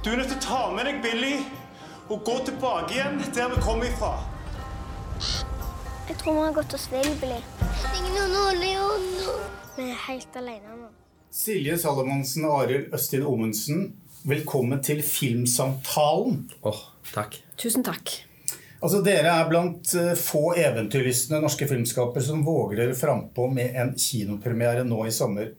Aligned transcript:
Du 0.00 0.08
er 0.08 0.16
nødt 0.16 0.30
til 0.32 0.38
å 0.38 0.40
ta 0.40 0.58
med 0.72 0.86
deg 0.88 1.02
Billy 1.04 1.34
og 2.08 2.22
gå 2.24 2.38
tilbake 2.46 2.94
igjen 2.94 3.18
der 3.36 3.50
vi 3.52 3.58
kom 3.60 3.82
ifra. 3.84 4.14
Jeg 6.08 6.16
tror 6.22 6.38
vi 6.38 6.44
har 6.46 6.54
gått 6.56 6.72
oss 6.78 6.86
vill, 6.88 7.10
Billy. 7.20 7.36
Ingen. 7.98 8.32
Vi 9.76 9.84
er 9.84 9.98
helt 10.06 10.38
alene 10.40 10.78
nå. 10.78 10.88
Silje 11.28 11.76
Salomonsen 11.82 12.48
og 12.48 12.62
Arild 12.62 12.96
Østin 12.96 13.26
Omundsen, 13.28 13.84
velkommen 14.24 14.80
til 14.80 15.04
Filmsamtalen. 15.04 16.40
Åh, 16.64 16.80
takk. 17.12 17.36
Tusen 17.60 17.84
takk. 17.84 18.16
Altså, 18.80 19.02
Dere 19.04 19.36
er 19.36 19.52
blant 19.52 19.92
eh, 20.00 20.16
få 20.16 20.54
eventyrlystne 20.56 21.44
norske 21.44 21.68
filmskapere 21.68 22.24
som 22.24 22.40
våger 22.48 22.86
dere 22.86 22.96
frampå 22.96 23.52
med 23.52 23.76
en 23.76 23.92
kinopremiere 24.00 24.88
nå 24.88 25.04
i 25.04 25.12
sommer. 25.12 25.52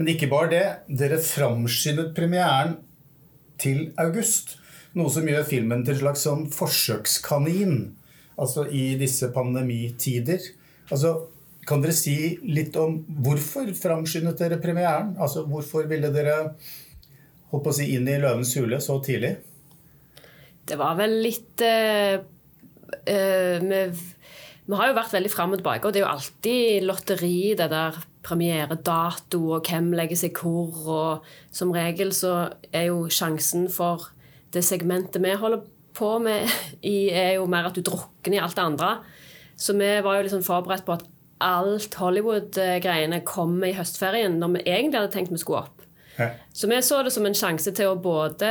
Men 0.00 0.14
ikke 0.16 0.32
bare 0.32 0.52
det. 0.56 0.66
Dere 0.88 1.20
framskyndet 1.20 2.16
premieren 2.16 2.78
til 3.60 3.90
august. 4.00 4.56
Noe 4.96 5.12
som 5.12 5.28
gjør 5.28 5.46
filmen 5.48 5.84
til 5.84 5.96
en 5.96 6.02
slags 6.04 6.24
sånn 6.26 6.46
forsøkskanin 6.52 7.78
altså 8.40 8.66
i 8.68 8.94
disse 9.00 9.30
pandemitider. 9.34 10.44
Altså, 10.92 11.14
kan 11.66 11.82
dere 11.82 11.96
si 11.96 12.36
litt 12.46 12.76
om 12.78 13.00
hvorfor 13.24 13.72
framskyndet 13.76 14.38
dere 14.40 14.60
premieren? 14.62 15.14
Altså, 15.18 15.46
Hvorfor 15.48 15.88
ville 15.90 16.12
dere 16.14 16.38
på 17.50 17.62
å 17.62 17.74
si, 17.74 17.88
inn 17.96 18.08
i 18.10 18.18
Løvens 18.20 18.52
hule 18.58 18.78
så 18.84 18.98
tidlig? 19.04 19.36
Det 20.66 20.76
var 20.78 20.98
vel 20.98 21.14
litt 21.24 21.62
uh, 21.64 22.18
uh, 22.18 23.56
vi, 23.62 23.80
vi 24.66 24.78
har 24.78 24.90
jo 24.90 24.98
vært 24.98 25.14
veldig 25.14 25.32
fram 25.32 25.54
og 25.54 25.62
tilbake, 25.62 25.86
og 25.86 25.94
det 25.94 26.02
er 26.02 26.04
jo 26.04 26.12
alltid 26.12 26.86
lotteri, 26.86 27.38
det 27.58 27.70
der 27.72 27.98
premieredato 28.26 29.40
og 29.54 29.70
hvem 29.70 29.92
legger 29.96 30.18
seg 30.18 30.36
hvor. 30.40 30.74
Og 30.90 31.54
som 31.54 31.72
regel 31.74 32.12
så 32.16 32.50
er 32.72 32.90
jo 32.90 33.06
sjansen 33.12 33.68
for 33.72 34.10
det 34.54 34.64
segmentet 34.66 35.22
vi 35.22 35.34
holder 35.36 35.64
på 35.96 36.16
med, 36.22 36.50
i, 36.84 37.08
er 37.08 37.36
jo 37.38 37.46
mer 37.50 37.70
at 37.70 37.76
du 37.76 37.84
drukner 37.84 38.36
i 38.36 38.42
alt 38.42 38.56
det 38.58 38.64
andre. 38.64 38.90
Så 39.56 39.72
vi 39.76 39.88
var 40.04 40.18
jo 40.18 40.26
liksom 40.26 40.44
forberedt 40.44 40.84
på 40.86 40.96
at 40.98 41.06
alt 41.44 41.94
Hollywood-greiene 42.00 43.22
kommer 43.28 43.70
i 43.70 43.76
høstferien, 43.76 44.38
når 44.40 44.56
vi 44.56 44.64
egentlig 44.66 45.00
hadde 45.00 45.12
tenkt 45.12 45.32
vi 45.32 45.40
skulle 45.40 45.64
opp. 45.66 45.84
Ja. 46.16 46.30
Så 46.52 46.68
vi 46.68 46.80
så 46.84 47.02
det 47.04 47.12
som 47.12 47.26
en 47.28 47.36
sjanse 47.36 47.72
til 47.76 47.92
å 47.92 48.00
både 48.00 48.50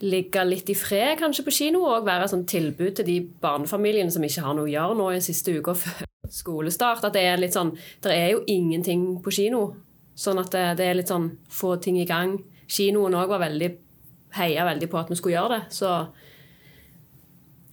ligge 0.00 0.44
litt 0.46 0.70
i 0.72 0.76
fred 0.78 1.18
kanskje 1.20 1.44
på 1.46 1.54
kino, 1.54 1.82
og 1.88 2.06
være 2.06 2.26
et 2.26 2.32
sånn 2.32 2.46
tilbud 2.48 2.94
til 2.96 3.06
de 3.08 3.18
barnefamiliene 3.42 4.12
som 4.12 4.24
ikke 4.24 4.44
har 4.46 4.56
noe 4.56 4.68
å 4.68 4.72
gjøre 4.72 4.96
nå 4.98 5.10
i 5.14 5.20
siste 5.24 5.54
uka 5.58 5.74
før 5.76 6.08
skolestart. 6.30 7.04
At 7.04 7.16
det 7.16 7.26
er 7.26 7.40
litt 7.40 7.56
sånn 7.56 7.74
Det 8.02 8.14
er 8.14 8.32
jo 8.34 8.44
ingenting 8.46 9.20
på 9.24 9.34
kino. 9.34 9.62
Sånn 10.14 10.40
at 10.40 10.50
det, 10.52 10.64
det 10.80 10.88
er 10.88 10.98
litt 10.98 11.12
sånn 11.12 11.30
få 11.48 11.76
ting 11.82 12.00
i 12.00 12.08
gang. 12.08 12.38
Kinoen 12.70 13.16
òg 13.18 13.30
var 13.32 13.44
veldig 13.44 13.70
heia 14.36 14.64
veldig 14.68 14.88
på 14.90 14.98
at 15.00 15.10
vi 15.10 15.18
skulle 15.18 15.36
gjøre 15.36 15.58
det. 15.58 15.62
Så 15.74 15.94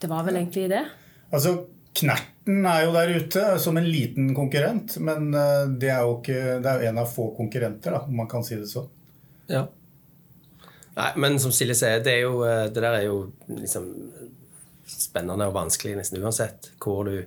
det 0.02 0.09
var 0.09 0.25
vel 0.25 0.39
egentlig 0.39 0.67
det. 0.72 0.86
Altså, 1.33 1.58
Knerten 1.98 2.66
er 2.70 2.83
jo 2.86 2.94
der 2.94 3.11
ute 3.17 3.44
som 3.61 3.78
en 3.80 3.88
liten 3.89 4.30
konkurrent, 4.38 5.00
men 5.02 5.31
eh, 5.33 5.64
det 5.81 5.89
er 5.89 6.03
jo 6.05 6.20
ikke, 6.20 6.42
det 6.61 6.70
er 6.70 6.83
jo 6.83 6.89
en 6.92 7.02
av 7.02 7.09
få 7.09 7.31
konkurrenter, 7.38 7.95
da, 7.95 8.03
om 8.05 8.20
man 8.22 8.30
kan 8.30 8.45
si 8.45 8.53
det 8.59 8.70
sånn. 8.70 8.86
Ja. 9.50 9.64
Nei, 10.97 11.11
men 11.21 11.37
som 11.41 11.51
Silje 11.53 11.75
sier, 11.77 11.99
det, 12.03 12.13
er 12.15 12.23
jo, 12.25 12.41
eh, 12.47 12.65
det 12.73 12.81
der 12.81 12.95
er 12.99 13.05
jo 13.05 13.19
liksom 13.51 13.91
spennende 14.87 15.49
og 15.49 15.53
vanskelig 15.57 15.97
nesten 15.99 16.23
uansett 16.23 16.71
hvor 16.81 17.05
du 17.09 17.19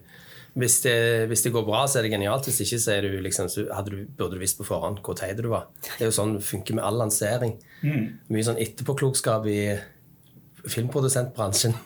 hvis 0.58 0.80
det, 0.82 1.28
hvis 1.30 1.44
det 1.44 1.52
går 1.54 1.62
bra, 1.62 1.84
så 1.86 2.00
er 2.00 2.02
det 2.08 2.10
genialt. 2.10 2.42
Hvis 2.48 2.58
ikke, 2.64 2.78
så, 2.82 2.90
er 2.96 3.04
du 3.06 3.20
liksom, 3.22 3.46
så 3.52 3.68
hadde 3.70 3.92
du, 3.94 4.00
burde 4.18 4.34
du 4.34 4.40
visst 4.42 4.58
på 4.58 4.66
forhånd 4.66 4.98
hvor 5.06 5.14
teit 5.14 5.38
du 5.38 5.46
var. 5.52 5.68
Det 5.86 6.02
er 6.02 6.08
jo 6.08 6.16
sånn 6.16 6.32
det 6.40 6.42
funker 6.42 6.74
med 6.74 6.82
all 6.88 6.98
lansering. 6.98 7.52
Mye 7.86 8.46
sånn 8.48 8.58
etterpåklokskap 8.58 9.46
i 9.46 9.60
filmprodusentbransjen. 10.68 11.76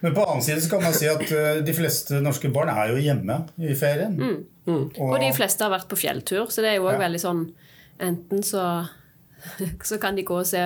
Men 0.00 0.14
på 0.16 0.24
annen 0.24 0.42
side 0.42 0.62
så 0.64 0.70
kan 0.72 0.82
man 0.82 0.96
si 0.96 1.10
at 1.10 1.22
uh, 1.28 1.60
de 1.66 1.74
fleste 1.76 2.22
norske 2.24 2.50
barn 2.52 2.72
er 2.72 2.94
jo 2.94 3.02
hjemme 3.04 3.36
i 3.60 3.76
ferien. 3.78 4.16
Og 4.66 5.18
de 5.20 5.30
fleste 5.36 5.66
har 5.66 5.74
vært 5.76 5.90
på 5.92 6.00
fjelltur, 6.00 6.48
så 6.50 6.64
det 6.64 6.72
er 6.72 6.80
jo 6.80 6.88
òg 6.88 6.96
Ja. 6.96 7.04
veldig 7.06 7.22
sånn 7.22 7.44
Enten 8.00 8.40
så, 8.40 8.64
så 9.90 9.98
kan 10.00 10.16
de 10.16 10.22
gå 10.24 10.38
og 10.40 10.46
se, 10.48 10.62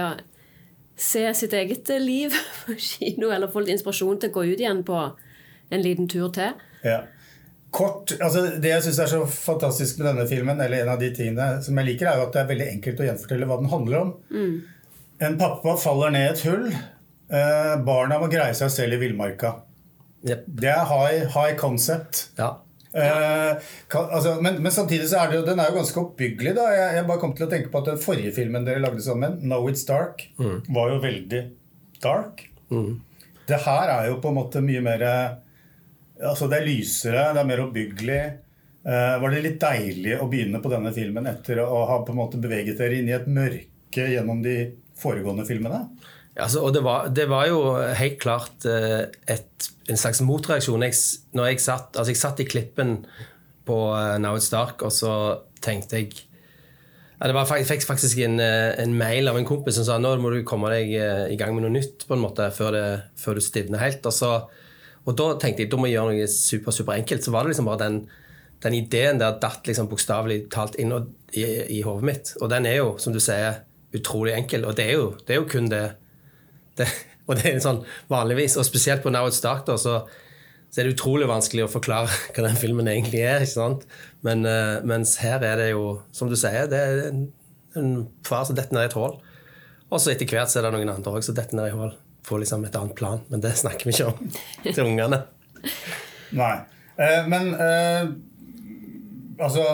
se 0.96 1.24
sitt 1.34 1.52
eget 1.52 1.88
liv 2.00 2.34
på 2.66 2.76
kino, 2.78 3.30
eller 3.30 3.50
få 3.50 3.64
litt 3.64 3.76
inspirasjon 3.76 4.22
til 4.22 4.32
å 4.32 4.36
gå 4.38 4.46
ut 4.52 4.62
igjen 4.62 4.84
på 4.86 5.00
en 5.74 5.82
liten 5.82 6.08
tur 6.10 6.30
til. 6.34 6.54
Ja. 6.84 7.02
Kort, 7.74 8.12
altså 8.22 8.44
Det 8.62 8.70
jeg 8.70 8.84
syns 8.84 9.00
er 9.02 9.08
så 9.10 9.24
fantastisk 9.26 9.98
med 9.98 10.06
denne 10.12 10.28
filmen, 10.30 10.60
eller 10.62 10.84
en 10.84 10.92
av 10.92 11.00
de 11.00 11.10
tingene 11.14 11.58
som 11.64 11.78
jeg 11.80 11.88
liker, 11.88 12.06
er 12.06 12.20
jo 12.20 12.28
at 12.28 12.36
det 12.36 12.42
er 12.44 12.50
veldig 12.52 12.68
enkelt 12.76 13.00
å 13.02 13.08
gjenfortelle 13.08 13.48
hva 13.50 13.58
den 13.58 13.72
handler 13.72 14.00
om. 14.04 14.12
En 15.24 15.38
pappa 15.40 15.74
faller 15.80 16.14
ned 16.14 16.28
i 16.28 16.32
et 16.34 16.44
hull. 16.46 16.68
Eh, 17.34 17.72
barna 17.86 18.20
må 18.22 18.28
greie 18.30 18.54
seg 18.54 18.70
selv 18.70 18.94
i 18.94 19.00
villmarka. 19.02 19.56
Yep. 20.24 20.44
Det 20.60 20.70
er 20.70 20.86
high, 20.88 21.26
high 21.34 21.56
concept. 21.58 22.28
Ja. 22.38 22.52
Eh, 22.94 23.62
kan, 23.90 24.06
altså, 24.14 24.36
men, 24.44 24.60
men 24.62 24.72
samtidig 24.72 25.08
så 25.10 25.24
er 25.24 25.30
det 25.32 25.38
jo, 25.40 25.46
den 25.48 25.58
er 25.58 25.70
jo 25.72 25.78
ganske 25.80 26.00
oppbyggelig. 26.04 26.52
da 26.54 26.68
Jeg, 26.70 26.90
jeg 27.00 27.06
bare 27.08 27.22
kom 27.22 27.32
til 27.34 27.46
å 27.48 27.50
tenke 27.50 27.72
på 27.72 27.80
at 27.82 27.90
den 27.90 28.02
forrige 28.02 28.34
filmen 28.36 28.66
dere 28.66 28.82
lagde 28.84 29.02
sammen, 29.02 29.40
'Know 29.42 29.66
It's 29.70 29.82
Dark', 29.88 30.28
var 30.68 30.92
jo 30.92 31.00
veldig 31.02 31.42
dark. 32.04 32.46
Det 33.48 33.58
her 33.66 33.90
er 33.98 34.06
jo 34.08 34.20
på 34.22 34.30
en 34.30 34.38
måte 34.38 34.62
mye 34.64 34.80
mer 34.80 35.02
Altså 36.24 36.46
Det 36.48 36.60
er 36.60 36.66
lysere, 36.68 37.32
det 37.34 37.40
er 37.42 37.48
mer 37.48 37.60
oppbyggelig. 37.66 38.22
Eh, 38.86 39.14
var 39.20 39.30
det 39.32 39.42
litt 39.42 39.60
deilig 39.60 40.18
å 40.20 40.28
begynne 40.30 40.60
på 40.62 40.70
denne 40.70 40.92
filmen 40.94 41.26
etter 41.26 41.58
å 41.64 41.84
ha 41.88 41.98
på 42.04 42.12
en 42.12 42.20
måte 42.20 42.38
beveget 42.40 42.78
dere 42.78 43.00
inn 43.00 43.08
i 43.08 43.16
et 43.16 43.26
mørke 43.26 44.06
gjennom 44.12 44.42
de 44.44 44.56
foregående 45.00 45.46
filmene? 45.48 45.88
Altså, 46.34 46.64
og 46.66 46.74
det 46.74 46.82
var, 46.82 47.08
det 47.14 47.28
var 47.30 47.46
jo 47.46 47.60
helt 47.94 48.18
klart 48.22 48.66
eh, 48.66 49.06
et, 49.30 49.68
en 49.90 49.98
slags 49.98 50.20
motreaksjon. 50.26 50.82
Jeg, 50.82 50.96
når 51.32 51.52
jeg 51.52 51.62
satt, 51.62 51.94
altså 51.94 52.10
jeg 52.10 52.18
satt 52.18 52.42
i 52.42 52.46
klippen 52.48 52.96
på 53.68 53.76
eh, 53.94 54.16
Now 54.22 54.34
It's 54.38 54.50
Dark, 54.50 54.82
og 54.82 54.90
så 54.92 55.12
tenkte 55.62 56.02
jeg 56.02 56.10
ja, 57.20 57.30
var, 57.30 57.46
Jeg 57.54 57.68
fikk 57.70 57.86
faktisk 57.86 58.18
en, 58.26 58.40
eh, 58.42 58.74
en 58.82 58.96
mail 58.98 59.30
av 59.30 59.38
en 59.38 59.46
kompis 59.46 59.78
som 59.78 59.86
sa 59.86 60.00
nå 60.02 60.16
må 60.18 60.34
du 60.34 60.42
komme 60.46 60.72
deg 60.74 60.90
i 61.30 61.38
gang 61.38 61.54
med 61.54 61.68
noe 61.68 61.76
nytt 61.76 62.08
på 62.08 62.18
en 62.18 62.26
måte, 62.26 62.50
før, 62.56 62.74
det, 62.74 62.84
før 63.20 63.38
du 63.38 63.46
stivner 63.46 63.84
helt. 63.84 64.02
Og, 64.02 64.18
så, 64.18 64.34
og 65.06 65.14
da 65.14 65.30
tenkte 65.38 65.62
jeg 65.62 65.70
da 65.70 65.78
må 65.78 65.86
jeg 65.86 66.00
gjøre 66.00 66.18
noe 66.18 66.28
super, 66.34 66.74
super 66.74 66.98
enkelt. 66.98 67.22
Så 67.22 67.30
var 67.30 67.46
det 67.46 67.54
liksom 67.54 67.70
bare 67.70 67.84
den, 67.86 68.04
den 68.66 68.82
ideen 68.82 69.22
der 69.22 69.38
datt 69.38 69.70
liksom 69.70 69.86
bokstavelig 69.86 70.48
talt 70.50 70.74
inn 70.82 70.90
i, 71.30 71.46
i 71.78 71.84
hodet 71.86 72.10
mitt. 72.10 72.38
Og 72.42 72.50
den 72.50 72.66
er 72.66 72.80
jo, 72.82 72.96
som 72.98 73.14
du 73.14 73.22
sier, 73.22 73.62
utrolig 73.94 74.34
enkel. 74.34 74.66
Og 74.66 74.74
det 74.74 74.90
er 74.90 74.98
jo, 74.98 75.12
det 75.22 75.36
er 75.36 75.44
jo 75.44 75.52
kun 75.54 75.70
det 75.70 75.92
det, 76.80 76.88
og 77.28 77.38
det 77.40 77.50
er 77.50 77.62
sånn 77.64 77.82
vanligvis, 78.10 78.58
og 78.60 78.66
spesielt 78.68 79.04
på 79.04 79.12
Now 79.12 79.28
It's 79.30 79.42
Dark, 79.44 79.68
så, 79.80 80.00
så 80.70 80.80
er 80.80 80.88
det 80.88 80.96
utrolig 80.96 81.28
vanskelig 81.30 81.66
å 81.66 81.72
forklare 81.72 82.10
hva 82.34 82.46
den 82.48 82.60
filmen 82.60 82.90
egentlig 82.90 83.24
er. 83.24 83.44
ikke 83.44 83.56
sant? 83.56 83.86
Men, 84.26 84.44
eh, 84.48 84.80
mens 84.86 85.16
her 85.22 85.44
er 85.46 85.60
det 85.60 85.70
jo, 85.72 86.00
som 86.16 86.32
du 86.32 86.36
sier, 86.38 86.68
det 86.70 86.80
er 86.80 87.06
en, 87.10 87.24
en 87.80 87.94
far 88.26 88.46
som 88.48 88.58
detter 88.58 88.76
ned 88.76 88.88
i 88.88 88.92
et 88.92 88.98
hull. 88.98 89.16
Og 89.90 90.00
så 90.00 90.14
etter 90.14 90.28
hvert 90.28 90.50
så 90.50 90.60
er 90.60 90.68
det 90.68 90.74
noen 90.76 90.94
andre 90.96 91.18
også 91.18 91.30
som 91.30 91.38
detter 91.38 91.58
ned 91.58 91.70
i 91.70 91.76
hull. 91.76 91.94
Får 92.24 92.40
liksom 92.40 92.64
et 92.66 92.76
annet 92.78 92.96
plan, 92.98 93.20
men 93.30 93.42
det 93.44 93.52
snakker 93.60 93.88
vi 93.88 93.94
ikke 93.94 94.12
om 94.12 94.38
til 94.74 94.86
ungene. 94.86 95.20
Nei. 96.34 96.54
Eh, 96.94 97.26
men 97.30 97.50
eh, 97.58 98.08
altså 99.42 99.64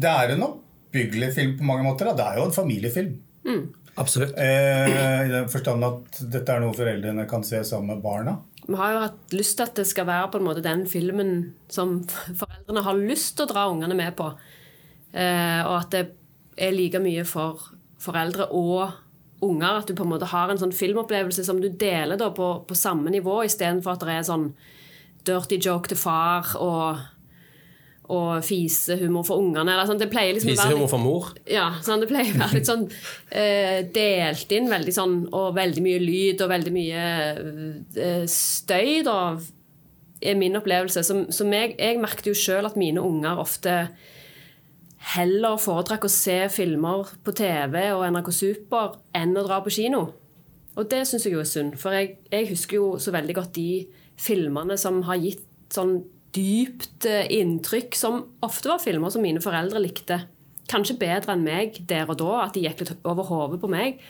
Det 0.00 0.08
er 0.08 0.32
en 0.32 0.44
oppbyggelig 0.46 1.32
film 1.36 1.54
på 1.58 1.66
mange 1.68 1.86
måter. 1.86 2.10
Da. 2.10 2.16
Det 2.18 2.26
er 2.26 2.40
jo 2.40 2.48
en 2.48 2.56
familiefilm. 2.56 3.14
Absolutt. 4.00 4.32
Eh, 4.38 5.26
I 5.26 5.28
den 5.32 5.50
forstand 5.52 5.84
at 5.84 6.22
dette 6.32 6.54
er 6.54 6.62
noe 6.62 6.76
foreldrene 6.76 7.26
kan 7.28 7.44
se 7.44 7.60
sammen 7.66 7.96
med 7.96 8.04
barna. 8.04 8.38
Vi 8.62 8.78
har 8.78 8.94
jo 8.94 9.02
hatt 9.02 9.34
lyst 9.34 9.58
til 9.58 9.66
at 9.66 9.76
det 9.76 9.86
skal 9.90 10.06
være 10.08 10.30
på 10.32 10.40
en 10.40 10.46
måte 10.46 10.64
den 10.64 10.86
filmen 10.88 11.32
som 11.72 12.00
foreldrene 12.40 12.84
har 12.86 13.00
lyst 13.00 13.36
til 13.36 13.46
å 13.46 13.52
dra 13.52 13.68
ungene 13.72 13.98
med 13.98 14.16
på. 14.18 14.30
Eh, 15.12 15.60
og 15.66 15.76
at 15.80 15.94
det 15.94 16.04
er 16.56 16.76
like 16.76 17.00
mye 17.02 17.24
for 17.28 17.72
foreldre 18.02 18.48
og 18.56 18.92
unger. 19.42 19.80
At 19.82 19.90
du 19.90 19.96
på 19.98 20.06
en 20.06 20.12
måte 20.14 20.30
har 20.30 20.52
en 20.52 20.60
sånn 20.60 20.74
filmopplevelse 20.76 21.44
som 21.46 21.60
du 21.60 21.68
deler 21.68 22.20
da 22.20 22.30
på, 22.34 22.54
på 22.68 22.78
samme 22.78 23.12
nivå, 23.12 23.42
istedenfor 23.44 23.96
at 23.96 24.06
det 24.06 24.16
er 24.16 24.28
sånn 24.30 24.52
dirty 25.26 25.58
joke 25.62 25.90
til 25.90 26.00
far 26.00 26.54
og, 26.58 27.02
og 28.12 28.44
fisehumor 28.44 29.24
for 29.26 29.40
ungene. 29.40 29.72
Eller 29.72 29.88
sånn. 29.88 30.00
Det 30.02 30.10
pleier 30.12 30.36
liksom 30.36 30.52
litt- 30.52 30.90
for 30.90 31.00
mor. 31.00 31.32
ja, 31.48 31.70
sånn, 31.84 32.02
det 32.02 32.10
pleier 32.10 32.34
å 32.34 32.42
være 32.42 32.58
litt 32.58 32.68
sånn 32.68 32.86
uh, 32.86 33.80
delt 33.94 34.52
inn, 34.52 34.70
veldig 34.70 34.94
sånn, 34.94 35.16
og 35.32 35.54
veldig 35.56 35.84
mye 35.84 36.00
lyd 36.02 36.44
og 36.44 36.52
veldig 36.52 36.72
mye 36.74 37.04
uh, 37.40 38.24
støy, 38.28 39.02
da, 39.06 39.18
er 40.22 40.38
min 40.38 40.58
opplevelse. 40.60 41.04
Som, 41.06 41.26
som 41.34 41.52
jeg, 41.54 41.76
jeg 41.78 42.00
merket 42.02 42.28
jo 42.30 42.36
sjøl 42.36 42.68
at 42.68 42.78
mine 42.80 43.02
unger 43.02 43.40
ofte 43.42 43.76
heller 45.16 45.58
foretrakk 45.58 46.04
å 46.06 46.12
se 46.12 46.36
filmer 46.54 47.08
på 47.26 47.34
TV 47.34 47.88
og 47.90 48.04
NRK 48.14 48.30
Super 48.36 48.98
enn 49.18 49.34
å 49.34 49.46
dra 49.48 49.58
på 49.64 49.72
kino. 49.74 50.04
Og 50.78 50.88
det 50.88 51.02
syns 51.08 51.26
jeg 51.26 51.34
jo 51.34 51.42
er 51.42 51.48
synd, 51.48 51.74
for 51.80 51.92
jeg, 51.96 52.16
jeg 52.32 52.48
husker 52.52 52.78
jo 52.78 52.86
så 53.02 53.12
veldig 53.12 53.34
godt 53.36 53.56
de 53.58 53.84
filmene 54.20 54.78
som 54.80 55.02
har 55.08 55.18
gitt 55.20 55.42
sånn 55.72 55.98
dypt 56.36 57.06
eh, 57.08 57.28
inntrykk, 57.38 57.96
som 57.98 58.22
ofte 58.44 58.72
var 58.72 58.82
filmer 58.82 59.12
som 59.12 59.24
mine 59.24 59.42
foreldre 59.44 59.82
likte. 59.82 60.22
Kanskje 60.70 60.98
bedre 61.00 61.34
enn 61.34 61.46
meg 61.46 61.80
der 61.88 62.08
og 62.08 62.20
da, 62.22 62.44
at 62.46 62.56
de 62.56 62.64
gikk 62.66 62.84
litt 62.84 63.08
over 63.08 63.28
hodet 63.28 63.60
på 63.62 63.70
meg. 63.72 64.00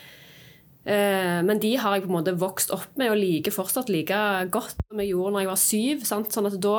Eh, 0.83 1.39
men 1.47 1.59
de 1.63 1.73
har 1.79 1.95
jeg 1.95 2.05
på 2.05 2.11
en 2.11 2.17
måte 2.17 2.35
vokst 2.39 2.73
opp 2.75 2.91
med 2.99 3.13
og 3.13 3.19
liker 3.19 3.55
fortsatt 3.55 3.91
like 3.91 4.19
godt 4.51 4.81
som 4.81 4.99
jeg 4.99 5.13
gjorde 5.13 5.35
når 5.35 5.43
jeg 5.45 5.51
var 5.53 5.61
syv. 5.63 6.07
Sant? 6.07 6.31
Sånn 6.35 6.49
at 6.51 6.59
da, 6.63 6.77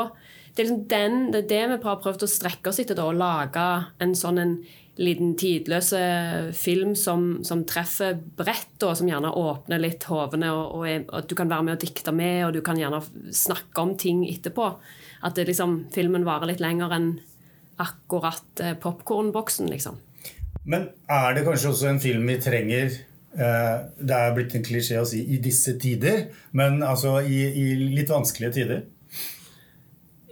det 0.54 0.62
er 0.62 0.68
liksom 0.68 0.86
den, 0.92 1.20
det 1.32 1.44
er 1.44 1.52
det 1.52 1.62
vi 1.72 1.82
har 1.88 2.00
prøvd 2.02 2.26
å 2.26 2.30
strekke 2.30 2.72
oss 2.72 2.80
etter, 2.82 2.98
da, 2.98 3.08
å 3.08 3.16
lage 3.16 3.68
en 4.04 4.16
sånn 4.18 4.40
en 4.42 4.56
liten 5.00 5.32
tidløs 5.38 5.88
eh, 5.98 6.50
film 6.54 6.92
som, 6.98 7.40
som 7.46 7.64
treffer 7.66 8.14
bredt, 8.38 8.76
og 8.86 8.94
som 8.98 9.08
gjerne 9.10 9.32
åpner 9.34 9.82
litt 9.82 10.06
hovene, 10.06 10.52
og, 10.54 10.76
og, 10.78 11.08
og, 11.08 11.24
du 11.26 11.34
kan 11.38 11.50
være 11.50 11.66
med 11.66 11.74
og 11.74 11.82
dikte 11.82 12.14
med, 12.14 12.44
og 12.46 12.54
du 12.54 12.60
kan 12.62 12.78
gjerne 12.78 13.00
snakke 13.34 13.82
om 13.82 13.96
ting 13.98 14.22
etterpå. 14.28 14.68
At 15.24 15.38
det 15.38 15.48
liksom, 15.48 15.86
filmen 15.94 16.26
varer 16.26 16.52
litt 16.52 16.62
lenger 16.62 16.92
enn 16.94 17.08
akkurat 17.80 18.60
eh, 18.60 18.76
popkornboksen, 18.80 19.70
liksom. 19.72 19.98
Men 20.64 20.88
er 21.10 21.34
det 21.36 21.44
kanskje 21.46 21.72
også 21.72 21.90
en 21.90 22.00
film 22.00 22.28
vi 22.30 22.38
trenger 22.40 22.86
eh, 22.86 23.74
Det 24.00 24.16
er 24.16 24.30
blitt 24.36 24.54
en 24.56 24.64
klisjé 24.64 24.96
å 24.96 25.08
si 25.08 25.20
'i 25.20 25.40
disse 25.44 25.74
tider', 25.80 26.28
men 26.56 26.82
altså 26.82 27.18
i, 27.20 27.40
i 27.44 27.66
litt 27.96 28.12
vanskelige 28.12 28.56
tider? 28.60 28.84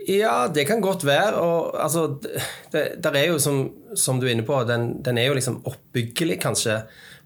Ja, 0.09 0.49
det 0.49 0.65
kan 0.67 0.81
godt 0.83 1.05
være. 1.07 1.37
Og 1.39 1.83
altså, 1.83 2.19
det, 2.73 2.83
der 3.05 3.19
er 3.19 3.27
jo, 3.31 3.39
som, 3.39 3.65
som 3.95 4.21
du 4.21 4.27
er 4.27 4.35
inne 4.35 4.47
på, 4.47 4.57
den, 4.67 5.03
den 5.05 5.19
er 5.19 5.29
jo 5.29 5.37
liksom 5.39 5.61
oppbyggelig, 5.69 6.41
kanskje. 6.43 6.81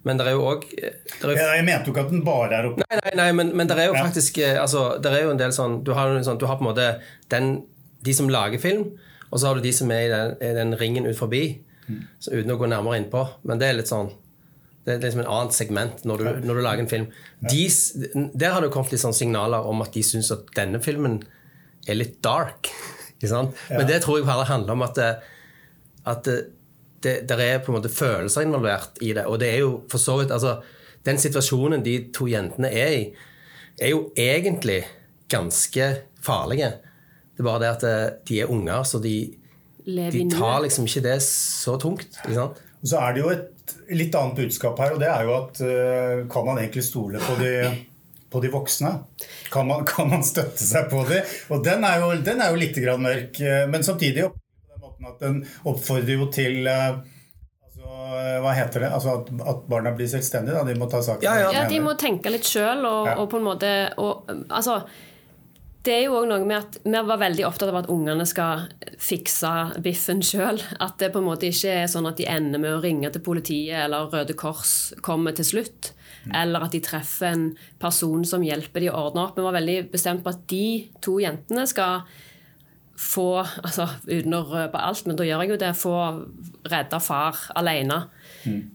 Men 0.07 0.19
det 0.19 0.27
er 0.29 0.37
jo 0.37 0.45
òg 0.47 0.65
Ja, 0.73 1.49
jeg 1.57 1.65
mente 1.67 1.89
jo 1.89 1.93
ikke 1.93 2.05
at 2.05 2.13
den 2.13 2.23
bare 2.25 2.59
er 2.59 2.69
oppe 2.69 2.83
Nei, 2.83 2.99
nei, 3.01 3.13
nei 3.19 3.27
men, 3.35 3.51
men 3.57 3.69
det 3.69 3.77
er 3.81 3.89
jo 3.91 3.97
faktisk 3.97 4.39
eh, 4.43 4.55
altså, 4.61 4.89
det 5.03 5.11
er 5.11 5.25
jo 5.25 5.33
en 5.33 5.41
del 5.41 5.55
sånn 5.55 5.81
Du 5.87 5.91
har, 5.97 6.13
en 6.15 6.25
sånn, 6.25 6.39
du 6.39 6.47
har 6.49 6.59
på 6.59 6.65
en 6.65 6.69
måte 6.69 6.87
den, 7.33 7.57
de 8.05 8.15
som 8.15 8.29
lager 8.31 8.61
film, 8.63 8.85
og 9.27 9.41
så 9.41 9.49
har 9.49 9.57
du 9.57 9.65
de 9.65 9.73
som 9.75 9.91
er 9.91 10.05
i 10.05 10.11
den, 10.13 10.37
i 10.39 10.53
den 10.55 10.75
ringen 10.79 11.09
ut 11.09 11.17
forbi. 11.19 11.43
Så 12.19 12.35
uten 12.35 12.53
å 12.53 12.57
gå 12.59 12.69
nærmere 12.69 12.99
innpå. 13.01 13.23
Men 13.47 13.59
det 13.61 13.69
er 13.69 13.77
litt 13.79 13.91
sånn 13.91 14.13
Det 14.85 14.93
er 14.93 15.01
liksom 15.03 15.23
en 15.25 15.31
annet 15.33 15.55
segment 15.55 16.03
når 16.07 16.21
du, 16.21 16.27
når 16.47 16.59
du 16.59 16.63
lager 16.63 16.83
en 16.85 16.91
film. 16.91 17.07
De, 17.43 17.63
der 18.39 18.53
har 18.55 18.63
det 18.63 18.71
kommet 18.71 18.93
litt 18.95 19.03
sånn 19.03 19.15
signaler 19.15 19.67
om 19.67 19.83
at 19.83 19.91
de 19.95 20.03
syns 20.07 20.31
at 20.35 20.47
denne 20.55 20.79
filmen 20.83 21.19
er 21.87 21.99
litt 21.99 22.21
dark. 22.23 22.71
Men 23.73 23.87
det 23.89 24.03
tror 24.03 24.21
jeg 24.21 24.29
bare 24.29 24.47
handler 24.47 24.77
om 24.77 24.85
at 24.85 24.95
det, 24.95 25.11
at 26.07 26.27
det, 27.03 27.21
det, 27.29 27.37
er 27.43 27.61
på 27.63 27.71
en 27.71 27.77
måte 27.77 27.93
følelser 27.93 28.45
involvert 28.45 28.99
i 29.05 29.13
det. 29.13 29.25
Og 29.29 29.39
det 29.41 29.51
er 29.53 29.63
jo 29.63 29.71
for 29.91 30.01
så 30.01 30.17
vidt 30.21 30.33
altså, 30.33 30.57
Den 31.05 31.19
situasjonen 31.21 31.83
de 31.85 31.99
to 32.11 32.25
jentene 32.27 32.67
er 32.73 32.93
i, 32.97 33.03
er 33.79 33.93
jo 33.93 34.09
egentlig 34.17 34.81
ganske 35.31 35.85
farlige. 36.23 36.71
Det 37.31 37.43
er 37.43 37.47
bare 37.47 37.61
det 37.61 37.69
at 37.69 37.83
eh, 37.87 38.07
de 38.27 38.39
er 38.41 38.51
unger, 38.51 38.81
så 38.83 38.99
de, 38.99 39.13
de 39.85 40.23
tar 40.33 40.63
liksom 40.65 40.87
ikke 40.89 41.05
det 41.05 41.19
så 41.23 41.77
tungt. 41.79 42.09
Ikke 42.25 42.39
sant? 42.39 42.63
Og 42.81 42.89
så 42.91 43.03
er 43.05 43.13
det 43.13 43.21
jo 43.23 43.29
et 43.31 43.75
litt 43.95 44.15
annet 44.17 44.41
budskap 44.41 44.79
her, 44.81 44.95
og 44.95 45.01
det 45.01 45.11
er 45.11 45.27
jo 45.27 45.35
at 45.37 45.61
eh, 45.63 46.25
kan 46.31 46.47
man 46.49 46.59
egentlig 46.61 46.83
stole 46.87 47.21
på 47.23 47.37
de, 47.39 47.53
på 48.33 48.41
de 48.43 48.51
voksne? 48.51 48.91
Kan 49.53 49.69
man, 49.69 49.85
kan 49.87 50.09
man 50.11 50.25
støtte 50.25 50.65
seg 50.65 50.89
på 50.91 51.05
de? 51.07 51.21
Og 51.53 51.63
den 51.65 51.85
er 51.87 52.03
jo, 52.03 52.11
den 52.25 52.43
er 52.43 52.51
jo 52.51 52.61
litt 52.65 52.81
grann 52.83 53.05
mørk, 53.05 53.39
eh, 53.39 53.63
men 53.71 53.85
samtidig 53.85 54.27
måten 54.99 55.09
at 55.13 55.19
den 55.23 55.39
oppfordrer 55.69 56.17
jo 56.17 56.27
til 56.33 56.67
eh, 56.67 56.99
altså, 57.67 57.89
eh, 58.19 58.37
Hva 58.43 58.53
heter 58.57 58.85
det? 58.85 58.91
Altså 58.93 59.17
at, 59.19 59.33
at 59.53 59.67
barna 59.69 59.91
blir 59.97 60.09
selvstendige? 60.11 60.55
Da. 60.57 60.63
De 60.67 60.79
må 60.79 60.89
ta 60.91 61.01
saken 61.05 61.23
Ja, 61.27 61.35
ja. 61.45 61.51
Ja, 61.53 61.67
de 61.69 61.79
må 61.83 61.93
tenke 61.99 62.33
litt 62.33 62.47
sjøl, 62.47 62.85
og, 62.85 63.05
Ja. 63.11 63.17
og 63.21 63.29
på 63.33 63.37
en 63.41 63.47
måte 63.47 63.73
og, 63.97 64.29
Altså, 64.49 64.81
det 65.87 65.93
er 65.93 66.01
jo 66.09 66.17
òg 66.19 66.25
noe 66.27 66.43
med 66.43 66.57
at 66.57 66.79
vi 66.83 67.01
var 67.07 67.19
veldig 67.21 67.45
opptatt 67.47 67.69
av 67.71 67.77
at 67.79 67.91
ungene 67.93 68.25
skal 68.27 68.65
fikse 68.99 69.51
biffen 69.85 70.19
sjøl. 70.25 70.59
At 70.83 70.97
det 70.99 71.13
på 71.13 71.21
en 71.21 71.27
måte 71.29 71.47
ikke 71.47 71.77
er 71.83 71.87
sånn 71.87 72.09
at 72.09 72.17
de 72.19 72.25
ender 72.27 72.59
med 72.59 72.73
å 72.75 72.81
ringe 72.83 73.07
til 73.13 73.23
politiet 73.23 73.85
eller 73.85 74.09
Røde 74.11 74.35
Kors 74.35 74.91
kommer 75.05 75.31
til 75.37 75.47
slutt. 75.47 75.93
Eller 76.35 76.65
at 76.65 76.73
de 76.75 76.81
treffer 76.83 77.29
en 77.31 77.45
person 77.79 78.25
som 78.27 78.43
hjelper 78.43 78.83
de 78.83 78.89
å 78.91 78.97
ordne 78.99 79.23
opp. 79.29 79.37
Vi 79.39 79.45
var 79.45 79.55
veldig 79.55 79.77
bestemt 79.93 80.25
på 80.25 80.33
at 80.33 80.43
de 80.51 80.89
to 80.99 81.21
jentene 81.23 81.63
skal 81.71 82.01
få 82.97 83.29
altså 83.39 83.85
Uten 84.07 84.33
å 84.33 84.43
røpe 84.49 84.81
alt, 84.81 85.05
men 85.05 85.17
da 85.19 85.25
gjør 85.27 85.43
jeg 85.43 85.53
jo 85.53 85.59
det. 85.61 85.71
Få 85.77 85.95
redda 86.67 86.99
far 87.03 87.39
alene. 87.59 87.99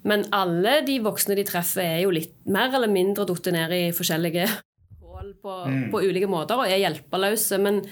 Men 0.07 0.27
alle 0.35 0.81
de 0.87 0.99
voksne 1.03 1.37
de 1.39 1.47
treffer, 1.49 1.83
er 1.83 2.03
jo 2.05 2.13
litt 2.15 2.35
mer 2.47 2.75
eller 2.75 2.93
mindre 2.93 3.27
datt 3.29 3.51
ned 3.55 3.75
i 3.75 3.85
forskjellige 3.97 4.47
hull 5.03 5.35
på, 5.43 5.59
på 5.93 6.03
ulike 6.03 6.31
måter 6.31 6.61
og 6.61 6.71
er 6.71 6.83
hjelpeløse. 6.85 7.59
Men 7.63 7.83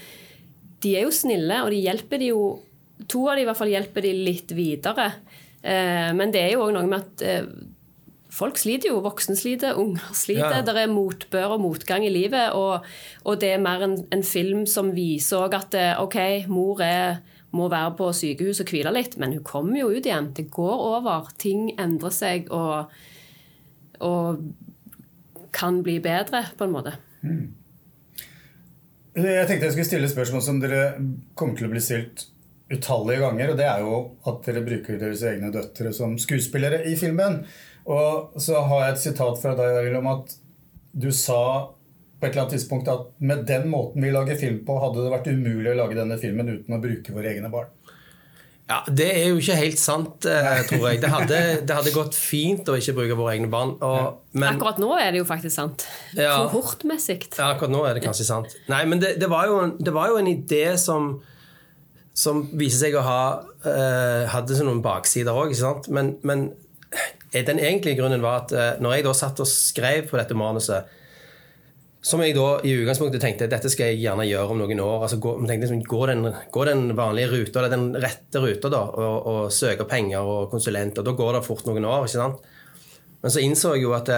de 0.82 0.96
er 0.96 1.06
jo 1.06 1.14
snille, 1.14 1.62
og 1.64 1.72
de 1.74 1.84
hjelper 1.86 2.22
de 2.22 2.34
jo 2.34 2.42
To 3.08 3.22
av 3.32 3.38
de 3.38 3.42
i 3.42 3.46
hvert 3.48 3.56
fall 3.56 3.70
hjelper 3.72 4.04
de 4.04 4.10
litt 4.12 4.50
videre. 4.52 5.06
Eh, 5.64 6.10
men 6.12 6.32
det 6.34 6.42
er 6.42 6.50
jo 6.52 6.66
òg 6.66 6.74
noe 6.76 6.84
med 6.84 6.98
at 7.00 7.22
eh, 7.24 7.46
folk 8.40 8.58
sliter 8.60 8.90
jo. 8.90 9.00
Voksne 9.04 9.36
sliter, 9.38 9.76
unger 9.80 10.14
sliter. 10.16 10.60
Ja. 10.60 10.64
Det 10.66 10.76
er 10.76 10.92
motbør 10.92 11.56
og 11.56 11.62
motgang 11.64 12.06
i 12.06 12.12
livet. 12.12 12.54
Og, 12.56 12.86
og 13.24 13.42
det 13.42 13.54
er 13.54 13.62
mer 13.62 13.84
en, 13.86 13.98
en 14.14 14.24
film 14.26 14.64
som 14.70 14.92
viser 14.96 15.44
òg 15.44 15.56
at 15.58 15.76
eh, 15.78 15.92
OK, 16.00 16.18
mor 16.52 16.82
er, 16.84 17.20
må 17.56 17.68
være 17.72 17.94
på 17.98 18.10
sykehus 18.16 18.62
og 18.64 18.72
hvile 18.72 18.94
litt, 18.94 19.16
men 19.20 19.36
hun 19.36 19.46
kommer 19.46 19.82
jo 19.82 19.92
ut 19.92 20.06
igjen. 20.06 20.32
Det 20.36 20.48
går 20.54 20.84
over. 20.90 21.30
Ting 21.40 21.72
endrer 21.76 22.14
seg 22.14 22.50
og, 22.54 22.92
og 24.06 24.44
kan 25.54 25.80
bli 25.86 25.98
bedre, 26.02 26.44
på 26.56 26.66
en 26.66 26.74
måte. 26.74 26.96
Jeg 29.10 29.46
tenkte 29.48 29.66
jeg 29.66 29.74
skulle 29.74 29.88
stille 29.88 30.08
spørsmål 30.08 30.44
som 30.46 30.60
dere 30.62 30.84
kommer 31.34 31.58
til 31.58 31.66
å 31.66 31.72
bli 31.72 31.82
stilt 31.82 32.28
utallige 32.70 33.24
ganger. 33.24 33.52
Og 33.52 33.58
det 33.58 33.66
er 33.66 33.82
jo 33.84 33.98
at 34.30 34.46
dere 34.46 34.64
bruker 34.66 35.00
deres 35.00 35.24
egne 35.26 35.50
døtre 35.54 35.92
som 35.96 36.16
skuespillere 36.20 36.84
i 36.90 36.94
filmen. 37.00 37.42
Og 37.90 38.40
så 38.40 38.62
har 38.68 38.86
jeg 38.86 38.96
et 38.96 39.04
sitat 39.08 39.42
fra 39.42 39.56
deg 39.58 39.82
Arild, 39.82 40.00
om 40.02 40.10
at 40.14 40.34
du 40.90 41.10
sa 41.14 41.42
på 42.20 42.26
et 42.26 42.34
eller 42.34 42.44
annet 42.44 42.54
tidspunkt 42.58 42.88
at 42.92 43.06
med 43.24 43.46
den 43.48 43.70
måten 43.72 44.04
vi 44.04 44.12
lager 44.12 44.36
film 44.36 44.60
på, 44.66 44.76
hadde 44.82 45.06
det 45.06 45.12
vært 45.14 45.30
umulig 45.32 45.72
å 45.72 45.78
lage 45.78 45.96
denne 45.96 46.18
filmen 46.20 46.50
uten 46.52 46.76
å 46.76 46.80
bruke 46.82 47.14
våre 47.16 47.32
egne 47.32 47.48
barn. 47.52 47.70
Ja, 48.70 48.84
Det 48.86 49.08
er 49.08 49.24
jo 49.32 49.40
ikke 49.40 49.56
helt 49.58 49.80
sant, 49.82 50.26
eh, 50.30 50.60
tror 50.68 50.84
jeg. 50.86 51.00
Det 51.02 51.08
hadde, 51.10 51.38
det 51.66 51.74
hadde 51.74 51.90
gått 51.90 52.14
fint 52.14 52.68
å 52.70 52.76
ikke 52.78 52.94
bruke 53.00 53.16
våre 53.18 53.32
egne 53.34 53.48
barn. 53.50 53.72
Og, 53.82 54.20
men, 54.30 54.52
Akkurat 54.52 54.78
nå 54.78 54.92
er 54.94 55.10
det 55.10 55.24
jo 55.24 55.26
faktisk 55.26 55.56
sant. 55.56 55.86
Ja. 56.14 56.36
Kohortmessig. 56.44 57.32
Ja, 57.34 57.48
akkurat 57.56 57.72
nå 57.72 57.82
er 57.88 57.98
det 57.98 58.04
kanskje 58.04 58.28
sant. 58.28 58.54
Nei, 58.70 58.84
men 58.86 59.02
det, 59.02 59.16
det, 59.18 59.26
var, 59.32 59.48
jo 59.50 59.58
en, 59.64 59.74
det 59.80 59.94
var 59.96 60.12
jo 60.12 60.20
en 60.20 60.30
idé 60.30 60.76
som, 60.78 61.16
som 62.20 62.42
viser 62.52 62.86
seg 62.86 62.96
å 62.98 63.04
ha 63.06 63.20
uh, 63.64 64.24
Hadde 64.30 64.58
noen 64.66 64.82
baksider 64.84 65.36
òg. 65.36 65.54
Men, 65.94 66.14
men 66.26 66.48
eh, 67.32 67.44
den 67.46 67.60
egentlige 67.62 68.00
grunnen 68.00 68.24
var 68.24 68.44
at 68.44 68.56
uh, 68.56 68.72
når 68.82 68.98
jeg 68.98 69.06
da 69.06 69.14
satt 69.16 69.42
og 69.42 69.48
skrev 69.48 70.10
på 70.10 70.20
dette 70.20 70.36
manuset 70.36 70.96
som 72.00 72.22
jeg 72.24 72.32
da 72.32 72.46
i 72.64 72.70
utgangspunktet 72.80 73.20
tenkte 73.20 73.48
dette 73.50 73.68
skal 73.68 73.90
jeg 73.90 74.00
gjerne 74.00 74.24
gjøre 74.24 74.54
om 74.54 74.60
noen 74.62 74.78
år. 74.80 75.02
altså 75.04 75.18
Gå, 75.20 75.34
tenkte 75.44 75.68
går 75.68 75.82
gå, 75.84 75.98
den, 76.08 76.28
gå 76.52 76.62
den 76.64 76.94
vanlige 76.96 77.28
ruta, 77.28 77.60
eller 77.60 77.74
den 77.74 77.90
rette 78.00 78.40
ruta, 78.40 78.70
da, 78.72 78.80
og, 78.88 79.26
og 79.28 79.52
søke 79.52 79.84
penger 79.84 80.24
og 80.24 80.46
konsulent. 80.48 80.96
og 80.96 81.04
Da 81.04 81.12
går 81.18 81.36
det 81.36 81.42
fort 81.44 81.68
noen 81.68 81.84
år. 81.84 82.06
ikke 82.08 82.16
sant? 82.16 82.48
Men 83.20 83.34
så 83.34 83.44
innså 83.44 83.74
jeg 83.76 83.84
jo 83.84 83.92
at 83.98 84.08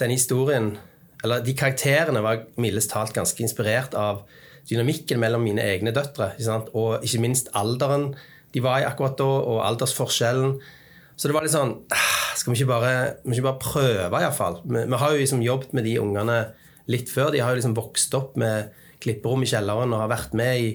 den 0.00 0.14
historien, 0.14 0.70
eller 1.20 1.44
de 1.44 1.52
karakterene, 1.52 2.24
var 2.24 2.46
mildest 2.56 2.94
talt 2.94 3.12
ganske 3.12 3.44
inspirert 3.44 3.92
av 3.92 4.24
dynamikken 4.68 5.20
mellom 5.20 5.44
mine 5.46 5.64
egne 5.64 5.94
døtre. 5.96 6.32
Ikke? 6.38 6.58
Og 6.78 7.06
ikke 7.06 7.22
minst 7.24 7.50
alderen 7.56 8.12
de 8.54 8.62
var 8.64 8.80
i 8.80 8.86
akkurat 8.88 9.18
da, 9.18 9.26
og 9.26 9.62
aldersforskjellen. 9.66 10.56
Så 11.18 11.28
det 11.28 11.34
var 11.34 11.44
litt 11.44 11.52
sånn 11.52 11.72
ah, 11.90 12.28
Skal 12.38 12.52
vi 12.52 12.60
ikke 12.60 12.70
bare, 12.70 12.92
vi 13.24 13.34
ikke 13.34 13.48
bare 13.48 13.62
prøve, 13.62 14.20
iallfall? 14.22 14.60
Vi, 14.64 14.84
vi 14.86 15.00
har 15.02 15.12
jo 15.12 15.20
liksom 15.20 15.42
jobbet 15.44 15.74
med 15.76 15.88
de 15.88 15.98
ungene 16.00 16.38
litt 16.88 17.10
før. 17.12 17.32
De 17.34 17.42
har 17.42 17.52
jo 17.52 17.60
liksom 17.60 17.76
vokst 17.76 18.14
opp 18.16 18.38
med 18.40 18.72
klipperom 19.02 19.44
i 19.44 19.50
kjelleren 19.50 19.92
og 19.92 20.04
har 20.04 20.14
vært 20.14 20.38
med 20.38 20.62
i 20.62 20.72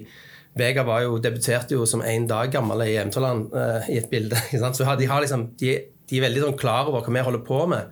Vega 0.54 0.84
var 0.86 1.02
jo, 1.02 1.16
debuterte 1.18 1.74
jo 1.74 1.82
som 1.88 2.02
én 2.06 2.28
dag 2.30 2.52
gammel 2.52 2.84
i 2.86 2.92
Emtoland 3.00 3.48
uh, 3.56 3.88
i 3.90 3.98
et 3.98 4.06
bilde. 4.10 4.38
Så 4.76 4.84
de, 4.86 5.08
har 5.10 5.24
liksom, 5.24 5.48
de, 5.58 5.72
de 6.06 6.18
er 6.18 6.26
veldig 6.28 6.44
sånn 6.44 6.58
klar 6.60 6.86
over 6.86 7.02
hva 7.02 7.14
vi 7.16 7.24
holder 7.26 7.42
på 7.46 7.64
med. 7.72 7.90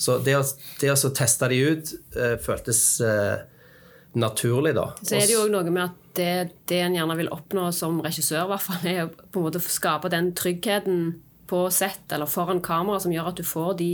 Så 0.00 0.16
det 0.24 0.38
å, 0.38 0.44
det 0.80 0.94
å 0.94 1.12
teste 1.12 1.50
de 1.52 1.58
ut 1.60 1.92
uh, 2.16 2.38
føltes 2.40 2.80
eh, 3.04 3.42
naturlig, 4.12 4.74
da. 4.74 4.90
Så 5.02 5.16
er 5.16 5.26
det 5.26 5.34
jo 5.36 5.44
òg 5.46 5.52
noe 5.52 5.70
med 5.70 5.84
at 5.84 5.98
det, 6.18 6.54
det 6.70 6.80
en 6.82 6.96
gjerne 6.96 7.16
vil 7.20 7.30
oppnå 7.34 7.68
som 7.74 8.00
regissør, 8.02 8.48
hvert 8.50 8.64
fall, 8.64 8.86
er 8.88 9.04
å 9.06 9.10
på 9.12 9.40
en 9.40 9.46
måte 9.46 9.62
skape 9.62 10.10
den 10.12 10.32
tryggheten 10.38 11.20
på 11.50 11.64
sett 11.74 12.12
eller 12.14 12.30
foran 12.30 12.62
kamera 12.62 13.00
som 13.02 13.12
gjør 13.14 13.32
at 13.32 13.40
du 13.40 13.46
får 13.46 13.76
de 13.80 13.92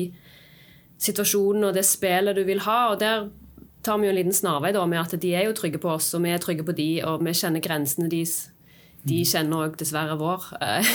situasjonene 1.00 1.70
og 1.70 1.76
det 1.76 1.84
spillet 1.88 2.36
du 2.36 2.42
vil 2.48 2.62
ha. 2.66 2.80
Og 2.92 3.00
der 3.00 3.28
tar 3.86 4.00
vi 4.00 4.08
jo 4.08 4.14
en 4.14 4.18
liten 4.18 4.36
snarvei 4.36 4.72
da, 4.76 4.84
med 4.88 5.02
at 5.02 5.16
de 5.22 5.32
er 5.36 5.48
jo 5.48 5.56
trygge 5.56 5.80
på 5.82 5.94
oss, 5.94 6.12
og 6.16 6.24
vi 6.24 6.34
er 6.34 6.42
trygge 6.42 6.66
på 6.66 6.76
de, 6.76 6.90
og 7.06 7.24
vi 7.24 7.36
kjenner 7.36 7.64
grensene 7.64 8.10
deres. 8.12 8.50
De 9.06 9.20
kjenner 9.28 9.68
òg 9.68 9.76
dessverre 9.78 10.16
vår, 10.18 10.48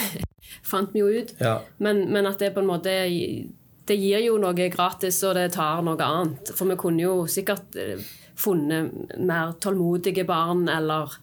fant 0.71 0.91
vi 0.93 1.03
jo 1.03 1.11
ut. 1.21 1.35
Ja. 1.39 1.59
Men, 1.79 2.07
men 2.11 2.27
at 2.27 2.41
det 2.41 2.53
på 2.55 2.63
en 2.63 2.69
måte 2.69 2.91
Det 3.87 3.95
gir 3.97 4.21
jo 4.23 4.35
noe 4.39 4.67
gratis, 4.71 5.17
og 5.27 5.35
det 5.35 5.53
tar 5.55 5.81
noe 5.83 5.97
annet. 6.05 6.51
For 6.55 6.69
vi 6.69 6.77
kunne 6.79 7.01
jo 7.01 7.15
sikkert 7.27 7.75
eh, 7.79 8.03
funnet 8.41 9.17
mer 9.19 9.55
tålmodige 9.61 10.25
barn, 10.27 10.67
eller 10.69 11.19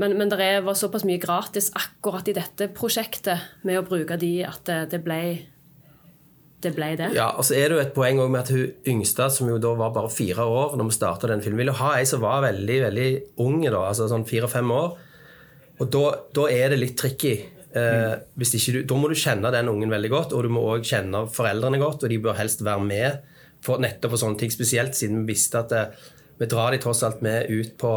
Men, 0.00 0.14
men 0.16 0.30
det 0.32 0.64
var 0.64 0.74
såpass 0.74 1.04
mye 1.04 1.20
gratis 1.20 1.66
akkurat 1.76 2.28
i 2.28 2.32
dette 2.32 2.70
prosjektet 2.72 3.60
med 3.62 3.76
å 3.76 3.84
bruke 3.84 4.16
de 4.16 4.38
at 4.48 4.64
det, 4.64 4.78
det 4.94 5.02
ble 5.04 5.18
det 6.62 6.72
ble 6.76 6.92
det. 6.98 7.10
Ja, 7.16 7.32
og 7.36 7.46
så 7.46 7.56
er 7.58 7.68
det 7.68 7.76
jo 7.76 7.82
et 7.82 7.94
poeng 7.94 8.20
med 8.22 8.40
at 8.40 8.52
hun 8.54 8.70
yngste, 8.88 9.26
som 9.34 9.50
jo 9.50 9.58
da 9.62 9.72
var 9.78 9.92
bare 9.94 10.10
fire 10.12 10.46
år 10.46 10.76
når 10.78 10.88
vi 10.88 10.96
starta 10.96 11.30
den 11.30 11.42
filmen, 11.42 11.60
ville 11.64 11.74
ha 11.76 11.96
ei 11.98 12.06
som 12.08 12.22
var 12.22 12.44
veldig 12.44 12.78
veldig 12.86 13.08
ung, 13.44 13.58
da, 13.66 13.82
altså 13.88 14.08
sånn 14.10 14.26
fire-fem 14.28 14.70
år. 14.74 14.94
Og 15.82 15.90
da, 15.90 16.04
da 16.38 16.46
er 16.52 16.72
det 16.72 16.80
litt 16.80 16.96
tricky. 17.00 17.34
Eh, 17.72 18.14
ikke 18.38 18.76
du, 18.76 18.80
da 18.88 18.98
må 19.00 19.10
du 19.10 19.18
kjenne 19.18 19.52
den 19.54 19.70
ungen 19.72 19.92
veldig 19.92 20.12
godt, 20.12 20.34
og 20.36 20.46
du 20.46 20.52
må 20.54 20.64
òg 20.74 20.86
kjenne 20.86 21.24
foreldrene 21.32 21.80
godt, 21.82 22.04
og 22.04 22.12
de 22.12 22.20
bør 22.22 22.38
helst 22.38 22.62
være 22.64 22.86
med 22.86 23.22
for, 23.64 23.82
nettopp 23.82 24.14
for 24.14 24.22
sånne 24.22 24.38
ting, 24.40 24.52
spesielt 24.54 24.98
siden 24.98 25.22
vi 25.22 25.34
visste 25.34 25.62
at 25.62 25.72
det, 25.72 25.84
vi 26.42 26.50
drar 26.50 26.74
de 26.74 26.82
tross 26.82 27.04
alt 27.06 27.22
med 27.24 27.48
ut 27.50 27.76
på 27.80 27.94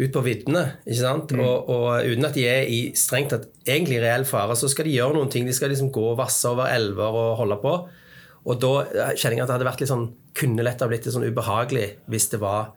ut 0.00 0.12
på 0.14 0.22
viddene. 0.24 0.62
ikke 0.86 1.00
sant? 1.02 1.32
Og, 1.36 1.68
og 1.68 2.06
uten 2.08 2.24
at 2.24 2.36
de 2.36 2.46
er 2.48 2.70
i 2.72 2.78
strengt 2.96 3.34
tatt 3.34 3.50
egentlig 3.66 3.98
reell 4.00 4.24
fare, 4.28 4.56
så 4.56 4.70
skal 4.70 4.88
de 4.88 4.94
gjøre 4.96 5.18
noen 5.18 5.32
ting. 5.32 5.44
De 5.44 5.52
skal 5.56 5.72
liksom 5.72 5.90
gå 5.92 6.04
og 6.12 6.16
vasse 6.20 6.48
over 6.48 6.70
elver 6.72 7.18
og 7.20 7.34
holde 7.42 7.58
på. 7.60 7.74
Og 8.48 8.62
da 8.62 8.70
kjenner 9.12 9.36
jeg 9.36 9.44
at 9.44 9.50
det 9.50 9.56
hadde 9.58 9.68
vært 9.68 9.82
litt 9.82 9.92
sånn, 9.92 10.06
kunne 10.36 10.64
lett 10.64 10.80
ha 10.80 10.88
blitt 10.88 11.04
litt 11.04 11.12
sånn 11.12 11.26
ubehagelig 11.28 11.88
hvis 12.08 12.30
det 12.32 12.40
var 12.40 12.70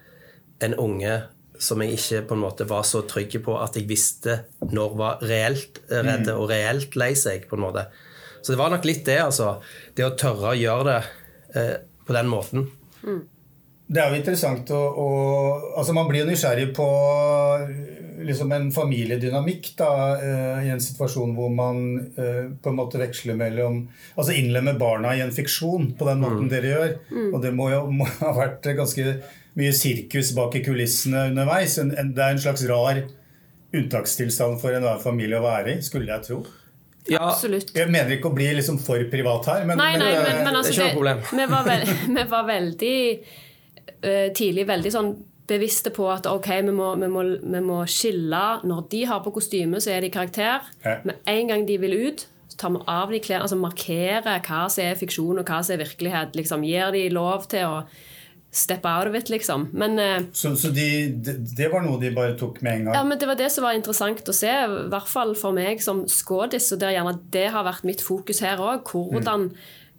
en 0.65 0.75
unge 0.82 1.22
som 1.63 1.80
jeg 1.84 1.96
ikke 1.96 2.24
på 2.27 2.36
en 2.36 2.44
måte 2.44 2.68
var 2.68 2.84
så 2.88 3.03
trygg 3.08 3.38
på 3.46 3.56
at 3.62 3.77
jeg 3.77 3.88
visste 3.88 4.42
når 4.74 4.96
var 5.00 5.24
reelt 5.24 5.80
redde 5.88 6.36
og 6.36 6.50
reelt 6.51 6.98
lei 7.00 7.13
seg. 7.15 7.48
på 7.48 7.56
en 7.56 7.63
måte. 7.63 7.86
Så 8.42 8.51
det 8.51 8.60
var 8.60 8.74
nok 8.74 8.84
litt 8.89 9.06
det, 9.08 9.22
altså. 9.24 9.62
Det 9.96 10.03
å 10.03 10.15
tørre 10.20 10.51
å 10.51 10.60
gjøre 10.60 10.88
det 10.89 11.00
eh, 11.62 11.75
på 12.03 12.18
den 12.18 12.32
måten. 12.32 12.65
Det 13.87 13.99
er 13.99 14.13
jo 14.13 14.19
interessant 14.21 14.71
å, 14.73 14.79
å 14.79 15.07
Altså, 15.77 15.93
man 15.95 16.07
blir 16.09 16.23
jo 16.23 16.29
nysgjerrig 16.29 16.69
på 16.75 16.87
liksom 18.23 18.51
en 18.55 18.69
familiedynamikk 18.71 19.71
da, 19.79 19.89
eh, 20.15 20.67
i 20.67 20.71
en 20.71 20.81
situasjon 20.81 21.33
hvor 21.35 21.51
man 21.53 21.79
eh, 22.15 22.45
på 22.61 22.71
en 22.71 22.77
måte 22.77 23.01
veksler 23.01 23.35
mellom 23.35 23.81
Altså 24.15 24.35
innlemmer 24.37 24.77
barna 24.79 25.15
i 25.17 25.23
en 25.25 25.33
fiksjon 25.33 25.91
på 25.99 26.07
den 26.07 26.21
måten 26.23 26.51
dere 26.51 26.73
gjør. 26.73 26.95
Og 27.33 27.39
det 27.43 27.53
må 27.55 27.69
jo 27.73 27.83
må 27.91 28.07
ha 28.21 28.33
vært 28.37 28.69
ganske 28.77 29.17
mye 29.59 29.75
sirkus 29.75 30.31
bak 30.37 30.55
i 30.57 30.63
kulissene 30.65 31.27
underveis. 31.31 31.77
En, 31.81 31.93
en, 31.97 32.13
det 32.15 32.23
er 32.23 32.35
en 32.35 32.41
slags 32.41 32.65
rar 32.69 33.03
unntakstilstand 33.73 34.59
for 34.61 34.75
enhver 34.75 35.01
familie 35.01 35.39
å 35.39 35.45
være 35.45 35.77
i, 35.77 35.85
skulle 35.85 36.09
jeg 36.09 36.27
tro. 36.29 36.43
Ja, 37.09 37.25
Absolutt. 37.33 37.73
Jeg 37.75 37.91
mener 37.91 38.15
ikke 38.15 38.29
å 38.29 38.35
bli 38.35 38.45
liksom 38.55 38.77
for 38.79 39.01
privat 39.11 39.49
her, 39.51 39.65
men, 39.67 39.75
Nei, 39.79 39.97
nei, 39.99 40.13
men, 40.13 40.23
men, 40.23 40.37
men 40.45 40.45
det 40.45 40.51
er 40.53 40.59
altså, 40.61 40.73
ikke 40.73 40.85
noe 40.85 40.93
problem. 40.95 41.23
vi, 41.35 41.47
var 41.51 41.65
veld, 41.67 41.89
vi 42.17 42.25
var 42.31 42.45
veldig 42.47 42.99
tidlig 44.35 44.67
veldig 44.67 44.91
sånn 44.91 45.13
bevisste 45.47 45.91
på 45.93 46.07
at 46.11 46.27
ok, 46.29 46.49
vi 46.67 46.75
må, 46.75 46.93
vi, 46.99 47.09
må, 47.11 47.23
vi 47.41 47.63
må 47.63 47.81
skille 47.89 48.43
Når 48.63 48.85
de 48.91 49.03
har 49.09 49.23
på 49.25 49.33
kostyme, 49.35 49.81
så 49.83 49.95
er 49.95 50.05
de 50.05 50.13
karakter. 50.13 50.63
Ja. 50.85 50.99
Med 51.03 51.19
en 51.29 51.51
gang 51.51 51.67
de 51.67 51.77
vil 51.81 51.97
ut, 52.07 52.25
så 52.51 52.59
tar 52.59 52.73
vi 52.75 52.81
av 52.87 53.11
de 53.11 53.19
klærne. 53.23 53.47
Altså 53.47 53.59
markerer 53.59 54.41
hva 54.47 54.63
som 54.71 54.85
er 54.85 54.99
fiksjon, 54.99 55.41
og 55.41 55.47
hva 55.47 55.61
som 55.63 55.75
er 55.75 55.83
virkelighet. 55.83 56.35
Liksom, 56.39 56.65
Gir 56.67 56.95
de 56.95 57.07
lov 57.13 57.47
til 57.51 57.67
å 57.67 57.83
steppe 58.53 58.85
out 58.85 59.09
of 59.09 59.15
it, 59.17 59.31
liksom. 59.33 59.65
Men 59.73 59.97
eh, 59.99 60.27
Så, 60.37 60.53
så 60.61 60.69
de, 60.69 60.87
det, 61.25 61.39
det 61.57 61.71
var 61.73 61.81
noe 61.83 61.97
de 62.01 62.11
bare 62.13 62.35
tok 62.37 62.61
med 62.61 62.77
en 62.77 62.85
gang? 62.87 62.97
Ja, 62.99 63.01
men 63.07 63.19
Det 63.19 63.27
var 63.27 63.39
det 63.39 63.49
som 63.51 63.65
var 63.65 63.73
interessant 63.77 64.29
å 64.29 64.35
se, 64.37 64.51
i 64.51 64.91
hvert 64.93 65.09
fall 65.09 65.33
for 65.39 65.55
meg 65.57 65.81
som 65.83 66.05
skådis. 66.07 66.69
Og 66.75 66.83
det, 66.83 66.93
gjerne 66.95 67.17
det 67.33 67.47
har 67.55 67.65
vært 67.65 67.87
mitt 67.89 68.05
fokus 68.05 68.43
her 68.45 68.61
òg. 68.61 68.85
Hvordan, 68.93 69.49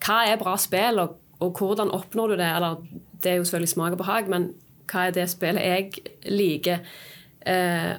Hva 0.04 0.22
er 0.30 0.40
bra 0.40 0.54
spill, 0.60 1.02
og, 1.02 1.18
og 1.40 1.58
hvordan 1.58 1.90
oppnår 1.90 2.34
du 2.34 2.36
det? 2.40 2.50
Eller 2.56 2.80
det 3.22 3.32
er 3.32 3.36
jo 3.40 3.44
selvfølgelig 3.44 3.74
smak 3.74 3.96
og 3.96 4.02
behag, 4.04 4.30
men 4.30 4.50
hva 4.90 5.08
er 5.08 5.14
det 5.16 5.28
spillet 5.32 5.64
jeg 5.64 5.92
liker? 6.30 6.82
Eh, 7.46 7.94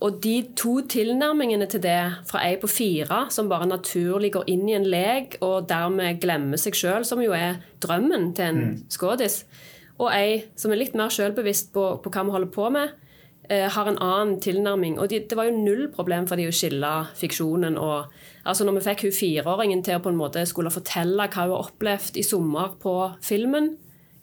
og 0.00 0.22
de 0.24 0.36
to 0.56 0.78
tilnærmingene 0.88 1.66
til 1.68 1.82
det, 1.84 1.98
fra 2.28 2.40
ei 2.48 2.56
på 2.60 2.68
fire, 2.70 3.26
som 3.30 3.50
bare 3.50 3.68
naturlig 3.68 4.32
går 4.32 4.48
inn 4.48 4.64
i 4.68 4.76
en 4.78 4.88
lek 4.88 5.36
og 5.44 5.68
dermed 5.68 6.22
glemmer 6.22 6.60
seg 6.60 6.78
sjøl, 6.78 7.04
som 7.04 7.20
jo 7.20 7.34
er 7.36 7.60
drømmen 7.84 8.30
til 8.36 8.46
en 8.48 8.62
skådis, 8.88 9.42
og 10.00 10.08
ei 10.16 10.46
som 10.56 10.72
er 10.72 10.80
litt 10.80 10.96
mer 10.96 11.12
sjølbevisst 11.12 11.74
på, 11.76 11.84
på 12.00 12.12
hva 12.14 12.24
vi 12.24 12.32
holder 12.32 12.52
på 12.54 12.70
med, 12.72 12.96
eh, 13.50 13.68
har 13.68 13.90
en 13.90 14.00
annen 14.00 14.38
tilnærming. 14.40 14.96
Og 14.98 15.12
de, 15.12 15.20
det 15.28 15.36
var 15.36 15.50
jo 15.50 15.60
null 15.60 15.90
problem 15.92 16.28
for 16.30 16.40
de 16.40 16.48
å 16.48 16.54
skille 16.54 16.94
fiksjonen 17.20 17.76
og 17.76 18.08
Altså 18.44 18.64
når 18.64 18.78
vi 18.78 18.86
fikk 18.88 19.04
hun 19.06 19.16
fireåringen 19.16 19.82
til 19.84 19.98
å 19.98 20.02
på 20.04 20.12
en 20.12 20.18
måte 20.20 20.42
skulle 20.48 20.72
fortelle 20.72 21.28
hva 21.28 21.44
hun 21.44 21.54
har 21.54 21.70
opplevd 21.70 22.16
i 22.20 22.24
sommer 22.24 22.74
på 22.80 22.94
filmen, 23.24 23.74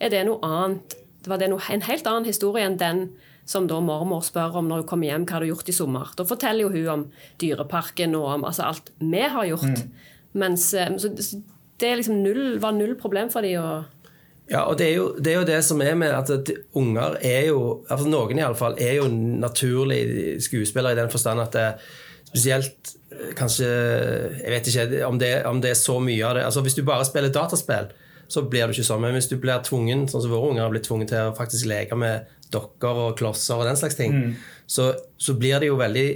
er 0.02 0.14
det 0.14 0.24
noe 0.28 0.42
annet. 0.46 0.98
Det 1.24 1.32
var 1.32 1.42
det 1.42 1.50
noe, 1.52 1.62
en 1.74 1.86
helt 1.86 2.08
annen 2.10 2.28
historie 2.28 2.66
enn 2.66 2.80
den 2.80 3.08
som 3.48 3.68
da 3.70 3.78
mormor 3.80 4.26
spør 4.26 4.60
om 4.60 4.68
når 4.68 4.84
hun 4.84 4.90
kommer 4.90 5.08
hjem, 5.08 5.28
hva 5.28 5.38
har 5.38 5.46
du 5.46 5.52
gjort 5.52 5.70
i 5.72 5.76
sommer. 5.76 6.10
Da 6.18 6.26
forteller 6.28 6.66
jo 6.66 6.72
hun 6.74 6.90
om 6.94 7.06
Dyreparken 7.40 8.16
og 8.20 8.26
om 8.34 8.48
altså 8.50 8.66
alt 8.68 8.92
vi 9.00 9.22
har 9.24 9.48
gjort. 9.48 9.86
Mens 10.38 10.74
eh, 10.76 10.98
så, 11.00 11.14
det 11.80 11.88
er 11.88 12.02
liksom 12.02 12.20
null, 12.26 12.58
var 12.62 12.76
null 12.76 12.98
problem 13.00 13.32
for 13.34 13.46
dem 13.46 13.62
å 13.62 13.70
Ja, 14.48 14.64
og 14.64 14.78
det 14.80 14.90
er, 14.90 14.94
jo, 14.96 15.08
det 15.20 15.32
er 15.32 15.42
jo 15.42 15.48
det 15.48 15.62
som 15.68 15.82
er 15.84 15.96
med 16.00 16.14
at 16.16 16.52
unger 16.80 17.18
er 17.20 17.50
jo 17.50 17.62
altså 17.88 18.08
Noen 18.08 18.40
iallfall 18.40 18.78
er 18.80 19.00
jo 19.02 19.08
naturlig 19.12 20.38
skuespillere 20.44 20.96
i 20.96 21.00
den 21.02 21.12
forstand 21.12 21.44
at 21.44 21.56
det 21.56 21.68
spesielt 22.30 22.97
kanskje 23.38 23.68
Jeg 23.68 24.52
vet 24.54 24.70
ikke 24.72 25.08
om 25.08 25.18
det, 25.22 25.32
om 25.50 25.62
det 25.64 25.72
er 25.74 25.80
så 25.80 25.98
mye 26.04 26.24
av 26.26 26.38
det. 26.38 26.46
altså 26.46 26.64
Hvis 26.66 26.78
du 26.78 26.84
bare 26.88 27.06
spiller 27.08 27.34
dataspill, 27.34 27.92
så 28.28 28.44
blir 28.44 28.68
du 28.68 28.76
ikke 28.76 28.88
sånn. 28.88 29.04
Men 29.04 29.16
hvis 29.16 29.30
du 29.32 29.38
blir 29.42 29.62
tvungen, 29.64 30.08
sånn 30.12 30.24
som 30.24 30.34
våre 30.34 30.52
unger 30.52 30.66
har 30.66 30.74
blitt 30.74 30.88
tvunget 30.88 31.14
til 31.14 31.30
å 31.30 31.36
faktisk 31.38 31.70
leke 31.70 31.96
med 32.00 32.28
dokker 32.52 33.04
og 33.06 33.18
klosser 33.20 33.60
og 33.60 33.68
den 33.68 33.80
slags 33.80 33.96
ting, 34.00 34.36
så, 34.68 34.92
så 35.18 35.36
blir 35.40 35.60
det 35.64 35.72
jo 35.72 35.80
veldig 35.80 36.08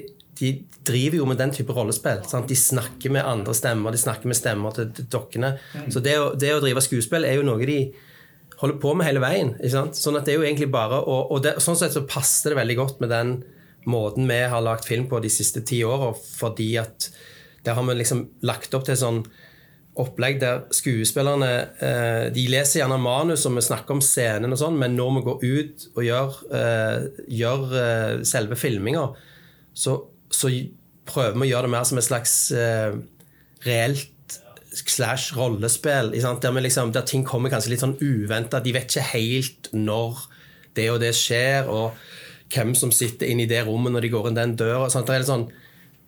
de 0.41 0.51
driver 0.87 1.19
jo 1.19 1.25
med 1.29 1.37
den 1.37 1.51
type 1.53 1.73
rollespill. 1.75 2.23
Sant? 2.25 2.49
De 2.49 2.57
snakker 2.57 3.13
med 3.13 3.25
andre 3.27 3.53
stemmer, 3.53 3.93
de 3.93 3.99
snakker 4.01 4.31
med 4.31 4.37
stemmer 4.39 4.73
til 4.73 4.89
til 4.95 5.09
dokkene. 5.11 5.51
Så 5.93 6.01
det 6.01 6.15
å, 6.17 6.31
det 6.33 6.55
å 6.55 6.61
drive 6.63 6.81
skuespill 6.81 7.27
er 7.27 7.37
jo 7.37 7.45
noe 7.45 7.67
de 7.67 7.81
holder 8.61 8.79
på 8.81 8.93
med 8.97 9.07
hele 9.07 9.21
veien. 9.21 9.53
Sånn 9.93 10.17
at 10.17 10.25
det 10.25 10.33
er 10.33 10.39
jo 10.39 10.47
egentlig 10.47 10.71
bare 10.73 11.01
å, 11.01 11.17
og 11.33 11.43
det, 11.45 11.57
Sånn 11.63 11.77
sett 11.77 11.93
så 11.93 12.05
passer 12.09 12.53
det 12.53 12.61
veldig 12.61 12.77
godt 12.79 13.03
med 13.03 13.13
den 13.13 13.35
måten 13.89 14.27
vi 14.29 14.41
har 14.51 14.63
lagd 14.63 14.85
film 14.85 15.07
på 15.09 15.21
de 15.23 15.31
siste 15.33 15.63
ti 15.65 15.81
åra, 15.85 16.11
fordi 16.13 16.75
at 16.81 17.09
der 17.65 17.77
har 17.77 17.85
vi 17.85 17.95
liksom 17.97 18.25
lagt 18.45 18.73
opp 18.77 18.85
til 18.87 18.99
sånn 18.99 19.23
opplegg 20.01 20.37
der 20.39 20.61
skuespillerne 20.71 21.49
eh, 21.83 22.25
de 22.31 22.45
leser 22.49 22.79
gjerne 22.79 22.99
manus 23.01 23.43
og 23.47 23.57
vi 23.57 23.63
snakker 23.65 23.97
om 23.97 24.03
scenen, 24.05 24.53
og 24.53 24.61
sånn, 24.61 24.77
men 24.79 24.95
når 24.95 25.17
vi 25.17 25.23
går 25.25 25.43
ut 25.43 25.87
og 25.91 26.05
gjør, 26.05 26.37
eh, 26.57 27.09
gjør 27.41 27.75
eh, 27.81 28.13
selve 28.27 28.57
filminga, 28.59 29.09
så, 29.73 29.97
så 30.31 30.51
prøver 31.09 31.35
vi 31.35 31.49
å 31.49 31.51
gjøre 31.51 31.67
det 31.67 31.73
mer 31.75 31.89
som 31.89 31.99
et 31.99 32.07
slags 32.07 32.35
eh, 32.55 32.95
reelt 33.67 34.37
slash 34.71 35.35
rollespill. 35.35 36.13
Der, 36.15 36.61
liksom, 36.63 36.93
der 36.95 37.03
ting 37.07 37.25
kommer 37.27 37.51
kanskje 37.51 37.73
litt 37.73 37.83
sånn 37.83 37.97
uventa. 37.99 38.61
De 38.63 38.71
vet 38.71 38.87
ikke 38.87 39.09
helt 39.11 39.67
når 39.75 40.21
det 40.77 40.87
og 40.93 41.01
det 41.03 41.11
skjer, 41.17 41.67
og 41.67 41.97
hvem 42.51 42.73
som 42.77 42.91
sitter 42.93 43.29
inne 43.31 43.45
i 43.45 43.49
det 43.49 43.63
rommet 43.67 43.93
når 43.93 44.05
de 44.05 44.13
går 44.13 44.29
inn 44.29 44.39
den 44.39 44.55
døra. 44.59 44.89
Sant? 44.91 45.07
Det 45.07 45.17
er 45.17 45.23
en 45.25 45.31
sånn 45.31 45.49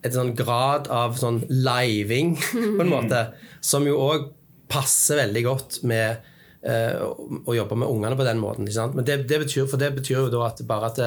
et 0.04 0.16
sånn 0.16 0.34
grad 0.36 0.90
av 0.92 1.16
sånn 1.16 1.42
living, 1.48 2.36
på 2.76 2.84
en 2.84 2.92
måte, 2.92 3.22
som 3.64 3.86
jo 3.88 3.96
òg 4.04 4.28
passer 4.72 5.22
veldig 5.22 5.44
godt 5.46 5.78
med 5.88 6.26
uh, 6.68 7.06
å, 7.08 7.54
jobbe 7.56 7.78
med 7.80 7.88
ungene 7.88 8.18
på 8.20 8.28
den 8.28 8.42
måten. 8.42 8.68
Men 8.98 9.08
det, 9.08 9.22
det 9.30 9.40
betyr, 9.46 9.68
for 9.72 9.80
det 9.80 9.94
betyr 9.96 10.26
jo 10.26 10.34
da 10.34 10.48
at 10.50 10.60
bare 10.68 10.92
at 10.92 11.02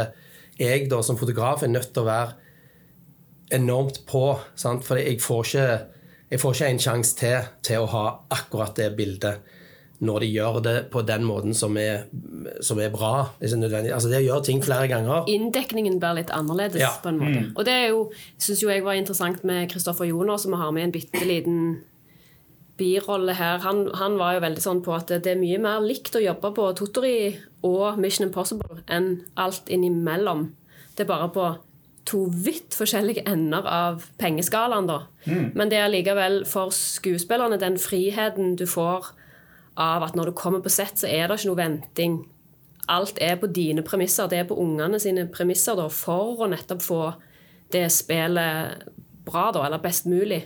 jeg 0.57 0.89
da 0.89 1.03
som 1.05 1.19
fotograf 1.21 1.65
er 1.67 1.75
nødt 1.75 1.93
til 1.93 2.07
å 2.07 2.09
være 2.09 2.33
enormt 3.57 4.01
på. 4.09 4.25
Sant? 4.59 4.87
For 4.87 5.01
jeg 5.01 5.21
får 5.21 5.45
ikke, 5.45 5.67
jeg 6.33 6.43
får 6.43 6.57
ikke 6.57 6.71
en 6.73 6.83
sjanse 6.87 7.19
til 7.21 7.51
til 7.67 7.85
å 7.85 7.91
ha 7.93 8.07
akkurat 8.39 8.79
det 8.79 8.95
bildet 8.97 9.56
når 10.05 10.21
de 10.21 10.29
gjør 10.29 10.61
det 10.65 10.77
på 10.93 11.03
den 11.09 11.25
måten 11.25 11.55
som 11.57 11.77
er, 11.81 12.07
som 12.61 12.81
er 12.83 12.93
bra. 12.93 13.31
Det 13.41 13.53
er 13.53 13.61
nødvendig. 13.61 13.93
Altså 13.97 14.11
det 14.13 14.21
å 14.21 14.27
gjøre 14.27 14.45
ting 14.45 14.63
flere 14.65 14.89
ganger. 14.91 15.25
inndekningen 15.33 15.99
blir 16.03 16.19
litt 16.19 16.33
annerledes. 16.35 16.81
Ja. 16.81 16.93
på 17.03 17.09
en 17.09 17.21
måte. 17.21 17.45
Og 17.57 17.65
det 17.65 17.73
er 17.73 17.89
jo, 17.95 18.11
synes 18.39 18.63
jo 18.63 18.71
jeg 18.73 18.85
var 18.85 18.99
interessant 18.99 19.45
med 19.45 19.71
Kristoffer 19.73 20.05
Joner, 20.05 20.37
som 20.37 20.53
vi 20.53 20.61
har 20.61 20.73
med 20.77 20.89
en 20.89 20.93
bitte 20.93 21.25
liten 21.25 21.61
birolle 22.77 23.33
her. 23.33 23.59
Han, 23.65 23.87
han 23.97 24.19
var 24.21 24.37
jo 24.37 24.45
veldig 24.45 24.63
sånn 24.63 24.83
på 24.85 24.93
at 24.97 25.09
det 25.09 25.33
er 25.33 25.41
mye 25.41 25.61
mer 25.63 25.81
likt 25.85 26.17
å 26.17 26.21
jobbe 26.21 26.53
på 26.57 26.69
Tottori 26.77 27.37
og 27.65 28.01
Mission 28.01 28.29
Impossible 28.29 28.83
enn 28.93 29.23
alt 29.41 29.73
innimellom. 29.73 30.51
Det 30.97 31.07
er 31.07 31.09
bare 31.09 31.31
på 31.33 31.47
to 32.07 32.27
vidt 32.31 32.77
forskjellige 32.77 33.25
ender 33.27 33.67
av 33.67 34.05
pengeskalaen, 34.21 34.87
da. 34.87 35.01
Men 35.27 35.73
det 35.73 35.81
er 35.81 35.91
likevel 35.91 36.45
for 36.47 36.71
skuespillerne 36.75 37.59
den 37.59 37.81
friheten 37.83 38.55
du 38.61 38.67
får 38.71 39.11
av 39.77 40.07
at 40.07 40.17
når 40.17 40.31
du 40.31 40.39
kommer 40.39 40.65
på 40.65 40.73
sett, 40.73 40.99
så 41.01 41.09
er 41.09 41.29
det 41.29 41.39
ikke 41.39 41.53
noe 41.53 41.61
venting. 41.61 42.19
Alt 42.93 43.19
er 43.23 43.39
på 43.41 43.51
dine 43.51 43.85
premisser. 43.87 44.29
Det 44.31 44.41
er 44.41 44.49
på 44.49 44.59
ungene 44.63 45.01
sine 45.03 45.27
premisser 45.33 45.79
da, 45.79 45.89
for 45.93 46.45
å 46.45 46.51
nettopp 46.51 46.85
få 46.85 47.01
det 47.75 47.89
spillet 47.93 48.87
bra, 49.27 49.51
da, 49.55 49.65
eller 49.67 49.83
best 49.83 50.07
mulig. 50.07 50.45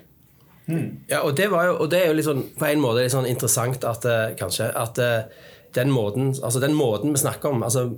Ja, 1.11 1.21
og 1.21 1.35
det, 1.37 1.51
var 1.51 1.67
jo, 1.67 1.75
og 1.83 1.91
det 1.91 2.05
er 2.05 2.11
jo 2.11 2.17
litt 2.17 2.29
sånn, 2.29 2.45
på 2.59 2.69
en 2.69 2.83
måte 2.83 3.03
litt 3.03 3.15
sånn 3.15 3.29
interessant 3.29 3.85
at 3.89 4.07
eh, 4.07 4.33
kanskje 4.39 4.71
at 4.79 5.01
eh, 5.03 5.47
den 5.75 5.91
måten, 5.91 6.33
altså 6.39 6.63
den 6.63 6.77
måten 6.79 7.15
vi 7.15 7.23
snakker 7.23 7.55
om 7.55 7.65
altså 7.67 7.91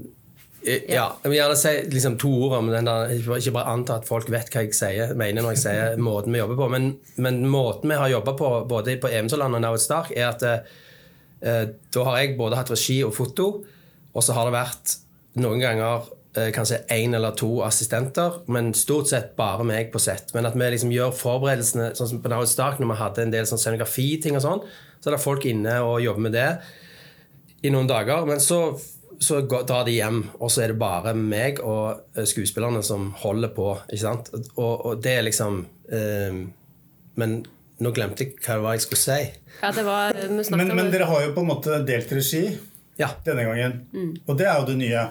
Ja, 0.63 1.09
jeg 1.25 1.31
vil 1.33 1.39
gjerne 1.41 1.59
si 1.59 1.73
liksom, 1.91 2.17
to 2.23 2.31
ord 2.47 2.53
om 2.61 2.69
den 2.71 2.87
der 2.87 3.11
Ikke 3.11 3.55
bare 3.57 3.73
anta 3.73 3.97
at 3.99 4.07
folk 4.07 4.29
vet 4.31 4.53
hva 4.53 4.63
jeg 4.63 4.77
sier, 4.79 5.15
mener 5.19 5.43
når 5.43 5.57
jeg 5.57 5.63
sier 5.65 5.99
måten 5.99 6.33
vi 6.33 6.39
jobber 6.39 6.61
på. 6.61 6.69
Men, 6.71 6.93
men 7.17 7.43
måten 7.51 7.91
vi 7.91 7.99
har 7.99 8.13
jobba 8.13 8.37
på 8.39 8.53
både 8.71 8.97
på 9.03 9.11
Eventyrland 9.11 9.59
og 9.59 9.65
Now 9.65 9.77
It's 9.77 9.89
Dark, 9.91 10.13
er 10.15 10.31
at 10.31 10.47
eh, 10.47 10.79
da 11.43 12.03
har 12.07 12.21
jeg 12.21 12.37
både 12.39 12.55
hatt 12.55 12.71
regi 12.71 13.01
og 13.03 13.17
foto, 13.17 13.47
og 14.13 14.23
så 14.23 14.37
har 14.37 14.47
det 14.47 14.55
vært 14.55 14.93
noen 15.41 15.63
ganger 15.63 16.09
eh, 16.37 16.51
kanskje 16.55 16.83
én 16.93 17.17
eller 17.17 17.35
to 17.39 17.51
assistenter, 17.67 18.41
men 18.53 18.73
stort 18.77 19.11
sett 19.11 19.35
bare 19.39 19.65
meg 19.67 19.93
på 19.93 20.01
sett. 20.03 20.33
Men 20.37 20.49
at 20.49 20.57
vi 20.59 20.71
liksom 20.75 20.93
gjør 20.93 21.15
forberedelsene 21.17 21.93
sånn 21.99 22.11
som 22.15 22.23
på 22.23 22.33
Now 22.33 22.45
It's 22.45 22.57
Dark, 22.59 22.81
når 22.81 22.93
vi 22.93 23.01
hadde 23.01 23.27
en 23.27 23.35
del 23.35 23.49
sånn 23.49 23.61
scenografiting 23.61 24.37
og 24.39 24.45
sånn, 24.45 24.65
så 25.01 25.11
er 25.11 25.17
det 25.17 25.25
folk 25.25 25.47
inne 25.49 25.79
og 25.85 26.03
jobber 26.05 26.29
med 26.29 26.37
det 26.37 26.51
i 27.67 27.73
noen 27.73 27.89
dager. 27.91 28.27
Men 28.29 28.43
så, 28.45 28.61
så 29.23 29.41
drar 29.49 29.87
de 29.89 29.97
hjem, 29.97 30.23
og 30.39 30.53
så 30.53 30.67
er 30.67 30.75
det 30.75 30.83
bare 30.83 31.17
meg 31.17 31.63
og 31.65 32.05
eh, 32.17 32.29
skuespillerne 32.29 32.85
som 32.87 33.11
holder 33.25 33.55
på. 33.57 33.73
ikke 33.89 34.05
sant? 34.05 34.33
Og, 34.55 34.75
og 34.77 35.03
det 35.03 35.19
er 35.19 35.29
liksom 35.31 35.65
eh, 35.93 36.45
Men 37.21 37.43
nå 37.83 37.91
glemte 37.95 38.25
jeg 38.27 38.39
hva 38.63 38.77
jeg 38.77 38.85
skulle 38.87 39.03
si. 39.03 39.19
Ja, 39.63 39.71
det 39.75 39.85
var, 39.87 40.17
Men, 40.55 40.73
men 40.77 40.91
dere 40.93 41.09
har 41.11 41.27
jo 41.27 41.35
på 41.37 41.43
en 41.45 41.51
måte 41.53 41.81
delt 41.87 42.13
regi 42.15 42.47
Ja. 43.01 43.09
denne 43.27 43.45
gangen. 43.49 43.79
Og 44.27 44.37
det 44.39 44.47
er 44.47 44.61
jo 44.61 44.67
det 44.73 44.79
nye. 44.81 45.05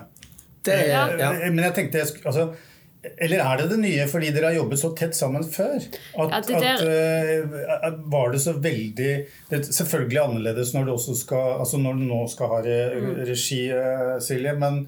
Det 0.63 0.73
er, 0.75 0.87
Ja. 0.91 1.07
ja. 1.17 1.31
Eh, 1.41 1.49
Men 1.51 1.65
jeg 1.65 1.73
tenkte 1.73 2.03
altså, 2.05 2.51
Eller 3.17 3.39
er 3.41 3.57
det 3.57 3.69
det 3.71 3.79
nye 3.81 4.03
fordi 4.05 4.29
dere 4.29 4.51
har 4.51 4.57
jobbet 4.59 4.77
så 4.77 4.91
tett 4.97 5.15
sammen 5.17 5.41
før? 5.43 5.79
At, 6.21 6.29
Ja, 6.29 6.41
det 6.45 6.59
at, 6.69 6.83
uh, 6.85 7.95
Var 8.13 8.31
det 8.35 8.41
så 8.43 8.53
veldig 8.53 9.11
Det 9.49 9.57
er 9.57 9.63
selvfølgelig 9.65 10.21
annerledes 10.21 10.75
når 10.75 10.85
du 10.85 10.91
også 10.93 11.15
skal 11.17 11.59
Altså 11.63 11.81
når 11.81 11.97
du 11.97 12.05
nå 12.11 12.21
skal 12.29 12.53
ha 12.53 12.61
re, 12.61 12.79
regi, 13.25 13.63
uh, 13.73 14.19
Silje, 14.21 14.53
men, 14.53 14.83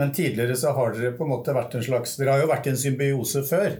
men 0.00 0.14
tidligere 0.16 0.56
så 0.56 0.72
har 0.72 0.96
dere 0.96 1.12
på 1.18 1.28
en 1.28 1.34
måte 1.36 1.52
vært 1.52 1.76
en 1.76 1.84
slags 1.84 2.16
Dere 2.16 2.38
har 2.38 2.46
jo 2.46 2.52
vært 2.54 2.70
i 2.70 2.72
en 2.72 2.80
symbiose 2.80 3.44
før. 3.44 3.76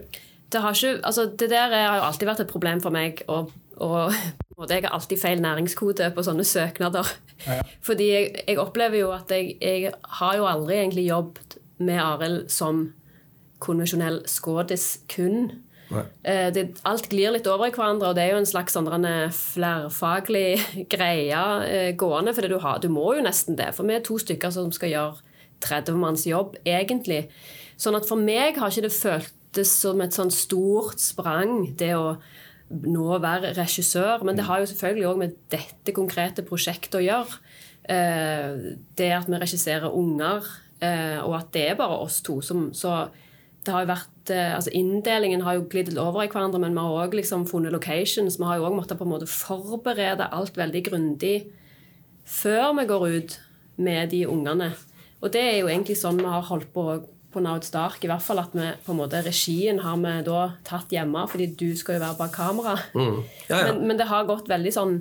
Det, 0.51 0.61
har 0.61 0.75
ikke, 0.75 0.99
altså, 1.05 1.25
det 1.39 1.49
der 1.51 1.73
har 1.73 1.97
jo 1.99 2.05
alltid 2.07 2.27
vært 2.29 2.43
et 2.45 2.51
problem 2.51 2.81
for 2.81 2.95
meg. 2.95 3.23
Og, 3.27 3.51
og, 3.77 4.13
og 4.57 4.69
jeg 4.69 4.83
har 4.85 4.95
alltid 4.95 5.21
feil 5.21 5.41
næringskode 5.43 6.11
på 6.15 6.25
sånne 6.25 6.45
søknader. 6.47 7.07
Fordi 7.85 8.09
jeg, 8.11 8.31
jeg 8.47 8.59
opplever 8.59 9.01
jo 9.01 9.11
at 9.15 9.31
jeg, 9.31 9.55
jeg 9.61 9.93
har 10.19 10.37
jo 10.37 10.47
aldri 10.49 10.79
egentlig 10.81 11.07
jobbet 11.07 11.59
med 11.79 12.01
Arild 12.03 12.49
som 12.51 12.89
konvensjonell 13.63 14.21
skådis 14.27 14.99
kun. 15.11 15.51
Eh, 16.23 16.49
Det, 16.53 16.65
alt 16.85 17.09
glir 17.09 17.33
litt 17.33 17.47
over 17.49 17.67
i 17.67 17.73
hverandre, 17.73 18.11
og 18.11 18.15
det 18.17 18.23
er 18.23 18.35
jo 18.35 18.41
en 18.43 18.49
slags 18.49 18.75
sånn 18.77 18.89
flerfaglig 19.35 20.59
greie 20.93 21.41
eh, 21.65 21.95
gående. 21.97 22.35
For 22.35 22.47
du, 22.47 22.59
har, 22.59 22.79
du 22.79 22.89
må 22.93 23.13
jo 23.17 23.25
nesten 23.25 23.57
det. 23.59 23.71
For 23.75 23.87
vi 23.87 23.97
er 23.97 24.05
to 24.05 24.19
stykker 24.21 24.53
som 24.53 24.71
skal 24.75 24.93
gjøre 24.93 25.25
30 25.65 25.99
manns 25.99 26.27
jobb, 26.27 26.55
egentlig. 26.65 27.27
Sånn 27.79 27.97
at 27.97 28.07
for 28.07 28.19
meg 28.19 28.59
har 28.59 28.71
ikke 28.71 28.87
det 28.87 28.95
føltes 29.49 29.71
som 29.81 30.01
et 30.01 30.13
sånn 30.13 30.31
stort 30.31 30.99
sprang, 30.99 31.75
det 31.75 31.95
å 31.95 32.17
nå 32.69 33.19
være 33.19 33.55
regissør. 33.57 34.23
Men 34.23 34.35
det 34.35 34.45
har 34.45 34.59
jo 34.59 34.65
selvfølgelig 34.69 35.07
òg 35.07 35.17
med 35.17 35.35
dette 35.49 35.91
konkrete 35.91 36.43
prosjektet 36.43 36.99
å 36.99 37.03
gjøre. 37.03 37.39
Eh, 37.89 38.75
Det 38.95 39.11
at 39.11 39.27
vi 39.27 39.37
regisserer 39.37 39.89
unger, 39.91 40.43
eh, 40.81 41.19
og 41.23 41.35
at 41.35 41.51
det 41.51 41.69
er 41.69 41.75
bare 41.75 42.03
oss 42.03 42.21
to 42.21 42.41
som 42.41 42.71
Så 42.73 43.09
det 43.65 43.73
har 43.73 43.81
jo 43.81 43.93
vært 43.93 44.29
eh, 44.29 44.55
altså 44.55 44.69
Inndelingen 44.71 45.41
har 45.41 45.55
jo 45.55 45.67
glidd 45.67 45.97
over 45.97 46.21
i 46.21 46.27
hverandre, 46.27 46.59
men 46.59 46.73
vi 46.73 46.79
har 46.79 47.07
òg 47.07 47.13
liksom 47.13 47.47
funnet 47.47 47.71
locations. 47.71 48.37
Vi 48.37 48.45
har 48.45 48.57
jo 48.57 48.65
òg 48.65 48.75
måttet 48.75 48.97
på 48.97 49.03
en 49.03 49.11
måte 49.11 49.27
forberede 49.27 50.31
alt 50.31 50.55
veldig 50.55 50.83
grundig 50.83 51.47
før 52.25 52.79
vi 52.79 52.85
går 52.85 53.07
ut 53.07 53.39
med 53.77 54.11
de 54.11 54.27
ungene. 54.27 54.73
Og 55.21 55.33
det 55.33 55.41
er 55.41 55.59
jo 55.59 55.67
egentlig 55.67 55.97
sånn 55.97 56.17
vi 56.17 56.25
har 56.25 56.41
holdt 56.43 56.71
på 56.71 57.01
på 57.33 57.41
Naud 57.43 57.65
Stark, 57.67 58.01
I 58.03 58.09
hvert 58.09 58.25
fall 58.25 58.41
at 58.41 58.55
vi 58.57 58.65
på 58.85 58.93
en 58.93 58.99
måte 59.01 59.21
regien 59.25 59.81
har 59.83 59.97
vi 60.01 60.13
da 60.25 60.41
tatt 60.65 60.91
hjemme, 60.93 61.25
fordi 61.29 61.51
du 61.59 61.67
skal 61.77 61.99
jo 61.99 62.03
være 62.03 62.17
bak 62.17 62.33
kamera. 62.33 62.75
Ja, 62.95 63.09
ja. 63.49 63.61
Men, 63.69 63.83
men 63.91 63.99
det 63.99 64.09
har 64.09 64.29
gått 64.29 64.49
veldig 64.49 64.73
sånn 64.73 64.99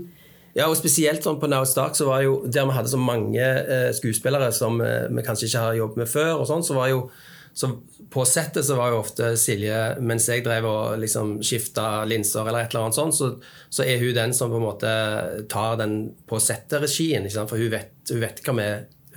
Ja, 0.56 0.66
og 0.66 0.76
spesielt 0.78 1.24
sånn 1.24 1.38
på 1.40 1.48
Now 1.48 1.64
Stark, 1.68 1.96
så 1.96 2.08
var 2.08 2.24
jo, 2.24 2.42
der 2.46 2.68
vi 2.68 2.76
hadde 2.76 2.92
så 2.92 3.00
mange 3.00 3.44
eh, 3.44 3.90
skuespillere 3.96 4.50
som 4.52 4.80
eh, 4.84 5.06
vi 5.08 5.24
kanskje 5.24 5.48
ikke 5.48 5.64
har 5.68 5.80
jobbet 5.80 6.02
med 6.02 6.10
før, 6.10 6.32
og 6.40 6.48
sånn, 6.50 6.66
så 6.66 6.76
var 6.78 6.92
jo 6.92 7.08
så 7.58 7.72
På 8.08 8.22
settet 8.24 8.64
så 8.64 8.76
var 8.78 8.92
jo 8.92 9.00
ofte 9.02 9.32
Silje, 9.36 9.96
mens 10.00 10.28
jeg 10.30 10.44
drev 10.44 10.64
og 10.68 11.00
liksom 11.02 11.40
skifta 11.44 12.04
linser, 12.08 12.46
eller 12.46 12.62
et 12.62 12.72
eller 12.72 12.86
annet 12.86 12.96
sånt, 12.96 13.16
så, 13.16 13.32
så 13.68 13.84
er 13.84 13.98
hun 14.00 14.14
den 14.16 14.32
som 14.36 14.52
på 14.52 14.60
en 14.60 14.64
måte 14.64 14.92
tar 15.50 15.74
den 15.80 15.96
på 16.28 16.38
settet-regien. 16.40 17.26
For 17.34 17.58
hun 17.58 17.72
vet, 17.74 17.90
hun 18.12 18.22
vet 18.22 18.40
hva 18.46 18.54
vi 18.56 18.68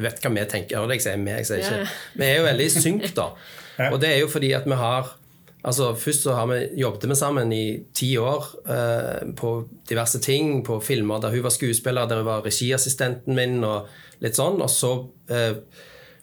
vet 0.03 0.21
hva 0.21 0.33
vi 0.33 0.45
tenker. 0.49 0.81
Hør 0.81 0.91
deg, 0.91 1.01
sier 1.03 1.17
vi, 1.21 1.31
jeg 1.31 1.49
sier 1.49 1.63
ikke. 1.63 1.97
Vi 2.19 2.27
er 2.27 2.37
jo 2.39 2.45
veldig 2.49 2.67
i 2.67 2.75
synk, 2.75 3.09
da. 3.17 3.31
Og 3.93 3.97
det 4.01 4.13
er 4.13 4.21
jo 4.21 4.29
fordi 4.31 4.53
at 4.57 4.69
vi 4.69 4.77
har 4.77 5.17
Altså, 5.61 5.91
Først 5.93 6.23
så 6.25 6.33
har 6.33 6.47
vi 6.49 6.81
jobbet 6.81 7.09
vi 7.09 7.15
sammen 7.15 7.51
i 7.53 7.65
ti 7.93 8.15
år 8.17 8.47
eh, 8.65 9.27
på 9.37 9.51
diverse 9.89 10.17
ting. 10.19 10.63
På 10.65 10.79
filmer 10.81 11.21
der 11.21 11.35
hun 11.35 11.43
var 11.45 11.53
skuespiller, 11.53 12.07
der 12.09 12.23
hun 12.23 12.25
var 12.25 12.41
regiassistenten 12.45 13.35
min. 13.37 13.63
og 13.63 13.85
litt 14.21 14.37
sånn, 14.37 14.61
Og 14.61 14.69
så 14.69 14.91
eh, 15.29 15.59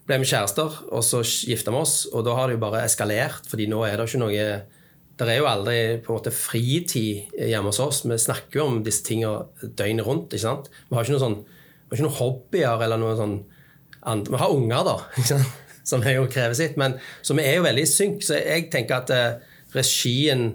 ble 0.09 0.19
vi 0.23 0.31
kjærester, 0.31 0.81
og 0.91 1.05
så 1.05 1.23
gifta 1.23 1.75
vi 1.75 1.83
oss. 1.83 2.01
Og 2.13 2.25
da 2.27 2.35
har 2.35 2.49
det 2.49 2.57
jo 2.59 2.65
bare 2.65 2.83
eskalert, 2.87 3.47
fordi 3.51 3.69
nå 3.71 3.85
er 3.87 3.97
det 3.99 4.09
ikke 4.09 4.25
noe 4.25 4.49
Det 5.19 5.27
er 5.27 5.41
jo 5.41 5.51
aldri 5.51 5.79
på 5.99 6.13
en 6.13 6.19
måte 6.21 6.31
fritid 6.31 7.35
hjemme 7.35 7.73
hos 7.73 7.81
oss. 7.83 8.05
Vi 8.07 8.19
snakker 8.19 8.61
jo 8.61 8.67
om 8.67 8.83
disse 8.87 9.03
tingene 9.07 9.47
døgnet 9.63 10.07
rundt. 10.07 10.33
ikke 10.33 10.47
sant? 10.47 10.71
Vi 10.89 10.95
har 10.95 11.03
ikke 11.03 11.17
noen 11.17 11.27
sånn, 11.27 11.41
vi 11.45 11.91
har 11.91 11.99
ikke 11.99 12.07
noen 12.07 12.21
hobbyer 12.21 12.85
eller 12.87 13.03
noe 13.03 13.17
sånn 13.19 13.39
andre. 14.09 14.35
Vi 14.35 14.43
har 14.43 14.55
unger, 14.55 14.89
da, 14.89 14.97
som 15.91 16.05
er 16.05 16.19
jo 16.19 16.27
krever 16.33 16.57
sitt. 16.59 16.77
Men, 16.81 16.99
så 17.23 17.37
vi 17.39 17.47
er 17.47 17.61
jo 17.61 17.69
veldig 17.69 17.85
i 17.85 17.91
synk. 17.91 18.25
Så 18.27 18.41
jeg 18.41 18.69
tenker 18.73 19.03
at 19.03 19.15
eh, 19.15 19.55
regien 19.77 20.51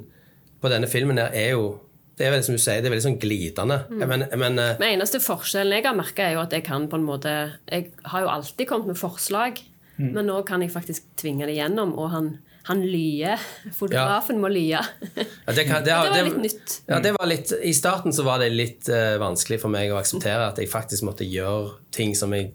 på 0.63 0.71
denne 0.71 0.87
filmen 0.91 1.19
her 1.19 1.33
er 1.35 1.55
jo 1.57 1.73
det 2.13 2.27
er 2.27 2.33
veldig 2.35 2.45
som 2.45 2.57
du 2.57 2.61
sier, 2.61 2.81
det 2.81 2.89
er 2.89 2.93
veldig 2.93 3.05
sånn 3.07 3.19
glidende. 3.21 3.79
Men, 3.89 4.27
men 4.37 4.59
eh, 4.61 4.75
Den 4.77 4.99
eneste 4.99 5.21
forskjellen 5.23 5.79
jeg 5.79 5.87
har 5.87 5.97
merka, 5.97 6.27
er 6.27 6.37
jo 6.37 6.43
at 6.43 6.53
jeg 6.53 6.65
kan 6.67 6.85
på 6.89 6.99
en 6.99 7.07
måte 7.07 7.31
Jeg 7.65 7.89
har 8.05 8.25
jo 8.25 8.29
alltid 8.29 8.69
kommet 8.69 8.91
med 8.93 8.99
forslag, 8.99 9.61
men 9.97 10.25
nå 10.29 10.39
kan 10.45 10.61
jeg 10.61 10.73
faktisk 10.73 11.05
tvinge 11.21 11.45
det 11.49 11.55
gjennom, 11.57 11.93
og 11.97 12.09
han, 12.13 12.29
han 12.69 12.81
lyer. 12.85 13.41
Fotografen 13.73 14.39
må 14.41 14.49
lye. 14.53 14.81
ja, 14.81 15.53
det, 15.53 15.65
kan, 15.69 15.83
det, 15.85 15.89
det 15.89 15.97
var 15.97 16.27
litt 16.29 16.41
nytt. 16.41 16.75
Ja, 16.89 17.01
det 17.03 17.13
var 17.17 17.29
litt, 17.29 17.53
I 17.61 17.73
starten 17.77 18.13
så 18.15 18.25
var 18.25 18.41
det 18.41 18.51
litt 18.53 18.89
uh, 18.93 19.17
vanskelig 19.21 19.61
for 19.61 19.73
meg 19.73 19.93
å 19.93 19.99
akseptere 20.01 20.49
at 20.49 20.61
jeg 20.61 20.71
faktisk 20.71 21.05
måtte 21.09 21.27
gjøre 21.29 21.79
ting 21.93 22.13
som 22.17 22.33
jeg 22.37 22.51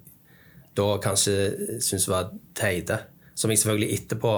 da 0.79 0.87
kanskje 1.03 1.35
syns 1.85 2.07
var 2.11 2.31
teite. 2.59 3.01
Som 3.39 3.51
jeg 3.53 3.61
selvfølgelig 3.61 3.99
etterpå 4.01 4.35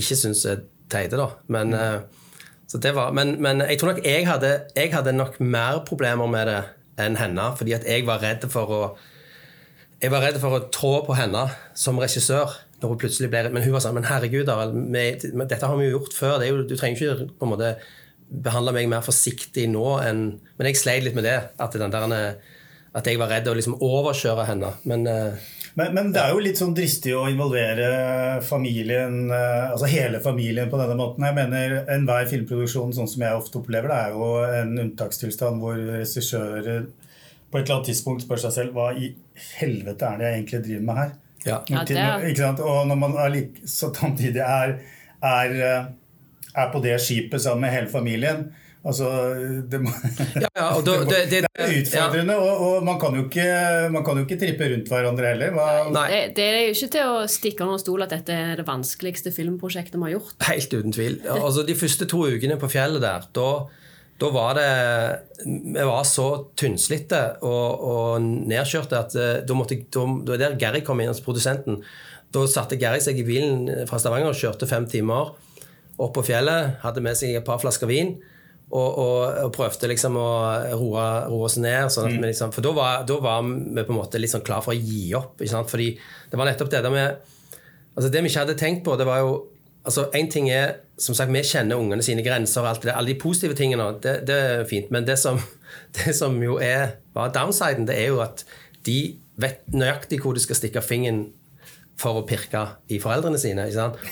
ikke 0.00 0.16
syns 0.18 0.44
er 0.50 0.62
teite, 0.90 1.18
da. 1.20 1.28
Men, 1.54 1.74
eh, 1.74 1.98
så 2.70 2.80
det 2.82 2.94
var, 2.96 3.12
men, 3.14 3.36
men 3.44 3.60
jeg 3.68 3.78
tror 3.78 3.92
nok 3.92 4.04
jeg 4.06 4.24
hadde, 4.26 4.52
jeg 4.74 4.90
hadde 4.94 5.12
nok 5.14 5.36
mer 5.44 5.82
problemer 5.86 6.26
med 6.30 6.48
det 6.50 6.60
enn 7.04 7.18
henne. 7.20 7.50
Fordi 7.58 7.74
at 7.76 7.86
jeg 7.86 8.06
var 8.06 8.22
redd 8.24 8.46
for 8.50 8.70
å 8.74 8.84
jeg 10.02 10.10
var 10.12 10.20
redd 10.26 10.36
for 10.42 10.52
å 10.56 10.64
trå 10.74 10.90
på 11.06 11.14
henne 11.16 11.46
som 11.78 11.98
regissør. 12.02 12.50
når 12.82 12.90
hun 12.90 12.98
plutselig 13.00 13.30
ble 13.32 13.40
Men 13.54 13.62
hun 13.64 13.72
var 13.72 13.80
sånn 13.80 13.94
Men 13.96 14.04
herregud, 14.04 14.44
da, 14.44 14.66
vi- 14.68 15.46
dette 15.46 15.64
har 15.66 15.76
vi 15.78 15.86
jo 15.86 15.98
gjort 15.98 16.12
før. 16.12 16.34
Det 16.38 16.48
er 16.48 16.50
jo, 16.52 16.62
du 16.68 16.74
trenger 16.76 16.98
ikke 16.98 17.28
på 17.38 17.46
en 17.46 17.52
måte 17.54 17.70
behandle 18.44 18.72
meg 18.74 18.88
mer 18.90 19.00
forsiktig 19.06 19.68
nå 19.70 19.86
enn 20.02 20.40
Men 20.58 20.66
jeg 20.68 20.76
sleit 20.76 21.04
litt 21.06 21.14
med 21.16 21.24
det. 21.24 21.38
At, 21.58 21.72
den 21.72 21.90
der, 21.94 22.36
at 22.94 23.06
jeg 23.06 23.18
var 23.18 23.28
redd 23.32 23.48
å 23.48 23.54
liksom 23.56 23.78
overkjøre 23.80 24.44
henne. 24.50 24.74
Men 24.84 25.06
eh, 25.06 25.32
Men, 25.74 25.94
men 25.96 26.12
det 26.14 26.20
er 26.22 26.30
jo 26.30 26.42
litt 26.44 26.58
sånn 26.60 26.74
dristig 26.76 27.14
å 27.18 27.24
involvere 27.30 27.86
familien, 28.46 29.24
eh, 29.34 29.70
altså 29.72 29.88
hele 29.90 30.20
familien 30.22 30.68
på 30.70 30.78
denne 30.78 30.94
måten. 30.98 31.24
Jeg 31.26 31.34
mener 31.34 31.80
Enhver 31.90 32.28
filmproduksjon 32.30 32.92
sånn 32.94 33.10
som 33.10 33.24
jeg 33.26 33.34
ofte 33.40 33.58
opplever 33.58 33.90
det, 33.90 33.96
er 34.04 34.14
jo 34.14 34.28
en 34.60 34.76
unntakstilstand 34.84 35.58
hvor 35.62 35.74
regissører 35.78 36.86
på 37.50 37.58
et 37.58 37.64
eller 37.64 37.74
annet 37.80 37.88
tidspunkt 37.90 38.22
spør 38.24 38.40
seg 38.44 38.54
selv 38.54 38.78
hva 38.78 38.92
i 38.98 39.10
helvete 39.58 40.06
er 40.12 40.18
det 40.22 40.28
jeg 40.30 40.38
egentlig 40.40 40.62
driver 40.68 40.86
med 40.90 41.00
her? 41.02 41.12
ja. 41.44 41.58
Ja, 41.68 41.82
det 41.84 41.96
er- 42.00 42.22
Ikke 42.30 42.40
sant? 42.46 42.60
Og 42.64 42.86
når 42.88 42.96
man 43.02 43.16
er 43.20 43.28
like, 43.34 43.66
så 43.68 43.90
samtidig 43.94 44.40
er, 44.46 44.78
er, 45.22 45.50
eh, 45.60 45.84
er 46.54 46.70
på 46.72 46.80
det 46.82 47.00
skipet 47.02 47.42
sammen 47.42 47.66
med 47.66 47.74
hele 47.74 47.90
familien 47.92 48.46
altså, 48.84 49.08
det, 49.72 49.80
må, 49.82 49.90
Ja, 50.42 50.48
ja, 50.56 50.66
og 50.76 50.84
da- 50.86 50.96
det- 51.12 51.22
det- 51.30 51.42
det 51.44 51.64
er 51.64 51.72
utfordrende, 51.80 52.36
og, 52.36 52.60
og 52.66 52.84
man, 52.84 52.98
kan 53.00 53.14
jo 53.18 53.24
ikke, 53.28 53.46
man 53.94 54.04
kan 54.04 54.18
jo 54.20 54.24
ikke 54.26 54.38
trippe 54.40 54.68
rundt 54.72 54.88
hverandre 54.92 55.30
heller. 55.32 55.52
Hva, 55.56 55.68
Nei. 55.94 56.06
Det, 56.10 56.20
det 56.36 56.44
er 56.50 56.58
jo 56.66 56.74
ikke 56.74 56.90
til 56.96 57.12
å 57.14 57.22
stikke 57.30 57.64
under 57.66 57.78
stol 57.82 58.02
at 58.06 58.12
dette 58.14 58.34
er 58.50 58.56
det 58.60 58.66
vanskeligste 58.68 59.32
filmprosjektet 59.34 59.96
vi 59.98 60.08
har 60.08 60.14
gjort. 60.18 60.34
Helt 60.50 60.74
uten 60.76 60.92
tvil. 60.96 61.20
Altså, 61.38 61.64
de 61.68 61.76
første 61.78 62.08
to 62.10 62.24
ukene 62.28 62.58
på 62.60 62.70
fjellet 62.72 63.02
der, 63.04 63.24
da, 63.36 63.48
da 64.20 64.28
var 64.34 64.54
det 64.58 64.68
Vi 65.44 65.86
var 65.88 66.04
så 66.06 66.26
tynnslitte 66.60 67.22
og, 67.42 67.86
og 67.94 68.26
nedkjørte 68.50 68.98
at 69.00 69.16
eh, 69.18 69.40
da 69.46 69.56
måtte 69.58 69.80
da, 69.92 70.04
da, 70.28 70.36
der 70.44 70.58
Gary 70.60 70.82
kom 70.86 71.00
inn, 71.02 71.10
altså 71.10 71.24
produsenten. 71.26 71.80
Da 72.34 72.44
satte 72.50 72.78
Gary 72.80 72.98
seg 73.02 73.18
i 73.20 73.24
bilen 73.26 73.66
fra 73.88 73.98
Stavanger 74.02 74.32
og 74.32 74.38
kjørte 74.38 74.66
fem 74.70 74.86
timer 74.90 75.32
opp 76.02 76.14
på 76.16 76.24
fjellet. 76.26 76.78
Hadde 76.82 77.02
med 77.04 77.14
seg 77.18 77.36
et 77.38 77.44
par 77.46 77.60
flasker 77.62 77.86
vin. 77.90 78.16
Og, 78.74 78.96
og, 78.98 79.18
og 79.44 79.50
prøvde 79.54 79.86
liksom 79.90 80.16
å 80.18 80.28
roe, 80.72 81.02
roe 81.28 81.46
oss 81.46 81.58
ned. 81.62 81.92
Sånn 81.94 82.16
vi 82.16 82.30
liksom, 82.30 82.50
for 82.54 82.64
da 82.64 82.72
var, 82.74 83.04
da 83.06 83.18
var 83.22 83.44
vi 83.44 83.84
på 83.84 83.92
en 83.92 83.98
måte 84.00 84.18
litt 84.18 84.32
sånn 84.32 84.42
klar 84.46 84.64
for 84.64 84.74
å 84.74 84.78
gi 84.78 85.12
opp. 85.14 85.36
Ikke 85.38 85.52
sant? 85.52 85.70
Fordi 85.70 85.92
det 86.32 86.40
var 86.40 86.48
nettopp 86.48 86.72
det 86.72 86.82
der 86.82 86.94
med 86.94 87.30
Altså 87.94 88.08
Det 88.10 88.24
vi 88.24 88.26
ikke 88.26 88.40
hadde 88.42 88.56
tenkt 88.58 88.80
på, 88.82 88.96
det 88.98 89.04
var 89.06 89.20
jo 89.22 89.34
altså 89.86 90.08
En 90.18 90.26
ting 90.32 90.48
er 90.50 90.80
som 90.98 91.14
sagt, 91.14 91.30
Vi 91.30 91.42
kjenner 91.46 91.78
ungene 91.78 92.02
sine 92.02 92.24
grenser 92.26 92.64
og 92.64 92.72
alt 92.72 92.82
det, 92.86 92.94
alle 92.94 93.12
de 93.12 93.20
positive 93.20 93.54
tingene. 93.58 93.86
Det, 94.02 94.16
det 94.26 94.34
er 94.34 94.66
fint. 94.66 94.90
Men 94.94 95.06
det 95.06 95.18
som, 95.18 95.38
det 95.98 96.14
som 96.16 96.36
jo 96.42 96.58
er 96.62 96.96
bare 97.14 97.32
downsiden, 97.34 97.86
det 97.86 97.98
er 97.98 98.12
jo 98.12 98.20
at 98.24 98.44
de 98.86 98.98
vet 99.40 99.64
nøyaktig 99.74 100.20
hvor 100.22 100.36
de 100.36 100.42
skal 100.42 100.58
stikke 100.58 100.82
fingeren 100.84 101.26
for 102.00 102.18
å 102.18 102.22
pirke 102.26 102.60
i 102.90 102.98
foreldrene 103.02 103.38
sine. 103.38 103.66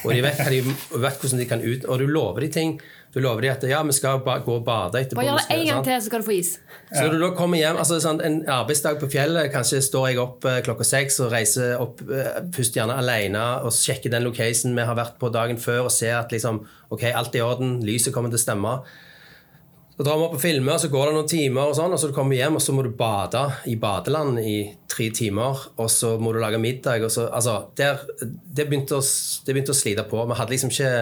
Og 0.05 0.13
de 0.15 0.23
vet, 0.23 0.43
de, 0.53 0.61
vet 0.63 1.23
hvordan 1.23 1.41
de 1.41 1.47
kan 1.51 1.63
ut... 1.63 1.87
Og 1.91 1.99
du 1.99 2.07
lover 2.07 2.47
de 2.47 2.51
ting. 2.55 2.77
Du 3.13 3.19
lover 3.21 3.45
de 3.45 3.51
at 3.53 3.65
ja, 3.69 3.83
vi 3.85 3.93
skal 3.93 4.23
gå 4.23 4.55
og 4.55 4.63
bade 4.65 5.03
etterpå. 5.03 5.19
Bare 5.19 5.33
gjør 5.33 5.43
det 5.51 5.57
én 5.59 5.67
gang 5.69 5.83
til, 5.85 5.99
så 5.99 6.09
skal 6.09 6.23
du 6.23 6.29
få 6.29 6.37
is. 6.39 6.53
Så 6.93 7.03
når 7.03 7.17
du 7.17 7.25
da 7.27 7.31
kommer 7.37 7.61
hjem, 7.61 7.77
altså 7.83 7.99
sånn, 8.01 8.23
En 8.25 8.39
arbeidsdag 8.55 9.03
på 9.03 9.11
fjellet, 9.13 9.51
kanskje 9.53 9.83
står 9.85 10.13
jeg 10.13 10.23
opp 10.23 10.47
eh, 10.49 10.63
klokka 10.65 10.87
seks 10.87 11.19
og 11.25 11.33
reiser 11.35 11.75
opp 11.83 12.01
eh, 12.07 12.39
først 12.55 12.79
gjerne 12.79 12.97
alene 13.03 13.45
og 13.67 13.75
sjekker 13.77 14.15
den 14.15 14.25
locationen 14.25 14.79
vi 14.79 14.87
har 14.89 14.97
vært 14.97 15.19
på 15.21 15.33
dagen 15.35 15.61
før 15.61 15.91
og 15.91 15.93
ser 15.93 16.21
at 16.23 16.33
liksom, 16.33 16.63
ok, 16.95 17.09
alt 17.13 17.35
er 17.35 17.43
i 17.43 17.45
orden, 17.45 17.81
lyset 17.85 18.15
kommer 18.15 18.33
til 18.33 18.41
å 18.41 18.47
stemme. 18.47 18.77
Så 19.93 20.05
drar 20.07 20.17
vi 20.17 20.25
opp 20.25 20.37
og 20.39 20.41
filmer, 20.41 20.79
så 20.81 20.89
går 20.89 21.11
det 21.11 21.17
noen 21.19 21.29
timer, 21.29 21.69
og 21.69 21.77
sånn, 21.77 21.93
og 21.93 22.01
så 22.01 22.09
kommer 22.17 22.33
du 22.33 22.39
hjem 22.41 22.57
og 22.57 22.63
så 22.65 22.73
må 22.73 22.85
du 22.87 22.95
bade 22.97 23.43
i 23.69 23.75
badeland 23.81 24.41
i 24.41 24.55
tre 24.91 25.11
timer. 25.15 25.67
Og 25.77 25.91
så 25.93 26.15
må 26.19 26.33
du 26.33 26.41
lage 26.41 26.61
middag. 26.63 27.05
Og 27.05 27.13
så, 27.13 27.27
altså, 27.29 27.59
der, 27.79 28.01
det, 28.25 28.65
begynte 28.71 28.97
å, 28.97 29.03
det 29.03 29.53
begynte 29.53 29.75
å 29.75 29.79
slite 29.79 30.07
på. 30.09 30.25
Vi 30.31 30.39
hadde 30.39 30.55
liksom 30.55 30.73
ikke 30.73 30.95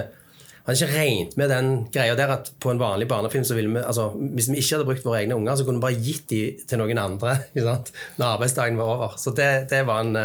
hadde 0.67 0.77
ikke 0.77 0.91
regnet 0.93 1.39
med 1.41 1.49
den 1.55 1.71
greia 1.95 2.17
der 2.19 2.35
at 2.35 2.51
på 2.61 2.73
en 2.75 2.83
vanlig 2.83 3.07
barnefilm 3.09 3.47
så 3.49 3.57
ville 3.57 3.73
vi, 3.73 3.81
altså, 3.81 4.11
Hvis 4.19 4.51
vi 4.51 4.59
ikke 4.61 4.77
hadde 4.77 4.89
brukt 4.91 5.07
våre 5.07 5.23
egne 5.23 5.39
unger, 5.39 5.57
så 5.57 5.65
kunne 5.65 5.81
vi 5.81 5.87
bare 5.87 6.03
gitt 6.11 6.27
de 6.35 6.43
til 6.69 6.83
noen 6.83 7.01
andre 7.01 7.39
når 7.57 8.27
arbeidsdagen 8.35 8.81
var 8.81 8.95
over. 8.99 9.17
Så 9.23 9.33
det, 9.39 9.53
det 9.73 9.85
var 9.89 10.03
en 10.05 10.19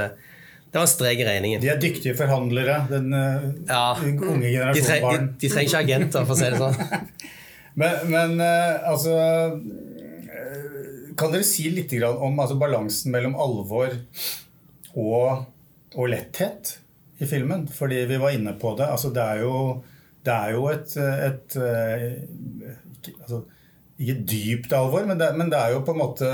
det 0.75 0.81
var 0.81 0.89
en 0.89 0.91
strek 0.91 1.21
i 1.23 1.25
regningen. 1.29 1.61
De 1.63 1.69
er 1.71 1.77
dyktige 1.79 2.17
forhandlere, 2.19 2.81
den 2.89 3.13
eh, 3.15 3.45
Ja. 3.69 3.93
unge 3.95 4.49
De, 4.75 4.81
tre, 4.83 4.97
de, 4.99 5.29
de 5.39 5.47
trenger 5.53 5.69
ikke 5.69 5.83
agenter, 5.85 6.25
for 6.27 6.35
å 6.35 6.39
si 6.41 6.49
det 6.51 6.59
sånn. 6.59 7.13
Men, 7.75 8.11
men 8.11 8.39
eh, 8.43 8.87
altså 8.87 9.15
eh, 9.15 10.77
Kan 11.19 11.33
dere 11.33 11.47
si 11.47 11.67
litt 11.73 11.93
om 12.07 12.39
altså, 12.39 12.57
balansen 12.59 13.11
mellom 13.15 13.35
alvor 13.39 13.93
og, 14.95 15.45
og 15.95 16.09
letthet 16.11 16.77
i 17.19 17.27
filmen? 17.27 17.67
Fordi 17.71 18.05
vi 18.09 18.19
var 18.19 18.35
inne 18.35 18.55
på 18.59 18.73
det. 18.79 18.87
Altså, 18.87 19.11
det 19.15 19.23
er 19.23 19.43
jo, 19.43 19.57
det 20.25 20.35
er 20.35 20.55
jo 20.55 20.67
et, 20.71 20.95
et 20.99 21.57
et 21.59 23.05
ikke, 23.05 23.15
altså, 23.21 23.41
ikke 23.95 24.15
dypt 24.27 24.75
alvor, 24.75 25.07
men 25.07 25.19
det, 25.19 25.31
men 25.39 25.51
det 25.51 25.59
er 25.59 25.75
jo 25.75 25.83
på 25.87 25.93
en 25.95 26.01
måte 26.01 26.29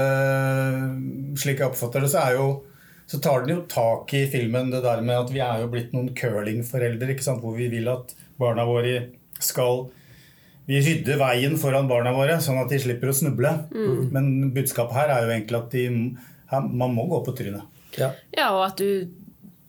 Slik 1.38 1.62
jeg 1.62 1.70
oppfatter 1.70 2.02
det, 2.02 2.10
så 2.14 2.26
er 2.26 2.38
jo 2.40 2.48
så 3.12 3.20
tar 3.20 3.42
den 3.44 3.58
jo 3.58 3.64
tak 3.68 4.14
i 4.16 4.22
filmen 4.32 4.70
det 4.72 4.86
der 4.86 5.02
med 5.04 5.18
at 5.18 5.32
vi 5.34 5.42
er 5.44 5.60
jo 5.60 5.72
blitt 5.74 5.92
noen 5.92 6.14
curlingforeldre, 6.16 7.18
hvor 7.42 7.58
vi 7.58 7.68
vil 7.68 7.90
at 7.92 8.14
barna 8.40 8.64
våre 8.64 9.02
skal 9.36 9.90
vi 10.68 10.80
rydder 10.86 11.18
veien 11.20 11.58
foran 11.60 11.88
barna 11.90 12.14
våre, 12.16 12.38
sånn 12.44 12.60
at 12.62 12.70
de 12.70 12.78
slipper 12.80 13.10
å 13.12 13.16
snuble. 13.18 13.50
Men 14.14 14.52
budskapet 14.56 14.94
her 14.96 15.10
er 15.16 15.26
jo 15.26 15.34
egentlig 15.34 15.58
at 15.60 15.72
de, 15.74 15.86
her, 16.52 16.62
man 16.70 16.94
må 16.96 17.08
gå 17.12 17.24
på 17.26 17.34
trynet. 17.36 17.66
Ja. 17.98 18.12
Ja, 18.38 18.52
og 18.56 18.66
at 18.70 18.78
du, 18.80 19.10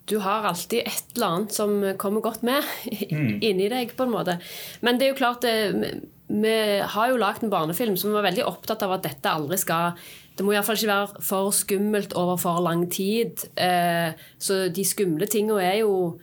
du 0.07 0.19
har 0.23 0.45
alltid 0.53 0.85
et 0.87 1.17
eller 1.17 1.27
annet 1.33 1.53
som 1.57 1.79
kommer 1.99 2.23
godt 2.23 2.43
med 2.47 2.63
inni 3.49 3.69
deg, 3.73 3.95
på 3.99 4.07
en 4.07 4.13
måte. 4.15 4.37
Men 4.85 4.99
det 5.01 5.09
er 5.09 5.15
jo 5.15 5.21
klart 5.23 5.43
det, 5.47 5.57
vi- 5.81 5.95
Vi 6.33 6.53
har 6.81 7.11
jo 7.11 7.19
lagd 7.21 7.43
en 7.45 7.51
barnefilm 7.53 7.97
som 8.01 8.15
var 8.15 8.23
veldig 8.25 8.45
opptatt 8.49 8.81
av 8.87 8.93
at 8.95 9.03
dette 9.05 9.29
aldri 9.29 9.59
skal 9.61 9.99
Det 10.39 10.45
må 10.47 10.55
iallfall 10.55 10.79
ikke 10.79 10.89
være 10.89 11.21
for 11.27 11.51
skummelt 11.53 12.15
over 12.17 12.39
for 12.41 12.63
lang 12.65 12.87
tid. 12.89 13.43
Eh, 13.61 14.15
så 14.41 14.63
de 14.73 14.85
skumle 14.85 15.27
tinga 15.29 15.59
er 15.61 15.81
jo 15.83 16.19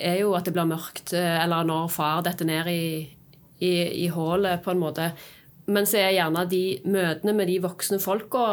er 0.00 0.22
jo 0.22 0.30
at 0.38 0.46
det 0.48 0.54
blir 0.56 0.64
mørkt, 0.70 1.12
eh, 1.12 1.36
eller 1.44 1.66
når 1.68 1.90
far 1.92 2.22
detter 2.24 2.46
ned 2.48 2.70
i, 2.72 3.10
i, 3.60 4.04
i 4.04 4.08
hullet, 4.12 4.64
på 4.64 4.72
en 4.72 4.82
måte. 4.82 5.12
Men 5.70 5.86
så 5.86 6.00
er 6.00 6.16
gjerne 6.16 6.48
de 6.50 6.64
møtene 6.88 7.36
med 7.36 7.50
de 7.50 7.60
voksne 7.62 8.00
folka 8.02 8.46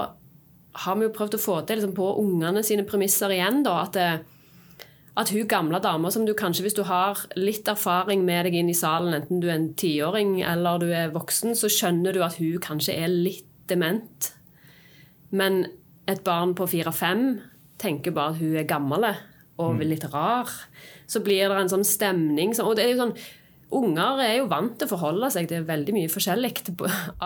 har 0.83 0.97
vi 0.97 1.07
jo 1.07 1.13
prøvd 1.13 1.37
å 1.37 1.41
få 1.41 1.59
til 1.65 1.79
liksom, 1.79 1.93
på 1.97 2.07
ungene 2.21 2.63
sine 2.65 2.85
premisser 2.87 3.33
igjen. 3.33 3.63
da, 3.65 3.79
at, 3.87 3.97
det, 3.97 4.89
at 5.17 5.31
hun 5.33 5.49
gamle 5.49 5.79
dama 5.83 6.11
som 6.13 6.25
du 6.27 6.33
kanskje, 6.37 6.67
hvis 6.67 6.77
du 6.77 6.83
har 6.87 7.23
litt 7.39 7.67
erfaring 7.69 8.25
med 8.27 8.45
deg 8.47 8.59
inn 8.59 8.71
i 8.71 8.77
salen, 8.77 9.15
enten 9.17 9.41
du 9.41 9.49
er 9.49 9.57
en 9.57 9.71
tiåring 9.79 10.37
eller 10.45 10.83
du 10.83 10.89
er 10.91 11.13
voksen, 11.15 11.55
så 11.57 11.71
skjønner 11.71 12.13
du 12.13 12.21
at 12.25 12.37
hun 12.41 12.61
kanskje 12.63 12.97
er 12.97 13.09
litt 13.13 13.47
dement. 13.69 14.31
Men 15.33 15.65
et 16.07 16.21
barn 16.23 16.53
på 16.55 16.69
fire-fem 16.71 17.41
tenker 17.81 18.13
bare 18.15 18.35
at 18.35 18.41
hun 18.41 18.55
er 18.61 18.69
gammel 18.69 19.09
og 19.57 19.81
litt 19.81 20.05
rar. 20.13 20.51
Så 21.09 21.23
blir 21.25 21.49
det 21.49 21.57
en 21.57 21.71
sånn 21.71 21.85
stemning 21.87 22.51
Og 22.61 22.75
det 22.77 22.83
er 22.83 22.91
jo 22.91 23.01
sånn 23.01 23.17
Unger 23.75 24.21
er 24.23 24.33
jo 24.37 24.45
vant 24.47 24.77
til 24.79 24.87
å 24.87 24.91
forholde 24.93 25.27
seg 25.33 25.49
til 25.51 25.65
veldig 25.67 25.91
mye 25.91 26.11
forskjellig 26.11 26.51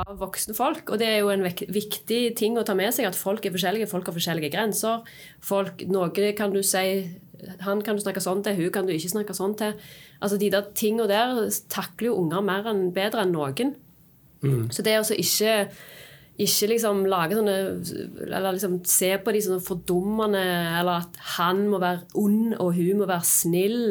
av 0.02 0.16
voksne 0.18 0.56
folk. 0.58 0.90
Og 0.90 0.98
det 0.98 1.10
er 1.12 1.20
jo 1.22 1.30
en 1.30 1.46
viktig 1.46 2.22
ting 2.40 2.58
å 2.58 2.64
ta 2.66 2.74
med 2.78 2.90
seg, 2.96 3.06
at 3.06 3.18
folk 3.18 3.46
er 3.46 3.54
forskjellige. 3.54 3.90
Folk 3.92 4.10
har 4.10 4.18
forskjellige 4.18 4.50
grenser. 4.56 5.06
Folk, 5.46 5.86
noe 5.92 6.34
kan 6.38 6.54
du 6.56 6.64
si 6.66 6.86
Han 7.66 7.80
kan 7.82 7.98
du 7.98 8.04
snakke 8.04 8.22
sånn 8.22 8.44
til, 8.46 8.54
hun 8.54 8.74
kan 8.74 8.86
du 8.86 8.92
ikke 8.94 9.14
snakke 9.16 9.34
sånn 9.34 9.56
til. 9.58 9.78
Altså 10.22 10.38
De 10.38 10.50
der 10.54 10.68
tingene 10.78 11.08
der 11.10 11.48
takler 11.74 12.12
jo 12.12 12.20
unger 12.22 12.44
mer 12.46 12.70
enn, 12.70 12.92
bedre 12.94 13.26
enn 13.26 13.34
noen. 13.34 13.74
Så 14.74 14.82
det 14.82 14.94
er 14.94 15.02
altså 15.02 15.18
ikke 15.18 15.70
ikke 16.46 16.70
liksom 16.72 17.04
lage 17.10 17.38
sånne 17.38 17.56
Eller 18.28 18.56
liksom 18.56 18.80
se 18.88 19.12
på 19.22 19.34
de 19.36 19.42
sånne 19.46 19.64
fordummende 19.66 20.42
Eller 20.80 21.06
at 21.06 21.20
han 21.38 21.66
må 21.72 21.82
være 21.82 22.06
ond, 22.20 22.56
og 22.58 22.74
hun 22.78 23.02
må 23.02 23.10
være 23.10 23.28
snill. 23.28 23.82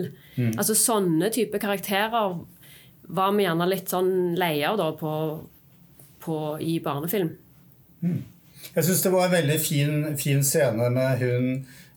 Altså 0.56 0.76
Sånne 0.78 1.30
type 1.34 1.60
karakterer 1.62 2.34
var 3.10 3.32
vi 3.34 3.44
gjerne 3.44 3.68
litt 3.68 3.90
sånn 3.90 4.12
leie 4.38 4.68
av 4.68 4.78
da 4.78 4.90
på, 4.96 5.12
på, 6.22 6.36
i 6.62 6.78
barnefilm. 6.84 7.32
Jeg 8.70 8.86
syns 8.86 9.02
det 9.02 9.12
var 9.12 9.26
en 9.26 9.34
veldig 9.34 9.58
fin, 9.60 9.94
fin 10.20 10.44
scene 10.46 10.90
med 10.94 11.24
hun 11.24 11.48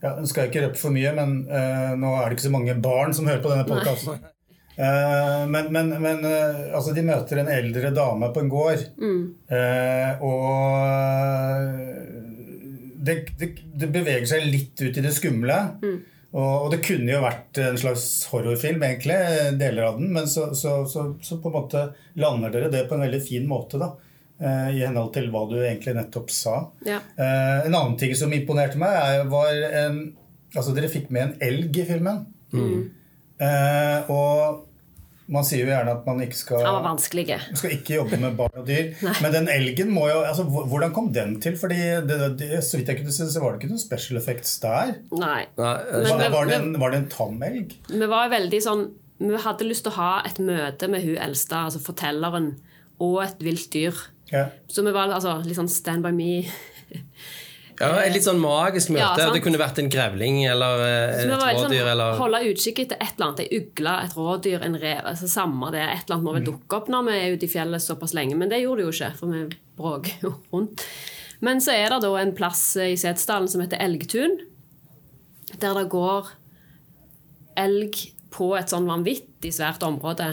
ja, 0.03 0.15
Nå 0.17 0.27
skal 0.27 0.49
ikke 0.49 0.65
røpe 0.65 0.79
for 0.81 0.91
mye, 0.91 1.13
men 1.15 1.43
uh, 1.47 1.93
nå 1.95 2.09
er 2.17 2.25
det 2.25 2.35
ikke 2.35 2.49
så 2.49 2.55
mange 2.57 2.75
barn 2.83 3.13
som 3.15 3.29
hører 3.29 3.43
på 3.45 3.53
denne 3.53 3.67
podkasten. 3.69 4.32
Men 4.75 5.67
men, 5.73 5.89
men 6.01 6.23
eh, 6.25 6.61
altså, 6.73 6.93
de 6.95 7.03
møter 7.05 7.41
en 7.43 7.51
eldre 7.53 7.91
dame 7.93 8.31
på 8.33 8.41
en 8.43 8.49
gård. 8.49 8.85
Mm. 8.97 9.23
og 10.23 10.73
det, 13.03 13.15
det, 13.39 13.49
det 13.75 13.89
beveger 13.91 14.25
seg 14.29 14.45
litt 14.47 14.79
ut 14.81 14.97
i 14.97 15.03
det 15.03 15.11
skumle. 15.15 15.57
Og, 16.33 16.53
og 16.65 16.69
det 16.73 16.79
kunne 16.85 17.11
jo 17.11 17.19
vært 17.21 17.59
en 17.61 17.75
slags 17.77 18.05
horrorfilm, 18.31 18.81
egentlig, 18.87 19.17
deler 19.59 19.89
av 19.91 19.99
den. 19.99 20.09
Men 20.15 20.25
så, 20.31 20.47
så, 20.57 20.79
så, 20.89 21.11
så 21.21 21.37
på 21.43 21.51
en 21.51 21.57
måte 21.59 21.83
lander 22.17 22.53
dere 22.55 22.71
det 22.73 22.87
på 22.89 22.97
en 22.97 23.03
veldig 23.05 23.19
fin 23.25 23.45
måte, 23.49 23.77
da. 23.81 23.91
eh, 24.41 24.71
I 24.79 24.81
henhold 24.87 25.11
til 25.13 25.29
hva 25.33 25.43
du 25.51 25.59
egentlig 25.59 25.93
nettopp 25.99 26.33
sa. 26.33 26.55
Ja. 26.87 26.97
Eh, 27.19 27.67
en 27.67 27.75
annen 27.77 27.99
ting 28.01 28.15
som 28.17 28.33
imponerte 28.33 28.81
meg, 28.81 29.27
var 29.33 29.63
en 29.85 30.03
Altså, 30.53 30.69
dere 30.77 30.85
fikk 30.85 31.07
med 31.09 31.23
en 31.23 31.31
elg 31.41 31.77
i 31.81 31.83
filmen. 31.87 32.17
Eh, 33.41 34.11
og 34.13 34.63
man 35.33 35.45
sier 35.47 35.63
jo 35.63 35.71
gjerne 35.71 35.93
at 35.95 36.05
man 36.05 36.19
ikke 36.21 36.35
skal 36.37 36.65
Han 36.65 36.75
var 36.77 36.83
vanskelig. 36.91 37.25
man 37.31 37.59
skal 37.59 37.75
ikke 37.77 37.95
jobbe 37.95 38.19
med 38.21 38.35
barn 38.37 38.57
og 38.59 38.65
dyr. 38.67 38.91
Men 39.23 39.31
den 39.33 39.47
elgen 39.51 39.93
må 39.95 40.09
jo 40.11 40.19
altså, 40.19 40.43
Hvordan 40.43 40.91
kom 40.95 41.07
den 41.15 41.37
til? 41.41 41.55
Fordi 41.57 41.79
det, 42.07 42.17
det, 42.41 42.49
Så 42.65 42.77
vidt 42.77 42.91
jeg 42.91 42.99
kunne 42.99 43.15
se, 43.15 43.29
så 43.31 43.41
var 43.41 43.53
det 43.55 43.63
ikke 43.63 43.71
noen 43.71 43.81
special 43.81 44.19
effects 44.19 44.57
der. 44.63 44.97
Nei. 45.15 45.45
Nei, 45.57 45.77
Men 45.93 46.09
Var, 46.11 46.25
var, 46.35 46.51
det 46.51 46.59
en, 46.59 46.75
var 46.81 46.93
det 46.93 46.99
en 47.01 47.09
tam 47.13 47.39
elg? 47.47 47.77
Vi 47.89 48.11
var 48.11 48.33
veldig 48.33 48.61
sånn 48.67 48.83
Vi 49.23 49.39
hadde 49.45 49.69
lyst 49.69 49.87
til 49.87 49.93
å 49.95 49.99
ha 50.01 50.11
et 50.27 50.41
møte 50.43 50.89
med 50.91 51.05
hun 51.05 51.15
eldste, 51.23 51.55
altså 51.69 51.79
fortelleren, 51.79 52.53
og 52.99 53.21
et 53.23 53.39
vilt 53.45 53.69
dyr. 53.73 53.95
Ja. 54.33 54.47
Så 54.67 54.83
vi 54.83 54.91
var 54.91 55.11
altså, 55.13 55.37
litt 55.45 55.55
sånn 55.55 55.71
stand 55.71 56.03
by 56.03 56.11
me. 56.11 56.43
Ja, 57.79 57.89
et 58.03 58.13
litt 58.13 58.25
sånn 58.25 58.39
magisk 58.41 58.91
møte. 58.93 59.17
Ja, 59.23 59.31
det 59.33 59.41
kunne 59.45 59.57
vært 59.61 59.79
en 59.81 59.89
grevling 59.89 60.43
eller 60.45 60.83
eh, 60.85 61.23
et 61.23 61.31
rådyr 61.31 61.57
sånn, 61.63 61.73
eller 61.93 62.19
Holde 62.19 62.41
utkikk 62.51 62.83
etter 62.83 62.99
et 63.01 63.15
eller 63.15 63.27
annet. 63.31 63.41
Ei 63.47 63.59
ugle, 63.63 63.95
et 64.05 64.13
rådyr, 64.17 64.61
en 64.67 64.77
rev. 64.81 65.01
altså 65.13 65.29
Samme 65.31 65.71
det. 65.73 65.81
Et 65.81 66.03
eller 66.05 66.17
annet 66.19 66.27
må 66.27 66.35
vel 66.37 66.45
dukke 66.47 66.77
opp 66.79 66.91
når 66.93 67.07
vi 67.09 67.17
er 67.17 67.33
ute 67.37 67.47
i 67.47 67.51
fjellet 67.55 67.81
såpass 67.85 68.13
lenge. 68.13 68.37
Men 68.37 68.51
det 68.53 68.61
gjorde 68.61 68.83
det 68.83 68.87
jo 68.89 68.93
ikke, 68.97 69.11
for 69.17 69.33
vi 69.33 69.43
bråker 69.79 70.27
jo 70.27 70.33
rundt. 70.53 70.85
Men 71.43 71.59
så 71.59 71.73
er 71.75 71.89
det 71.91 72.01
da 72.05 72.13
en 72.21 72.35
plass 72.37 72.61
i 72.79 72.93
Setesdalen 72.99 73.49
som 73.51 73.63
heter 73.65 73.81
Elgtun. 73.83 74.37
Der 75.59 75.73
det 75.75 75.87
går 75.91 76.29
elg 77.59 77.97
på 78.33 78.53
et 78.57 78.71
sånn 78.71 78.87
vanvittig 78.89 79.51
svært 79.53 79.83
område. 79.85 80.29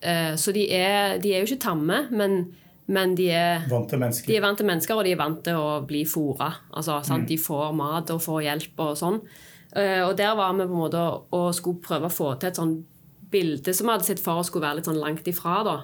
Eh, 0.00 0.34
Så 0.38 0.52
de 0.54 0.68
er, 0.70 1.18
de 1.22 1.32
er 1.34 1.42
jo 1.42 1.48
ikke 1.54 1.64
tamme, 1.70 2.04
men, 2.14 2.54
men 2.88 3.12
de 3.18 3.26
er 3.36 3.66
Vant 3.68 3.88
til 3.90 4.00
mennesker. 4.00 4.30
de 4.30 4.36
er 4.38 4.44
vant 4.44 4.56
til 4.56 4.68
mennesker, 4.68 4.96
og 4.96 5.04
de 5.04 5.12
er 5.12 5.20
vant 5.20 5.40
til 5.44 5.60
å 5.60 5.80
bli 5.84 6.06
fôra. 6.08 6.48
Altså, 6.72 6.96
mm. 7.04 7.26
De 7.28 7.36
får 7.40 7.74
mat 7.76 8.12
og 8.14 8.22
får 8.24 8.40
hjelp 8.46 8.80
og 8.84 8.94
sånn. 8.96 9.18
Eh, 9.76 10.00
og 10.06 10.14
der 10.16 10.32
var 10.38 10.54
vi 10.56 10.64
på 10.64 10.72
en 10.72 10.84
måte 10.86 11.02
og, 11.04 11.50
skulle 11.56 11.84
prøve 11.84 12.08
å 12.08 12.14
få 12.14 12.32
til 12.40 12.48
et 12.48 12.60
sånn 12.60 12.78
bilde 13.28 13.74
som 13.76 13.84
vi 13.84 13.92
hadde 13.92 14.08
sett 14.08 14.22
for 14.24 14.40
oss 14.40 14.48
skulle 14.48 14.64
være 14.64 14.80
litt 14.80 14.88
sånn 14.88 15.02
langt 15.02 15.28
ifra. 15.28 15.60
da. 15.66 15.76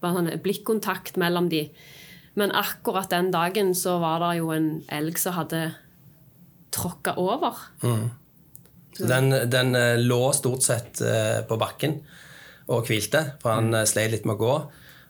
Bare 0.00 0.16
sånn 0.16 0.32
blikkontakt 0.44 1.20
mellom 1.20 1.50
de. 1.52 1.66
Men 2.40 2.54
akkurat 2.56 3.12
den 3.12 3.28
dagen 3.34 3.74
så 3.76 3.98
var 4.00 4.24
det 4.24 4.38
jo 4.40 4.48
en 4.56 4.70
elg 4.92 5.20
som 5.20 5.36
hadde 5.36 5.60
tråkka 6.72 7.18
over. 7.20 7.60
Så 8.96 9.08
den, 9.12 9.28
den 9.52 9.76
eh, 9.76 10.00
lå 10.00 10.32
stort 10.32 10.64
sett 10.64 11.04
eh, 11.04 11.44
på 11.44 11.60
bakken 11.60 12.00
og 12.72 12.88
hvilte, 12.88 13.22
for 13.42 13.58
han 13.58 13.68
mm. 13.74 13.80
sleit 13.88 14.16
litt 14.16 14.24
med 14.24 14.40
å 14.40 14.40
gå. 14.40 14.58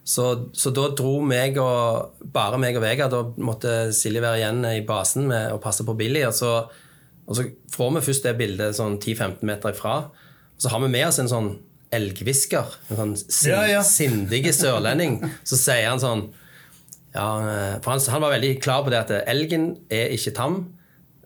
Så, 0.06 0.24
så 0.54 0.70
da 0.70 0.84
dro 0.94 1.16
meg 1.26 1.56
og 1.58 2.20
bare 2.30 2.60
meg 2.62 2.76
og 2.78 2.84
Vegard 2.84 3.10
Da 3.10 3.24
måtte 3.42 3.72
Silje 3.96 4.20
være 4.22 4.38
igjen 4.38 4.60
i 4.68 4.84
basen 4.86 5.26
med 5.26 5.50
å 5.50 5.58
passe 5.62 5.82
på 5.86 5.96
Billy. 5.98 6.22
Og 6.28 6.34
så, 6.36 6.52
og 7.26 7.38
så 7.38 7.48
får 7.74 7.96
vi 7.96 8.04
først 8.06 8.28
det 8.28 8.36
bildet 8.38 8.78
sånn 8.78 9.00
10-15 9.00 9.42
meter 9.50 9.74
ifra. 9.74 9.96
Og 10.54 10.62
så 10.62 10.70
har 10.70 10.84
vi 10.84 10.92
med 10.94 11.08
oss 11.08 11.18
en 11.22 11.32
sånn 11.32 11.50
elghvisker. 11.96 12.76
En 12.90 13.00
sånn 13.00 13.16
sin, 13.24 13.50
Ja, 13.50 13.64
ja. 13.70 13.82
sindige 13.86 14.54
sørlending. 14.54 15.18
Så 15.48 15.58
sier 15.58 15.88
han 15.90 16.02
sånn 16.02 16.28
ja, 17.16 17.26
for 17.80 17.94
han, 17.94 18.02
han 18.12 18.22
var 18.26 18.34
veldig 18.34 18.50
klar 18.60 18.82
på 18.84 18.90
det 18.92 18.98
at 19.00 19.12
elgen 19.30 19.70
er 19.88 20.10
ikke 20.12 20.34
tam. 20.36 20.56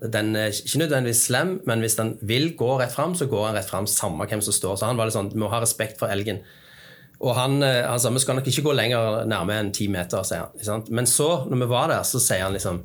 Den 0.01 0.33
er 0.39 0.53
ikke 0.55 0.81
nødvendigvis 0.85 1.25
slem, 1.27 1.57
men 1.67 1.83
hvis 1.83 1.97
den 1.99 2.13
vil 2.25 2.53
gå 2.57 2.69
rett 2.81 2.95
fram, 2.95 3.17
så 3.19 3.27
går 3.29 3.49
han 3.49 3.57
rett 3.59 3.69
fram, 3.69 3.89
samme 3.91 4.29
hvem 4.31 4.41
som 4.45 4.55
står. 4.55 4.79
Så 4.79 4.87
han 4.89 5.01
var 5.01 5.11
litt 5.11 5.17
sånn, 5.19 5.33
vi 5.35 5.41
må 5.43 5.51
ha 5.53 5.59
respekt 5.61 5.99
for 6.01 6.13
elgen. 6.13 6.39
Og 7.21 7.37
han, 7.37 7.59
eh, 7.63 7.83
han 7.85 8.01
sa 8.01 8.13
vi 8.15 8.23
skal 8.23 8.39
nok 8.39 8.49
ikke 8.49 8.65
gå 8.65 8.77
lenger 8.77 9.27
nærme 9.29 9.59
enn 9.61 9.75
ti 9.77 9.91
meter, 9.93 10.25
sier 10.25 10.49
han. 10.67 10.87
Men 10.89 11.09
så, 11.09 11.45
når 11.51 11.65
vi 11.65 11.71
var 11.75 11.93
der, 11.93 12.07
så 12.09 12.23
sier 12.23 12.47
han 12.47 12.57
liksom 12.57 12.83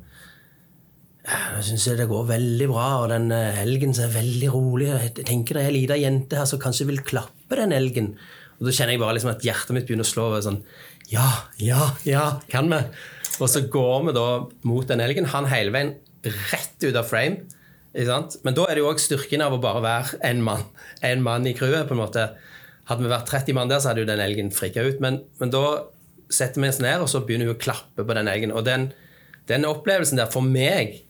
jeg 1.26 1.64
syns 1.66 1.84
det 1.98 2.04
går 2.06 2.26
veldig 2.28 2.66
bra, 2.70 2.84
og 3.02 3.08
den 3.10 3.32
eh, 3.34 3.56
elgen 3.64 3.96
er 3.98 4.12
veldig 4.12 4.50
rolig. 4.54 4.92
Jeg 4.92 5.24
tenker 5.26 5.58
det 5.58 5.64
er 5.64 5.72
ei 5.72 5.80
lita 5.80 5.96
jente 5.98 6.38
her 6.38 6.46
som 6.46 6.60
kanskje 6.62 6.86
vil 6.86 7.02
klappe 7.02 7.58
den 7.58 7.74
elgen. 7.74 8.12
Og 8.60 8.68
da 8.68 8.74
kjenner 8.76 8.94
jeg 8.94 9.02
bare 9.02 9.16
liksom 9.16 9.32
at 9.32 9.42
hjertet 9.44 9.74
mitt 9.74 9.88
begynner 9.88 10.06
å 10.06 10.10
slå 10.12 10.28
over 10.30 10.44
sånn 10.44 10.60
Ja, 11.10 11.26
ja, 11.58 11.90
ja, 12.06 12.24
kan 12.50 12.70
vi? 12.70 12.78
Og 13.42 13.50
så 13.50 13.64
går 13.72 14.06
vi 14.06 14.14
da 14.16 14.28
mot 14.70 14.86
den 14.86 15.02
elgen. 15.02 15.26
Han 15.34 15.50
hele 15.50 15.74
veien 15.74 15.96
rett 16.52 16.86
ut 16.86 16.94
av 16.94 17.10
frame. 17.10 17.42
Men 17.96 18.56
da 18.56 18.68
er 18.68 18.76
det 18.76 18.84
jo 18.84 18.90
òg 18.92 19.02
styrken 19.02 19.42
av 19.44 19.56
å 19.56 19.60
bare 19.62 19.82
være 19.82 20.20
én 20.30 20.42
mann. 20.46 20.62
En 21.04 21.22
mann 21.26 21.46
i 21.48 21.54
crewet, 21.56 21.88
på 21.88 21.96
en 21.96 22.02
måte. 22.04 22.28
Hadde 22.86 23.02
vi 23.02 23.10
vært 23.10 23.30
30 23.30 23.56
mann 23.58 23.70
der, 23.70 23.82
så 23.82 23.90
hadde 23.90 24.04
jo 24.04 24.08
den 24.08 24.22
elgen 24.22 24.52
frika 24.54 24.84
ut. 24.86 25.00
Men, 25.02 25.20
men 25.40 25.52
da 25.54 25.64
setter 26.32 26.62
vi 26.62 26.70
oss 26.70 26.82
ned, 26.82 27.02
og 27.02 27.10
så 27.10 27.22
begynner 27.26 27.50
vi 27.50 27.56
å 27.56 27.60
klappe 27.60 28.06
på 28.06 28.16
den 28.18 28.30
elgen. 28.30 28.54
Og 28.54 28.64
den, 28.66 28.90
den 29.50 29.66
opplevelsen 29.68 30.20
der, 30.20 30.30
for 30.32 30.46
meg 30.46 31.02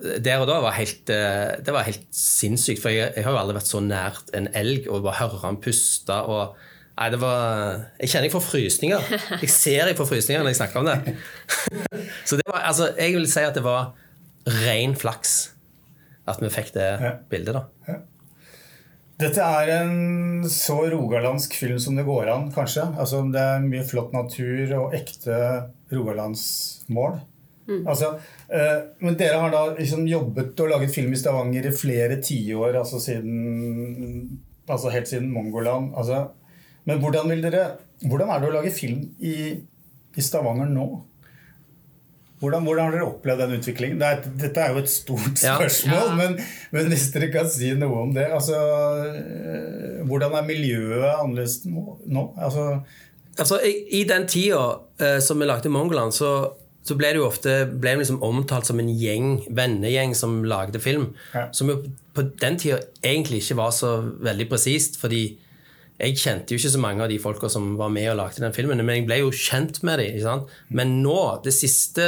der 0.00 0.40
og 0.40 0.48
da 0.48 0.56
var 0.64 0.76
helt, 0.78 1.10
eh, 1.12 1.60
det 1.60 1.74
var 1.74 1.84
helt 1.84 2.06
sinnssykt. 2.14 2.80
For 2.82 2.92
jeg, 2.92 3.12
jeg 3.16 3.26
har 3.26 3.34
jo 3.34 3.40
aldri 3.42 3.58
vært 3.58 3.68
så 3.68 3.82
nært 3.84 4.32
en 4.36 4.48
elg 4.56 4.88
og 4.88 5.04
bare 5.04 5.20
høre 5.20 5.40
han 5.44 5.60
puste. 5.60 6.16
og 6.16 6.56
Nei, 7.00 7.08
det 7.14 7.20
var 7.22 7.86
Jeg 8.00 8.12
kjenner 8.12 8.28
jeg 8.28 8.34
får 8.34 8.44
frysninger. 8.44 9.12
Jeg 9.40 9.52
ser 9.52 9.88
jeg 9.88 9.96
får 9.96 10.08
frysninger 10.10 10.44
når 10.44 10.52
jeg 10.52 10.60
snakker 10.60 10.82
om 10.82 10.88
det. 10.88 11.16
Så 12.28 12.36
det 12.40 12.44
var, 12.48 12.64
altså, 12.68 12.90
jeg 12.98 13.16
vil 13.16 13.28
si 13.30 13.44
at 13.44 13.56
det 13.56 13.64
var 13.64 13.92
ren 14.64 14.96
flaks 14.98 15.34
at 16.28 16.40
vi 16.42 16.50
fikk 16.52 16.74
det 16.76 16.88
bildet, 17.32 17.56
da. 17.56 18.00
Dette 19.20 19.44
er 19.44 19.70
en 19.74 20.46
så 20.48 20.78
rogalandsk 20.92 21.54
film 21.60 21.80
som 21.82 21.98
det 21.98 22.06
går 22.06 22.30
an, 22.32 22.48
kanskje. 22.54 22.86
Altså, 23.00 23.20
det 23.28 23.40
er 23.40 23.66
mye 23.66 23.84
flott 23.86 24.14
natur 24.16 24.72
og 24.78 24.96
ekte 24.96 25.36
rogalandsmål. 25.92 27.20
Altså, 27.86 28.14
eh, 28.50 28.78
men 29.04 29.18
dere 29.18 29.38
har 29.42 29.52
da 29.52 29.62
liksom 29.76 30.06
jobbet 30.08 30.58
og 30.62 30.72
laget 30.72 30.94
film 30.94 31.12
i 31.14 31.20
Stavanger 31.20 31.68
i 31.68 31.74
flere 31.76 32.16
tiår, 32.22 32.80
altså, 32.80 32.98
siden, 33.02 34.40
altså 34.66 34.90
helt 34.90 35.10
siden 35.10 35.30
Mongoland. 35.30 35.92
Altså, 35.94 36.24
men 36.88 36.98
hvordan, 36.98 37.28
vil 37.30 37.44
dere, 37.44 37.66
hvordan 38.06 38.32
er 38.32 38.40
det 38.40 38.50
å 38.50 38.56
lage 38.56 38.74
film 38.74 39.04
i, 39.20 39.36
i 40.16 40.24
Stavanger 40.24 40.70
nå? 40.72 40.88
Hvordan, 42.40 42.64
hvordan 42.64 42.86
har 42.86 42.94
dere 42.96 43.04
opplevd 43.10 43.42
den 43.44 43.58
utviklingen? 43.58 43.98
Det 44.00 44.06
er, 44.08 44.22
dette 44.40 44.62
er 44.64 44.72
jo 44.72 44.80
et 44.80 44.88
stort 44.92 45.36
spørsmål, 45.36 46.06
Ja. 46.08 46.14
Men, 46.16 46.38
men 46.72 46.88
hvis 46.88 47.10
dere 47.12 47.28
kan 47.34 47.48
si 47.52 47.74
noe 47.76 48.06
om 48.06 48.14
det 48.16 48.24
altså, 48.32 48.56
eh, 49.10 50.00
Hvordan 50.08 50.38
er 50.38 50.46
miljøet 50.48 51.04
annerledes 51.10 51.60
nå? 51.66 52.24
Altså, 52.40 52.80
Altså, 53.40 53.60
i, 53.64 54.00
I 54.00 54.04
den 54.08 54.26
tida 54.28 54.62
eh, 55.00 55.18
som 55.24 55.40
vi 55.40 55.46
lagde 55.48 55.70
Mongoland, 55.72 56.12
så, 56.12 56.32
så 56.84 56.96
ble 56.98 57.12
det 57.14 57.20
jo 57.20 57.28
ofte 57.28 57.54
ble 57.70 57.94
det 57.94 58.02
liksom 58.02 58.22
omtalt 58.26 58.68
som 58.68 58.80
en 58.82 58.90
gjeng, 58.90 59.30
vennegjeng 59.56 60.16
som 60.18 60.40
lagde 60.44 60.80
film. 60.82 61.12
Ja. 61.32 61.46
Som 61.56 61.70
jo 61.72 61.78
på 62.16 62.26
den 62.42 62.58
tida 62.60 62.80
egentlig 63.06 63.40
ikke 63.44 63.60
var 63.62 63.72
så 63.76 63.94
veldig 64.20 64.48
presist. 64.50 64.98
fordi 65.00 65.38
jeg 66.00 66.18
kjente 66.18 66.54
jo 66.54 66.60
ikke 66.60 66.72
så 66.72 66.82
mange 66.82 67.04
av 67.04 67.10
de 67.12 67.18
folka 67.22 67.50
som 67.52 67.74
var 67.78 67.90
med 67.92 68.08
og 68.12 68.20
lagde 68.22 68.42
den 68.42 68.54
filmen, 68.56 68.80
men 68.80 69.00
jeg 69.00 69.08
ble 69.08 69.20
jo 69.22 69.32
kjent 69.34 69.82
med 69.86 70.00
dem. 70.00 70.14
Ikke 70.14 70.26
sant? 70.26 70.54
Men 70.72 70.98
nå, 71.04 71.18
de 71.44 71.52
siste 71.54 72.06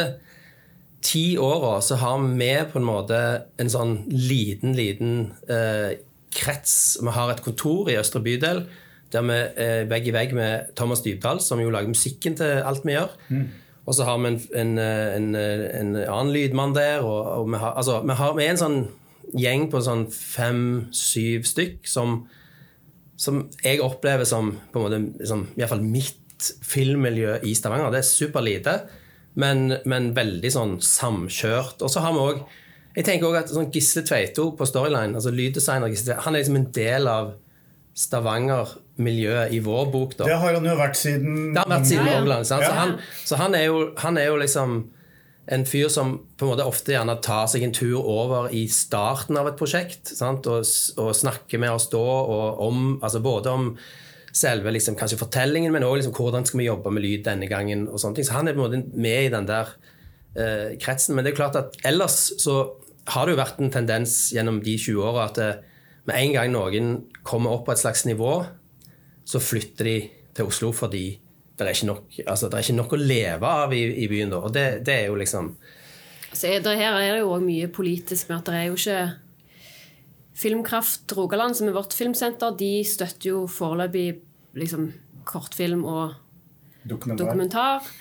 ti 1.03 1.37
åra, 1.41 1.81
så 1.85 1.99
har 2.01 2.23
vi 2.23 2.53
på 2.73 2.79
en 2.81 2.87
måte 2.87 3.19
en 3.61 3.73
sånn 3.73 3.99
liten, 4.09 4.77
liten 4.79 5.33
eh, 5.51 5.99
krets. 6.33 6.97
Vi 7.03 7.13
har 7.13 7.33
et 7.33 7.43
kontor 7.45 7.91
i 7.91 7.99
Østre 8.01 8.23
bydel 8.25 8.65
der 9.13 9.27
vi 9.29 9.35
er 9.61 9.91
vegg 9.91 10.07
i 10.09 10.15
vegg 10.15 10.31
med 10.33 10.71
Thomas 10.79 11.03
Dybdahl, 11.05 11.41
som 11.45 11.61
jo 11.61 11.69
lager 11.69 11.91
musikken 11.93 12.37
til 12.39 12.63
alt 12.65 12.87
vi 12.87 12.95
gjør. 12.95 13.11
Og 13.85 13.97
så 13.99 14.07
har 14.09 14.21
vi 14.23 14.31
en, 14.31 14.39
en, 14.57 14.79
en, 14.79 15.35
en 15.37 15.97
annen 16.01 16.33
lydmann 16.33 16.73
der. 16.73 17.03
Og, 17.05 17.27
og 17.43 17.51
vi, 17.51 17.59
har, 17.61 17.75
altså, 17.77 17.99
vi, 18.07 18.17
har, 18.17 18.37
vi 18.39 18.47
er 18.47 18.55
en 18.55 18.63
sånn 18.63 18.79
gjeng 19.37 19.67
på 19.73 19.83
sånn 19.85 20.07
fem-syv 20.13 21.45
stykk 21.49 21.89
som 21.89 22.23
som 23.17 23.45
jeg 23.63 23.83
opplever 23.85 24.27
som 24.29 24.55
på 24.73 24.81
en 24.81 24.87
måte, 24.87 25.27
som, 25.29 25.45
i 25.53 25.63
hvert 25.63 25.73
fall 25.75 25.85
mitt 25.85 26.19
filmmiljø 26.67 27.39
i 27.47 27.55
Stavanger. 27.55 27.93
Det 27.95 28.03
er 28.03 28.09
superlite, 28.09 28.75
men, 29.39 29.79
men 29.89 30.11
veldig 30.17 30.51
sånn 30.53 30.75
samkjørt. 30.83 31.83
Og 31.85 31.93
så 31.93 32.03
har 32.05 32.17
vi 32.17 32.27
òg 32.27 32.43
Jeg 32.93 33.07
tenker 33.07 33.25
også 33.25 33.41
at 33.41 33.53
sånn 33.55 33.71
Gisle 33.73 34.03
Tveito 34.05 34.51
på 34.53 34.67
Storyline, 34.69 35.17
altså 35.17 35.31
lyddesigner 35.33 35.89
Gisle 35.89 36.11
Tveito, 36.11 36.25
han 36.27 36.35
er 36.35 36.43
liksom 36.43 36.59
en 36.59 36.67
del 36.77 37.09
av 37.09 37.31
Stavanger-miljøet 37.97 39.53
i 39.53 39.61
vår 39.65 39.87
bok. 39.93 40.17
da. 40.19 40.27
det 40.29 40.37
har 40.41 40.59
han 40.59 40.67
jo 40.69 40.75
vært 40.77 40.99
siden 41.01 41.39
Det 41.55 41.61
har 41.61 41.71
vært 41.73 41.89
siden 41.89 42.09
ja. 42.09 42.21
Ja. 42.37 42.61
Så, 42.61 42.75
han, 42.77 42.93
så 43.25 43.41
han, 43.41 43.57
er 43.57 43.65
jo, 43.69 43.81
han 44.01 44.21
er 44.21 44.29
jo 44.29 44.37
liksom 44.41 44.77
en 45.51 45.65
fyr 45.67 45.89
som 45.91 46.15
på 46.39 46.47
en 46.47 46.53
måte 46.53 46.67
ofte 46.69 46.95
gjerne 46.95 47.17
tar 47.25 47.49
seg 47.51 47.65
en 47.67 47.75
tur 47.75 47.99
over 47.99 48.53
i 48.55 48.67
starten 48.71 49.39
av 49.41 49.51
et 49.51 49.59
prosjekt. 49.59 50.13
Sant? 50.15 50.47
Og, 50.47 50.63
og 51.03 51.17
snakker 51.19 51.63
med 51.63 51.75
oss 51.75 51.89
da 51.91 52.03
om, 52.03 53.01
altså 53.03 53.23
både 53.25 53.51
om 53.51 53.73
selve 54.33 54.73
liksom, 54.73 54.97
kanskje 54.97 55.21
fortellingen, 55.21 55.75
men 55.75 55.85
òg 55.85 55.99
liksom, 55.99 56.15
hvordan 56.17 56.47
skal 56.49 56.63
vi 56.63 56.69
jobbe 56.69 56.93
med 56.95 57.05
lyd 57.05 57.27
denne 57.27 57.49
gangen. 57.51 57.89
og 57.89 58.01
sånne 58.01 58.21
ting. 58.21 58.29
Så 58.29 58.37
han 58.39 58.49
er 58.49 58.57
på 58.57 58.63
en 58.63 58.69
måte 58.69 59.01
med 59.03 59.27
i 59.27 59.33
den 59.35 59.51
der 59.51 59.75
eh, 60.39 60.71
kretsen. 60.81 61.17
Men 61.17 61.27
det 61.27 61.33
er 61.33 61.41
klart 61.43 61.59
at 61.59 61.77
ellers 61.85 62.31
så 62.41 62.63
har 63.13 63.27
det 63.27 63.35
jo 63.35 63.43
vært 63.43 63.61
en 63.61 63.75
tendens 63.75 64.31
gjennom 64.33 64.63
de 64.63 64.77
20 64.79 65.03
åra 65.11 65.27
at 65.29 65.43
eh, 65.43 65.61
med 66.07 66.19
en 66.19 66.33
gang 66.35 66.55
noen 66.55 66.95
kommer 67.27 67.55
opp 67.55 67.67
på 67.67 67.75
et 67.75 67.83
slags 67.83 68.07
nivå, 68.09 68.41
så 69.27 69.43
flytter 69.43 69.87
de 69.87 69.97
til 70.35 70.49
Oslo 70.49 70.73
fordi 70.75 71.07
det 71.63 71.73
er 71.73 71.79
ikke 71.79 71.91
nok, 71.91 72.19
altså, 72.27 72.49
det 72.49 72.59
er 72.59 72.67
ikke 72.67 72.79
nok 72.79 72.95
å 72.95 73.01
leve 73.01 73.53
av 73.65 73.75
i, 73.77 73.83
i 74.05 74.09
byen. 74.11 74.33
da, 74.35 74.43
og 74.43 74.55
det, 74.55 74.67
det 74.87 74.99
er 75.01 75.11
jo 75.11 75.19
liksom 75.21 75.53
altså, 76.31 76.47
er 76.49 76.65
det, 76.65 76.77
her 76.81 76.99
er 76.99 77.17
det 77.17 77.23
jo 77.23 77.35
òg 77.37 77.47
mye 77.47 77.71
politisk 77.73 78.31
med 78.31 78.41
at 78.41 78.51
det 78.51 78.59
er 78.59 78.69
jo 78.71 78.79
ikke 78.81 79.03
Filmkraft 80.43 81.13
Rogaland, 81.15 81.55
som 81.59 81.69
er 81.69 81.77
vårt 81.77 81.93
filmsenter, 81.95 82.55
de 82.59 82.81
støtter 82.89 83.29
jo 83.29 83.43
foreløpig 83.53 84.07
liksom, 84.59 84.89
kortfilm 85.29 85.85
og 85.85 86.15
dokumentar. 86.89 87.27
dokumentar. 87.27 87.93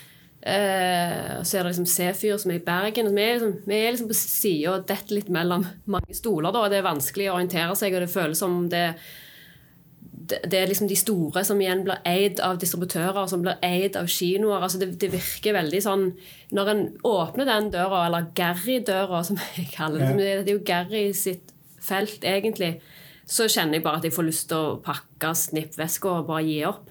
Eh, 0.41 1.43
så 1.43 1.57
er 1.57 1.61
det 1.61 1.73
liksom 1.73 1.85
C-fyr 1.85 2.39
som 2.41 2.53
er 2.53 2.57
i 2.57 2.63
Bergen. 2.65 3.11
Vi 3.13 3.21
er 3.25 3.35
liksom, 3.35 3.57
vi 3.67 3.77
er 3.77 3.91
liksom 3.93 4.09
på 4.09 4.17
sida 4.17 4.71
og 4.73 4.87
detter 4.89 5.19
litt 5.19 5.29
mellom 5.33 5.67
mange 5.91 6.17
stoler. 6.17 6.49
Da, 6.49 6.63
og 6.63 6.71
Det 6.71 6.79
er 6.79 6.87
vanskelig 6.87 7.29
å 7.29 7.35
orientere 7.35 7.75
seg, 7.77 7.93
og 7.93 8.05
det 8.05 8.13
føles 8.13 8.41
som 8.41 8.63
det, 8.71 8.87
det, 8.95 9.11
det 10.29 10.57
er 10.57 10.69
liksom 10.69 10.89
de 10.89 10.97
store 10.99 11.43
som 11.47 11.59
igjen 11.61 11.83
blir 11.85 12.01
eid 12.07 12.41
av 12.43 12.59
distributører, 12.61 13.25
som 13.29 13.43
blir 13.43 13.59
eid 13.65 13.95
av 13.99 14.09
kinoer. 14.11 14.61
altså 14.61 14.81
det, 14.81 14.93
det 15.01 15.11
virker 15.13 15.55
veldig 15.55 15.81
sånn 15.81 16.05
Når 16.51 16.71
en 16.71 16.83
åpner 17.07 17.47
den 17.47 17.71
døra, 17.73 18.05
eller 18.07 18.29
Gary-døra, 18.35 19.23
som 19.23 19.39
jeg 19.55 19.71
kaller 19.73 20.13
det, 20.17 20.29
det 20.45 20.51
er 20.51 20.57
jo 20.57 20.65
Gary 20.67 21.05
sitt 21.17 21.53
felt 21.81 22.25
egentlig, 22.27 22.75
så 23.25 23.47
kjenner 23.49 23.79
jeg 23.79 23.85
bare 23.85 24.01
at 24.01 24.05
jeg 24.05 24.13
får 24.13 24.27
lyst 24.27 24.49
til 24.51 24.59
å 24.59 24.79
pakke 24.85 25.33
snippveska 25.37 26.11
og 26.19 26.27
bare 26.29 26.45
gi 26.45 26.59
opp. 26.67 26.89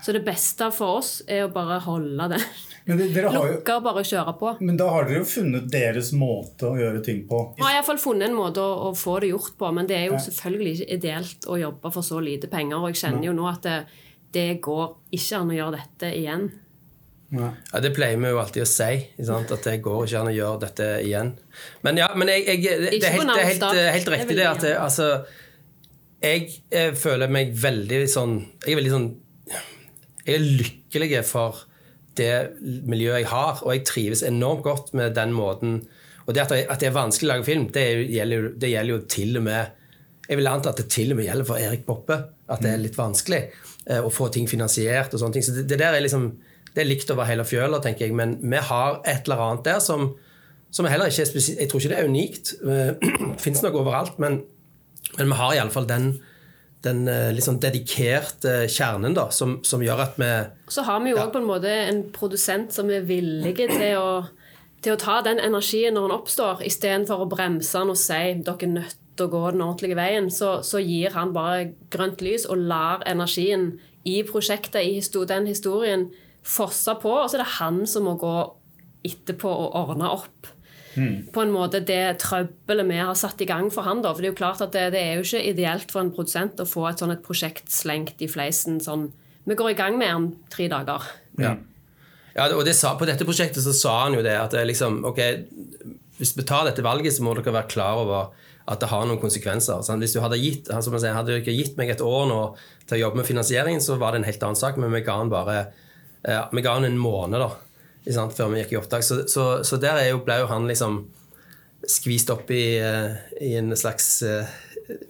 Så 0.00 0.14
det 0.16 0.24
beste 0.24 0.70
for 0.72 1.00
oss 1.02 1.18
er 1.28 1.44
å 1.44 1.52
bare 1.52 1.82
holde 1.84 2.30
den. 2.32 2.44
Men, 2.86 2.96
det- 2.98 3.10
dere 3.14 3.28
har 3.34 3.46
jo, 3.46 3.56
Lukke 3.58 3.74
og 3.76 3.82
bare 3.84 4.02
kjøre 4.08 4.32
på. 4.40 4.52
men 4.60 4.76
da 4.80 4.88
har 4.90 5.04
dere 5.08 5.18
jo 5.20 5.24
funnet 5.28 5.68
deres 5.70 6.12
måte 6.16 6.70
å 6.70 6.78
gjøre 6.80 7.02
ting 7.04 7.26
på. 7.28 7.42
Vi 7.58 7.62
har 7.62 7.76
iallfall 7.76 7.98
funnet 8.00 8.30
en 8.30 8.38
måte 8.38 8.62
å, 8.64 8.88
å 8.88 8.94
få 8.96 9.18
det 9.20 9.30
gjort 9.34 9.52
på, 9.60 9.72
men 9.76 9.86
det 9.86 9.98
er 9.98 10.06
jo 10.08 10.18
selvfølgelig 10.22 10.72
ikke 10.80 10.96
ideelt 10.96 11.46
å 11.46 11.58
jobbe 11.60 11.92
for 11.92 12.02
så 12.06 12.22
lite 12.24 12.48
penger. 12.50 12.80
Og 12.80 12.90
jeg 12.90 13.02
kjenner 13.04 13.28
jo 13.28 13.36
nå 13.36 13.46
at 13.50 13.62
det, 13.68 13.76
det 14.32 14.48
går 14.64 14.96
ikke 15.12 15.38
an 15.42 15.52
å 15.52 15.58
gjøre 15.60 15.76
dette 15.78 16.12
igjen. 16.16 16.50
Ja. 17.30 17.52
Ja, 17.72 17.78
Det 17.78 17.92
pleier 17.94 18.18
vi 18.18 18.26
jo 18.32 18.40
alltid 18.42 18.64
å 18.64 18.66
si. 18.66 18.90
sant? 19.22 19.52
At 19.54 19.62
det 19.62 19.76
går 19.84 20.06
ikke 20.06 20.20
an 20.24 20.32
å 20.32 20.34
gjøre 20.34 20.60
dette 20.64 20.88
igjen. 21.04 21.34
Men 21.86 22.00
ja, 22.00 22.08
men 22.18 22.32
jeg, 22.32 22.46
jeg, 22.48 22.62
det, 22.64 22.90
det 22.96 23.06
er 23.06 23.18
helt, 23.20 23.30
det 23.30 23.44
er 23.44 23.52
helt, 23.54 23.68
helt 23.94 24.08
riktig 24.16 24.36
det 24.40 24.48
at 24.50 24.64
det, 24.64 24.72
altså, 24.80 25.10
jeg, 26.20 26.48
jeg, 26.72 26.96
føler 27.00 27.30
meg 27.32 27.54
veldig 27.56 28.02
sånn 28.10 28.34
Jeg 28.66 28.74
er 28.74 28.76
veldig 28.76 28.90
sånn 28.92 29.06
Jeg 30.26 30.34
er 30.34 30.42
lykkelig 30.60 31.22
for 31.24 31.62
det 32.20 32.84
miljøet 32.88 33.24
jeg 33.24 33.32
har, 33.32 33.64
og 33.64 33.74
jeg 33.74 33.86
trives 33.88 34.22
enormt 34.26 34.64
godt 34.66 34.94
med 34.98 35.16
den 35.16 35.34
måten. 35.34 35.80
Og 36.26 36.36
det 36.36 36.46
at 36.46 36.78
det, 36.78 36.88
er 36.88 36.94
vanskelig 36.94 37.26
å 37.26 37.32
lage 37.32 37.48
film, 37.48 37.68
det, 37.74 37.82
er 37.82 38.04
gjelder, 38.06 38.44
jo, 38.44 38.54
det 38.60 38.72
gjelder 38.74 38.94
jo 38.94 39.04
til 39.16 39.40
og 39.40 39.46
med 39.48 39.76
jeg 40.30 40.38
vil 40.38 40.46
anta 40.46 40.70
at 40.70 40.78
det 40.78 40.86
til 40.94 41.10
og 41.10 41.18
med 41.18 41.26
gjelder 41.26 41.46
for 41.48 41.58
Erik 41.58 41.82
Poppe. 41.88 42.16
At 42.50 42.62
det 42.62 42.70
er 42.70 42.82
litt 42.82 42.98
vanskelig 42.98 43.40
eh, 43.90 43.98
å 43.98 44.12
få 44.14 44.28
ting 44.30 44.46
finansiert. 44.50 45.10
og 45.10 45.22
sånne 45.22 45.36
ting. 45.36 45.46
Så 45.46 45.56
det, 45.56 45.64
det 45.72 45.80
der 45.80 45.96
er 45.96 46.04
liksom, 46.04 46.28
det 46.70 46.84
er 46.84 46.86
likt 46.86 47.10
over 47.10 47.26
hele 47.26 47.46
fjøla, 47.46 47.80
tenker 47.82 48.06
jeg. 48.06 48.14
Men 48.14 48.36
vi 48.38 48.60
har 48.68 49.00
et 49.10 49.26
eller 49.26 49.42
annet 49.48 49.66
der 49.66 49.80
som, 49.82 50.12
som 50.70 50.86
heller 50.86 51.10
ikke 51.10 51.24
er 51.24 51.30
spesielt 51.32 51.64
Jeg 51.64 51.72
tror 51.72 51.82
ikke 51.82 51.92
det 51.94 51.98
er 51.98 52.10
unikt. 52.10 52.52
Det 52.62 53.42
fins 53.42 53.64
nok 53.66 53.80
overalt. 53.82 54.22
Men, 54.22 54.38
men 55.16 55.32
vi 55.32 55.40
har 55.40 55.56
iallfall 55.56 55.90
den, 55.90 56.12
den 56.82 57.04
liksom 57.36 57.58
dedikerte 57.60 58.66
kjernen 58.72 59.12
da, 59.16 59.26
som, 59.34 59.58
som 59.66 59.82
gjør 59.84 60.00
at 60.06 60.14
vi 60.20 60.30
Så 60.72 60.82
har 60.86 61.00
vi 61.04 61.10
jo 61.10 61.18
òg 61.18 61.26
Ja. 61.26 61.32
på 61.34 61.38
en 61.42 61.48
måte 61.48 61.68
en 61.68 62.02
produsent 62.14 62.72
som 62.72 62.88
er 62.90 63.04
villig 63.04 63.56
til 63.58 63.98
å, 63.98 64.24
til 64.80 64.94
å 64.94 65.00
ta 65.00 65.18
den 65.26 65.38
energien 65.38 65.94
når 65.94 66.08
den 66.08 66.16
oppstår, 66.16 66.62
istedenfor 66.64 67.26
å 67.26 67.28
bremse 67.28 67.76
den 67.78 67.92
og 67.92 68.00
si 68.00 68.22
dere 68.46 68.56
er 68.64 68.72
nødt 68.72 68.96
til 69.16 69.26
å 69.26 69.32
gå 69.34 69.42
den 69.52 69.60
ordentlige 69.66 69.98
veien. 69.98 70.30
Så, 70.32 70.62
så 70.64 70.80
gir 70.80 71.12
han 71.12 71.34
bare 71.36 71.74
grønt 71.92 72.22
lys 72.24 72.46
og 72.48 72.64
lar 72.70 73.04
energien 73.06 73.74
i 74.08 74.22
prosjektet, 74.24 74.80
i 74.80 75.24
den 75.28 75.46
historien, 75.46 76.08
fosse 76.42 76.94
på. 77.02 77.12
Og 77.12 77.28
så 77.28 77.36
er 77.36 77.44
det 77.44 77.58
han 77.58 77.82
som 77.86 78.08
må 78.08 78.16
gå 78.16 78.36
etterpå 79.04 79.48
og 79.48 79.76
ordne 79.76 80.08
opp. 80.08 80.48
På 81.34 81.44
en 81.44 81.52
måte 81.54 81.80
det 81.86 82.18
trøbbelet 82.22 82.88
vi 82.88 82.98
har 82.98 83.14
satt 83.18 83.40
i 83.44 83.48
gang 83.48 83.70
for 83.70 83.86
han 83.86 84.02
da, 84.02 84.12
for 84.12 84.22
det 84.22 84.30
er 84.30 84.34
jo 84.34 84.40
klart 84.40 84.62
at 84.64 84.74
det, 84.74 84.88
det 84.96 85.00
er 85.00 85.18
jo 85.18 85.26
ikke 85.26 85.42
ideelt 85.52 85.92
for 85.92 86.02
en 86.02 86.12
produsent 86.14 86.62
å 86.62 86.68
få 86.68 86.88
et 86.90 87.02
sånn 87.02 87.14
et 87.14 87.24
prosjekt 87.24 87.70
slengt 87.70 88.22
i 88.22 88.30
fleisen 88.30 88.80
sånn 88.82 89.10
Vi 89.46 89.56
går 89.56 89.72
i 89.72 89.78
gang 89.78 89.96
med 89.98 90.14
om 90.14 90.26
tre 90.52 90.66
dager. 90.70 91.06
Ja. 91.40 91.54
ja 92.36 92.48
og 92.52 92.64
det 92.66 92.74
sa, 92.76 92.92
på 92.98 93.08
dette 93.08 93.24
prosjektet 93.26 93.64
så 93.64 93.72
sa 93.74 93.94
han 94.04 94.18
jo 94.18 94.24
det 94.26 94.36
at 94.36 94.52
det 94.52 94.60
er 94.60 94.68
liksom, 94.68 95.00
ok, 95.08 95.20
hvis 96.20 96.34
vi 96.36 96.44
tar 96.46 96.68
dette 96.68 96.84
valget, 96.84 97.16
så 97.16 97.24
må 97.24 97.32
dere 97.34 97.54
være 97.54 97.70
klar 97.72 98.02
over 98.02 98.34
at 98.70 98.82
det 98.82 98.90
har 98.92 99.06
noen 99.08 99.18
konsekvenser. 99.22 99.80
Sant? 99.82 100.04
Hvis 100.04 100.12
du 100.14 100.20
hadde 100.22 100.38
gitt, 100.38 100.68
han 100.70 100.84
som 100.84 100.94
jeg 100.94 101.06
sier, 101.06 101.16
hadde 101.16 101.38
dere 101.38 101.56
gitt 101.56 101.80
meg 101.80 101.90
et 101.90 102.04
år 102.04 102.28
nå 102.30 102.40
til 102.84 102.98
å 102.98 103.00
jobbe 103.06 103.22
med 103.22 103.30
finansieringen, 103.30 103.82
så 103.82 103.96
var 103.98 104.12
det 104.12 104.20
en 104.20 104.28
helt 104.28 104.44
annen 104.46 104.60
sak, 104.60 104.78
men 104.78 104.92
vi 104.94 105.02
ga 105.06 105.16
han 105.22 105.32
bare 105.32 105.56
ja, 106.20 106.44
vi 106.52 106.62
ga 106.62 106.76
han 106.76 106.84
en 106.84 107.00
måned 107.00 107.40
da, 107.40 107.48
sant, 108.08 108.34
før 108.36 108.52
vi 108.52 108.62
gikk 108.62 108.74
i 108.74 108.80
opptak. 108.80 109.04
Så, 109.06 109.22
så, 109.30 109.46
så 109.66 109.78
der 109.80 110.00
er 110.00 110.10
jo, 110.12 110.22
ble 110.24 110.40
jo 110.42 110.48
han 110.50 110.68
liksom 110.70 111.02
skvist 111.88 112.30
opp 112.32 112.50
i, 112.52 112.78
eh, 112.80 113.20
i 113.44 113.54
en 113.60 113.72
slags 113.76 114.22
eh, 114.26 114.48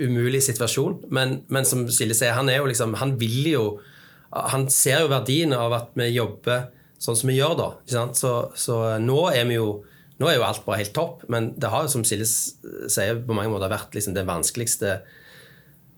umulig 0.02 0.42
situasjon. 0.46 1.00
Men, 1.14 1.40
men 1.52 1.66
som 1.68 1.86
Silje 1.90 2.18
sier, 2.18 2.36
han 2.36 2.50
er 2.52 2.60
jo 2.60 2.68
liksom, 2.70 2.98
han 3.00 3.16
vil 3.20 3.54
jo 3.54 3.64
Han 4.30 4.68
ser 4.70 5.00
jo 5.02 5.08
verdien 5.10 5.50
av 5.50 5.72
at 5.74 5.96
vi 5.98 6.04
jobber 6.12 6.68
sånn 7.02 7.16
som 7.18 7.30
vi 7.32 7.40
gjør, 7.40 7.56
da. 7.58 8.04
Så, 8.14 8.30
så 8.54 8.76
nå 9.02 9.24
er 9.32 9.48
vi 9.48 9.56
jo 9.56 9.80
nå 10.20 10.28
er 10.28 10.36
jo 10.36 10.44
alt 10.46 10.62
bare 10.62 10.82
helt 10.82 10.92
topp, 10.94 11.24
men 11.32 11.48
det 11.58 11.70
har 11.72 11.82
jo, 11.82 11.90
som 11.90 12.04
Silje 12.06 12.28
sier, 12.28 13.18
på 13.26 13.34
mange 13.34 13.50
måter 13.50 13.72
vært 13.72 13.96
liksom 13.96 14.14
den 14.14 14.28
vanskeligste 14.28 15.00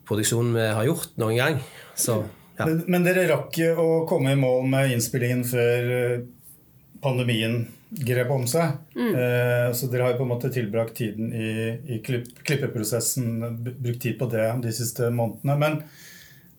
produksjonen 0.08 0.54
vi 0.56 0.68
har 0.78 0.86
gjort 0.86 1.18
noen 1.20 1.36
gang. 1.36 1.58
Så 1.98 2.22
ja. 2.56 2.68
Men, 2.68 2.82
men 2.86 3.04
dere 3.04 3.26
rakk 3.34 3.58
å 3.82 3.88
komme 4.08 4.32
i 4.32 4.38
mål 4.38 4.64
med 4.70 4.94
innspillingen 4.94 5.42
før 5.48 5.92
eh, 5.98 6.24
pandemien 7.02 7.64
grep 7.92 8.30
om 8.32 8.46
seg. 8.48 8.78
Eh, 8.96 9.72
så 9.76 9.88
dere 9.90 10.06
har 10.06 10.14
jo 10.14 10.22
på 10.22 10.26
en 10.26 10.32
måte 10.32 10.52
tilbrakt 10.52 10.96
tiden 11.00 11.32
i, 11.34 11.50
i 11.96 11.98
klipp, 12.04 12.30
klippeprosessen, 12.46 13.42
brukt 13.64 14.02
tid 14.02 14.16
på 14.20 14.28
det 14.32 14.46
de 14.62 14.72
siste 14.74 15.10
månedene. 15.12 15.58
Men, 15.60 15.76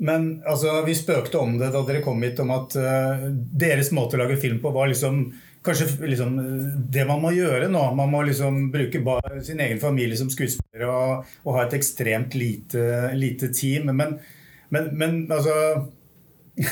men 0.03 0.27
altså, 0.49 0.75
vi 0.86 0.97
spøkte 0.97 1.41
om 1.41 1.58
det 1.62 1.71
da 1.73 1.82
dere 1.88 2.03
kom 2.06 2.21
hit, 2.25 2.41
om 2.43 2.53
at 2.53 2.77
eh, 2.79 3.25
deres 3.65 3.93
måte 3.95 4.19
å 4.19 4.23
lage 4.23 4.39
film 4.41 4.62
på 4.63 4.75
var 4.75 4.91
liksom 4.93 5.25
Kanskje 5.63 6.10
liksom, 6.12 6.34
det 6.91 7.06
man 7.08 7.21
må 7.23 7.29
gjøre 7.32 7.69
nå. 7.71 7.82
Man 7.95 8.10
må 8.12 8.25
liksom 8.27 8.65
bruke 8.73 8.99
bare 8.99 9.38
sin 9.47 9.62
egen 9.63 9.77
familie 9.79 10.17
som 10.19 10.27
skuespiller 10.27 10.89
og, 10.91 11.29
og 11.45 11.56
ha 11.56 11.62
et 11.63 11.75
ekstremt 11.77 12.36
lite, 12.36 13.13
lite 13.15 13.47
team. 13.56 13.88
Men, 13.95 14.17
men, 14.75 14.89
men 14.99 15.15
altså 15.32 15.56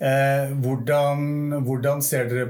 eh, 0.00 0.54
hvordan, 0.56 1.58
hvordan 1.66 2.00
ser 2.00 2.32
dere 2.32 2.46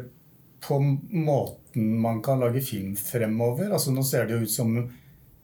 på 0.64 0.79
måten 0.83 1.99
man 2.03 2.23
kan 2.25 2.40
lage 2.42 2.62
film 2.64 2.97
fremover? 2.99 3.71
Altså 3.73 3.92
Nå 3.94 4.03
ser 4.07 4.27
det 4.27 4.38
jo 4.38 4.47
ut 4.47 4.51
som 4.53 4.79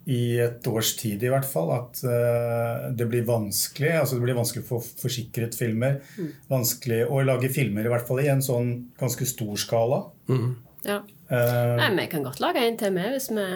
i 0.04 0.36
et 0.44 0.66
års 0.68 0.90
tid 1.00 1.22
i 1.24 1.30
hvert 1.32 1.46
fall 1.48 1.70
at 1.72 2.00
uh, 2.04 2.90
det 2.92 3.06
blir 3.08 3.24
vanskelig. 3.24 3.92
Altså 4.02 4.18
det 4.18 4.26
blir 4.26 4.36
vanskelig 4.36 4.64
å 4.66 4.68
få 4.74 4.80
forsikret 5.00 5.56
filmer. 5.56 6.00
Vanskelig 6.50 7.06
å 7.08 7.22
lage 7.24 7.48
filmer, 7.54 7.86
i 7.86 7.92
hvert 7.92 8.04
fall 8.08 8.20
i 8.20 8.28
en 8.32 8.42
sånn 8.44 8.74
ganske 9.00 9.24
stor 9.30 9.54
skala. 9.60 10.02
Ja. 10.84 10.98
Uh, 11.30 11.78
Nei, 11.80 11.92
vi 12.02 12.10
kan 12.12 12.26
godt 12.26 12.42
lage 12.44 12.60
en 12.60 12.76
til 12.76 12.92
med 12.92 13.14
hvis 13.14 13.30
vi 13.32 13.46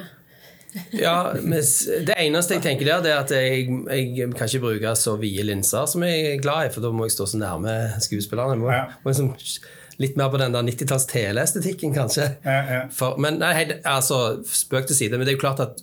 Ja, 1.05 1.33
Det 1.37 2.15
eneste 2.17 2.57
jeg 2.57 2.65
tenker 2.65 2.89
der, 2.89 3.03
det 3.05 3.13
er 3.13 3.21
at 3.23 3.33
jeg, 3.33 3.67
jeg 3.89 4.31
kan 4.37 4.49
ikke 4.49 4.63
bruke 4.65 4.95
så 5.01 5.15
vide 5.21 5.45
linser 5.49 5.85
som 5.89 6.05
jeg 6.05 6.33
er 6.35 6.43
glad 6.45 6.69
i, 6.69 6.73
for 6.73 6.85
da 6.85 6.93
må 6.93 7.07
jeg 7.09 7.15
stå 7.17 7.27
så 7.29 7.41
nærme 7.41 7.75
skuespillerne. 8.05 8.57
Jeg 8.57 8.63
må, 8.65 8.73
Ja. 8.73 8.87
må 9.05 9.13
liksom 9.13 9.31
litt 9.99 10.17
mer 10.19 10.31
på 10.31 10.39
den 10.41 10.55
der 10.55 10.67
90-talls 10.67 11.07
teleestetikken, 11.11 11.95
kanskje. 11.95 12.29
Ja, 12.45 12.59
ja. 12.73 12.83
For, 12.95 13.19
men 13.21 13.41
nei, 13.43 13.53
altså, 13.83 14.39
Spøk 14.47 14.87
til 14.89 14.99
side. 14.99 15.19
Men 15.19 15.27
det 15.27 15.35
er 15.35 15.39
jo 15.39 15.43
klart 15.43 15.63
at 15.65 15.83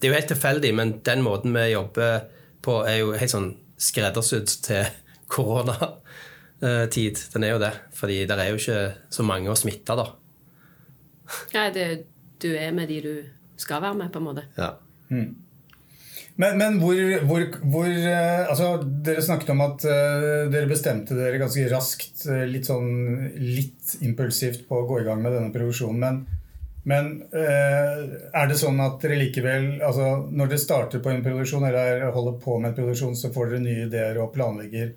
det 0.00 0.08
er 0.08 0.12
jo 0.12 0.18
helt 0.18 0.32
tilfeldig, 0.32 0.72
men 0.74 0.94
den 1.06 1.22
måten 1.22 1.54
vi 1.54 1.68
jobber 1.70 2.24
på, 2.64 2.80
er 2.88 3.02
jo 3.02 3.12
helt 3.18 3.34
sånn 3.34 3.52
skreddersydd 3.82 4.56
til 4.64 4.88
koronatid. 5.34 7.22
Den 7.34 7.46
er 7.46 7.54
jo 7.54 7.60
det. 7.62 7.74
Fordi 7.98 8.22
det 8.30 8.38
er 8.38 8.50
jo 8.50 8.58
ikke 8.58 8.80
så 9.14 9.26
mange 9.26 9.52
å 9.52 9.58
smitte, 9.58 9.98
da. 9.98 10.08
Nei, 11.52 11.68
det, 11.76 11.86
du 12.42 12.50
er 12.56 12.74
med 12.74 12.90
de 12.90 12.98
du 13.04 13.14
skal 13.60 13.84
være 13.84 14.00
med, 14.00 14.10
på 14.12 14.20
en 14.22 14.28
måte. 14.30 14.48
Ja. 14.56 14.74
Men, 16.40 16.58
men 16.58 16.78
hvor, 16.80 16.98
hvor, 17.28 17.42
hvor 17.74 17.88
eh, 17.88 18.44
altså, 18.48 18.74
Dere 19.04 19.24
snakket 19.24 19.52
om 19.52 19.64
at 19.66 19.84
uh, 19.84 20.50
dere 20.52 20.68
bestemte 20.70 21.16
dere 21.16 21.40
ganske 21.40 21.66
raskt, 21.70 22.24
eh, 22.30 22.46
litt 22.48 22.70
sånn 22.70 22.88
litt 23.36 23.98
impulsivt, 24.00 24.64
på 24.68 24.80
å 24.80 24.86
gå 24.88 25.02
i 25.02 25.06
gang 25.08 25.20
med 25.22 25.36
denne 25.36 25.52
produksjonen. 25.54 26.00
Men, 26.00 26.40
men 26.88 27.10
uh, 27.34 28.00
er 28.32 28.48
det 28.48 28.58
sånn 28.58 28.80
at 28.82 28.96
dere 29.04 29.20
likevel 29.20 29.84
altså, 29.84 30.08
Når 30.32 30.50
dere 30.50 30.62
starter 30.64 31.02
på 31.04 31.12
en 31.12 31.22
produksjon 31.22 31.68
eller 31.68 32.08
holder 32.16 32.40
på 32.42 32.56
med 32.58 32.72
en 32.72 32.78
produksjon, 32.80 33.14
så 33.18 33.30
får 33.34 33.52
dere 33.52 33.66
nye 33.66 33.86
ideer 33.90 34.22
og 34.22 34.32
planlegger 34.34 34.94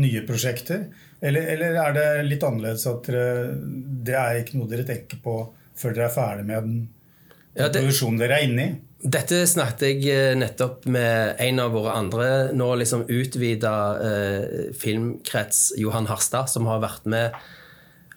nye 0.00 0.24
prosjekter? 0.26 0.88
Eller, 1.20 1.52
eller 1.52 1.78
er 1.84 1.94
det 1.98 2.08
litt 2.30 2.48
annerledes 2.48 2.88
at 2.90 3.06
dere, 3.06 3.52
det 4.08 4.16
er 4.18 4.40
ikke 4.40 4.58
noe 4.58 4.72
dere 4.72 4.88
tenker 4.88 5.20
på 5.22 5.36
før 5.78 5.94
dere 5.94 6.08
er 6.08 6.16
ferdig 6.16 6.48
med 6.48 6.66
den 6.66 6.82
Ja, 7.56 7.68
det- 7.68 7.82
produksjonen 7.82 8.18
dere 8.20 8.38
er 8.40 8.48
inne 8.48 8.64
i? 8.64 8.72
Dette 9.02 9.40
snakket 9.50 9.82
jeg 9.82 10.04
eh, 10.14 10.34
nettopp 10.38 10.86
med 10.86 11.34
en 11.42 11.58
av 11.58 11.72
våre 11.74 11.90
andre 11.98 12.26
nå 12.54 12.68
liksom 12.78 13.02
utvida 13.10 13.72
eh, 13.98 14.72
filmkrets, 14.78 15.72
Johan 15.76 16.06
Harstad, 16.06 16.46
som 16.48 16.68
har 16.70 16.78
vært 16.84 17.08
med 17.10 17.34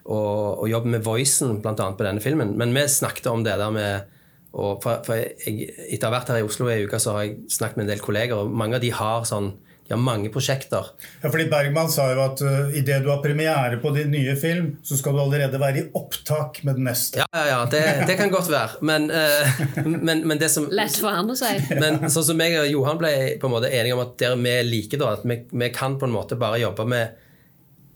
og, 0.06 0.62
og 0.62 0.70
jobbet 0.70 0.92
med 0.94 1.04
voicen 1.08 1.56
annet 1.66 1.98
på 1.98 2.06
denne 2.06 2.22
filmen. 2.22 2.54
Men 2.58 2.76
vi 2.78 2.84
snakket 2.86 3.26
om 3.32 3.44
det 3.44 3.58
der 3.58 3.74
med 3.74 4.12
og 4.56 4.78
for, 4.86 5.02
for 5.04 5.18
jeg, 5.18 5.66
Etter 5.90 6.08
å 6.08 6.12
ha 6.14 6.20
vært 6.20 6.30
her 6.32 6.38
i 6.40 6.46
Oslo 6.48 6.70
i 6.70 6.78
ei 6.78 6.86
uke, 6.86 7.00
så 7.02 7.18
har 7.18 7.26
jeg 7.26 7.50
snakket 7.52 7.76
med 7.82 7.88
en 7.88 7.92
del 7.96 8.04
kolleger, 8.06 8.38
og 8.46 8.54
mange 8.56 8.78
av 8.78 8.84
de 8.86 8.92
har 8.96 9.26
sånn 9.28 9.50
de 9.86 9.94
har 9.94 10.02
mange 10.02 10.32
prosjekter. 10.34 10.88
Ja, 11.22 11.30
fordi 11.30 11.46
Bergman 11.52 11.92
sa 11.94 12.08
jo 12.10 12.22
at 12.24 12.42
uh, 12.42 12.72
idet 12.74 13.04
du 13.06 13.12
har 13.12 13.20
premiere 13.22 13.78
på 13.78 13.92
din 13.94 14.10
nye 14.16 14.34
film, 14.40 14.72
så 14.84 14.98
skal 14.98 15.14
du 15.14 15.22
allerede 15.22 15.60
være 15.62 15.84
i 15.84 15.84
opptak 15.94 16.64
med 16.66 16.80
den 16.80 16.88
neste. 16.90 17.22
Ja, 17.22 17.28
ja, 17.38 17.44
ja, 17.52 17.60
det, 17.70 17.82
det 18.10 18.16
kan 18.18 18.34
godt 18.34 18.50
være. 18.50 18.82
Men, 18.82 19.12
uh, 19.14 19.60
men, 19.86 20.24
men 20.26 20.42
det 20.42 20.50
som 20.50 20.66
Lett 20.74 20.98
for 20.98 21.14
han 21.14 21.30
å 21.30 21.36
si. 21.38 21.52
Men 21.78 22.08
sånn 22.10 22.26
som 22.32 22.42
jeg 22.42 22.58
og 22.64 22.72
Johan 22.72 22.98
ble 23.02 23.12
på 23.42 23.46
en 23.46 23.54
måte 23.54 23.70
enige 23.70 23.94
om 23.94 24.02
at 24.08 24.18
der 24.24 24.34
vi 24.42 24.56
liker 24.72 25.04
da, 25.04 25.12
at 25.20 25.28
vi, 25.30 25.38
vi 25.54 25.70
kan 25.76 26.00
på 26.02 26.10
en 26.10 26.18
måte 26.18 26.40
bare 26.40 26.64
jobbe 26.64 26.88
med 26.90 27.22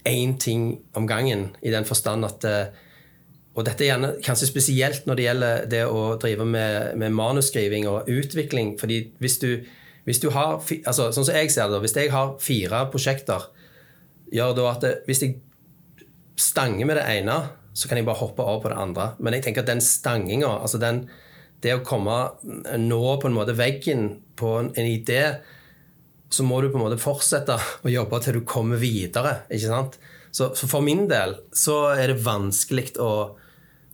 én 0.09 0.37
ting 0.39 0.69
om 0.95 1.09
gangen, 1.09 1.49
i 1.65 1.73
den 1.73 1.89
forstand 1.89 2.29
at 2.29 2.45
uh, 2.45 2.85
Og 3.57 3.65
dette 3.65 3.83
er 3.83 3.89
gjerne 3.89 4.13
kanskje 4.23 4.47
spesielt 4.47 5.07
når 5.09 5.17
det 5.17 5.23
gjelder 5.25 5.63
det 5.73 5.81
å 5.89 6.03
drive 6.21 6.45
med, 6.45 6.93
med 7.01 7.11
manusskriving 7.17 7.89
og 7.89 8.07
utvikling. 8.07 8.77
fordi 8.79 9.01
hvis 9.19 9.39
du, 9.41 9.49
hvis 10.07 10.21
du 10.23 10.29
har 10.33 10.57
altså, 10.59 11.09
Sånn 11.13 11.27
som 11.27 11.35
jeg 11.35 11.51
ser 11.53 11.71
det, 11.71 11.81
hvis 11.83 11.95
jeg 11.97 12.11
har 12.13 12.35
fire 12.41 12.85
prosjekter, 12.93 13.49
gjør 14.33 14.55
da 14.57 14.67
at 14.71 14.83
det, 14.85 14.93
hvis 15.09 15.23
jeg 15.25 15.37
stanger 16.39 16.87
med 16.87 16.99
det 16.99 17.07
ene, 17.19 17.39
så 17.73 17.89
kan 17.89 17.99
jeg 17.99 18.07
bare 18.07 18.21
hoppe 18.21 18.43
over 18.43 18.63
på 18.63 18.71
det 18.71 18.79
andre. 18.81 19.11
Men 19.19 19.35
jeg 19.35 19.45
tenker 19.45 19.63
at 19.63 19.71
den 19.71 19.83
stanginga, 19.83 20.49
altså 20.63 20.79
den, 20.81 21.03
det 21.63 21.75
å 21.75 21.85
komme 21.85 22.17
nå 22.79 23.01
på 23.19 23.29
en 23.29 23.35
måte 23.35 23.57
veggen 23.57 24.09
på 24.39 24.53
en, 24.61 24.71
en 24.75 24.89
idé, 24.89 25.23
så 26.29 26.45
må 26.45 26.61
du 26.61 26.69
på 26.69 26.79
en 26.79 26.85
måte 26.85 27.01
fortsette 27.01 27.57
å 27.85 27.91
jobbe 27.91 28.21
til 28.23 28.39
du 28.39 28.47
kommer 28.47 28.81
videre. 28.81 29.41
ikke 29.49 29.71
sant? 29.71 29.99
Så, 30.31 30.51
så 30.55 30.69
for 30.69 30.85
min 30.85 31.07
del 31.09 31.35
så 31.57 31.89
er 31.95 32.11
det 32.11 32.23
vanskelig 32.25 32.93
å, 33.01 33.11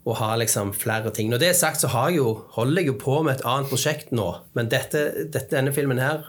å 0.05 0.13
ha 0.19 0.35
liksom 0.37 0.73
flere 0.77 1.09
ting. 1.13 1.31
Når 1.31 1.41
det 1.41 1.49
er 1.49 1.57
sagt, 1.57 1.81
så 1.81 1.89
jeg 1.89 2.19
jo, 2.19 2.29
holder 2.53 2.83
jeg 2.83 2.91
jo 2.91 2.97
på 3.01 3.17
med 3.25 3.39
et 3.39 3.45
annet 3.49 3.71
prosjekt 3.71 4.11
nå. 4.13 4.27
Men 4.57 4.69
dette, 4.69 5.01
dette, 5.33 5.49
denne 5.53 5.73
filmen 5.73 6.01
her 6.01 6.27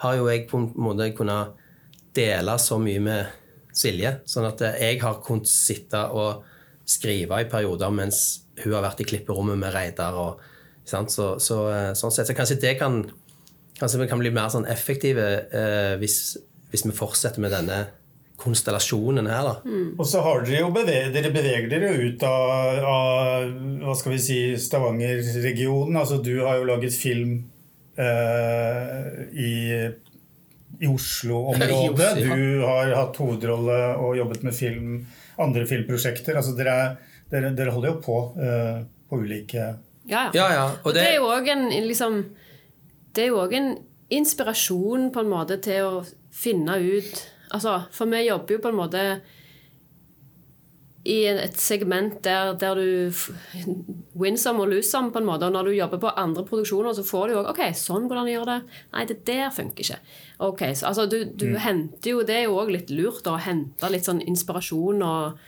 har 0.00 0.16
jo 0.16 0.30
jeg 0.30 0.46
på 0.48 0.60
en 0.60 0.70
måte 0.80 1.10
kunnet 1.16 1.60
dele 2.16 2.56
så 2.60 2.78
mye 2.80 3.02
med 3.04 3.40
Silje. 3.74 4.16
Sånn 4.30 4.48
at 4.48 4.62
jeg 4.80 5.02
har 5.02 5.20
kunnet 5.24 5.50
sitte 5.50 6.00
og 6.16 6.46
skrive 6.88 7.42
i 7.42 7.48
perioder 7.50 7.92
mens 7.92 8.22
hun 8.62 8.72
har 8.76 8.84
vært 8.86 9.02
i 9.02 9.08
klipperommet 9.08 9.60
med 9.60 9.74
Reidar. 9.74 10.16
Og, 10.16 10.40
så, 10.84 11.04
så, 11.42 11.58
sånn 11.96 12.14
sett, 12.14 12.30
så 12.30 12.36
kanskje 12.36 12.60
det 12.64 12.78
kan 12.80 13.04
Kanskje 13.74 14.04
Vi 14.04 14.06
kan 14.06 14.20
bli 14.20 14.30
mer 14.30 14.52
sånn 14.54 14.68
effektive 14.70 15.24
eh, 15.50 15.96
hvis, 15.98 16.36
hvis 16.70 16.84
vi 16.86 16.92
fortsetter 16.94 17.42
med 17.42 17.50
denne 17.50 17.78
konstellasjonen 18.44 19.26
her. 19.30 19.46
da. 19.48 19.54
Og 19.98 20.06
så 20.06 20.20
har 20.24 20.44
dere 20.44 20.60
jo 20.66 20.70
beveget, 20.74 21.12
dere 21.16 21.30
beveger 21.34 21.68
dere 21.72 21.90
ut 22.04 22.22
av, 22.28 22.84
av 22.84 23.48
hva 23.86 23.94
skal 23.96 24.12
vi 24.14 24.20
si, 24.22 24.38
Stavanger-regionen. 24.60 25.96
Altså, 25.96 26.20
du 26.22 26.34
har 26.44 26.60
jo 26.60 26.68
laget 26.68 26.94
film 26.96 27.38
eh, 27.96 29.08
i, 29.32 29.52
i 30.84 30.86
Oslo-området. 30.90 32.12
Du 32.24 32.62
har 32.66 32.92
hatt 32.98 33.16
hovedrolle 33.20 33.80
og 34.00 34.16
jobbet 34.18 34.42
med 34.46 34.54
film, 34.56 34.94
andre 35.40 35.66
filmprosjekter. 35.70 36.36
Altså, 36.40 36.54
dere, 36.58 36.76
er- 36.84 37.18
dere, 37.32 37.50
dere 37.56 37.74
holder 37.74 37.94
jo 37.94 37.98
på 38.04 38.18
eh, 38.38 38.84
på 39.10 39.18
ulike 39.24 39.64
Ja, 40.08 40.26
ja. 40.26 40.30
Ja, 40.36 40.46
ja, 40.52 40.64
og 40.82 40.86
Og 40.90 40.94
det, 40.94 41.00
det- 41.00 41.10
er 41.14 41.16
jo 41.18 41.30
òg 41.32 41.48
en 41.52 41.64
liksom 41.88 42.14
Det 43.14 43.24
er 43.24 43.28
jo 43.32 43.38
òg 43.42 43.52
en 43.56 43.70
inspirasjon 44.12 45.08
på 45.14 45.22
en 45.22 45.30
måte 45.32 45.56
til 45.64 45.86
å 45.86 46.02
finne 46.34 46.74
ut 46.82 47.22
Altså, 47.54 47.78
for 47.94 48.10
vi 48.10 48.24
jobber 48.26 48.56
jo 48.58 48.62
på 48.64 48.72
en 48.74 48.78
måte 48.82 49.02
i 51.04 51.18
et 51.28 51.58
segment 51.60 52.14
der, 52.24 52.54
der 52.56 52.78
du 52.78 53.12
win 54.16 54.38
some 54.40 54.62
og 54.64 54.70
lose 54.72 54.88
some, 54.88 55.10
på 55.12 55.20
en 55.20 55.26
måte. 55.28 55.44
Og 55.44 55.52
når 55.52 55.66
du 55.68 55.74
jobber 55.76 56.00
på 56.00 56.12
andre 56.16 56.44
produksjoner, 56.48 56.94
så 56.96 57.04
får 57.04 57.26
du 57.28 57.34
jo 57.34 57.42
òg 57.42 57.50
OK, 57.52 57.60
sånn 57.76 58.06
hvordan 58.08 58.24
du 58.24 58.32
gjør 58.32 58.48
det. 58.48 58.56
Nei, 58.94 59.04
det 59.10 59.18
der 59.28 59.50
funker 59.52 59.84
ikke. 59.84 59.98
Ok, 60.48 60.62
så, 60.72 60.88
altså, 60.92 61.04
du, 61.12 61.18
du 61.28 61.50
henter 61.60 62.14
jo 62.14 62.22
Det 62.24 62.38
er 62.38 62.46
jo 62.48 62.56
òg 62.62 62.72
litt 62.72 62.88
lurt 62.94 63.28
å 63.28 63.36
hente 63.44 63.90
litt 63.92 64.08
sånn 64.08 64.22
inspirasjon 64.24 65.04
og 65.04 65.44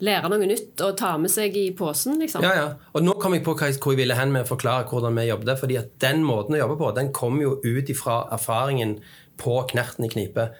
lære 0.00 0.30
noe 0.32 0.46
nytt 0.48 0.80
og 0.86 0.94
ta 0.96 1.10
med 1.20 1.28
seg 1.34 1.58
i 1.58 1.66
posen, 1.76 2.14
liksom. 2.22 2.46
Ja, 2.46 2.52
ja. 2.56 2.68
Og 2.94 3.02
nå 3.04 3.18
kom 3.20 3.34
jeg 3.36 3.42
på 3.44 3.52
hva 3.58 3.66
jeg- 3.68 3.82
hvor 3.82 3.92
jeg 3.92 4.04
ville 4.04 4.14
hen 4.16 4.30
med 4.32 4.46
å 4.46 4.48
forklare 4.54 4.86
hvordan 4.88 5.18
vi 5.18 5.26
jobbet. 5.26 5.58
fordi 5.60 5.76
at 5.82 5.90
den 5.98 6.22
måten 6.24 6.54
å 6.54 6.62
jobbe 6.62 6.78
på, 6.78 6.94
den 6.94 7.10
kom 7.12 7.40
jo 7.42 7.58
ut 7.64 7.90
ifra 7.90 8.28
erfaringen 8.32 9.00
på 9.40 9.56
Knerten 9.72 10.04
i 10.06 10.12
Knipe, 10.12 10.50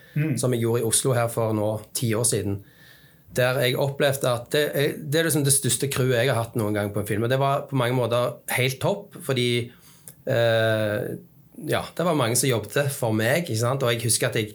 som 0.40 0.52
jeg 0.56 0.64
gjorde 0.64 0.82
i 0.82 0.88
Oslo 0.88 1.12
her 1.16 1.28
for 1.32 1.52
nå 1.56 1.70
ti 1.96 2.10
år 2.16 2.24
siden. 2.28 2.60
Der 3.36 3.60
jeg 3.62 3.76
opplevde 3.78 4.26
at 4.26 4.48
det 4.50 4.64
det 5.06 5.20
er 5.20 5.28
liksom 5.28 5.44
det 5.46 5.54
største 5.54 5.86
crewet 5.92 6.18
jeg 6.24 6.32
har 6.32 6.40
hatt 6.40 6.56
noen 6.58 6.74
gang 6.74 6.90
på 6.90 7.04
en 7.04 7.06
film. 7.06 7.22
Og 7.28 7.30
det 7.30 7.38
var 7.38 7.68
på 7.70 7.78
mange 7.78 7.94
måter 7.94 8.40
helt 8.56 8.80
topp, 8.82 9.14
fordi 9.22 9.70
eh, 10.26 11.16
Ja, 11.68 11.82
det 11.96 12.04
var 12.06 12.16
mange 12.16 12.36
som 12.40 12.48
jobbet 12.48 12.88
for 12.90 13.12
meg. 13.12 13.44
ikke 13.44 13.60
sant? 13.60 13.82
Og 13.84 13.92
jeg 13.92 14.02
husker 14.02 14.30
at 14.30 14.36
jeg 14.40 14.54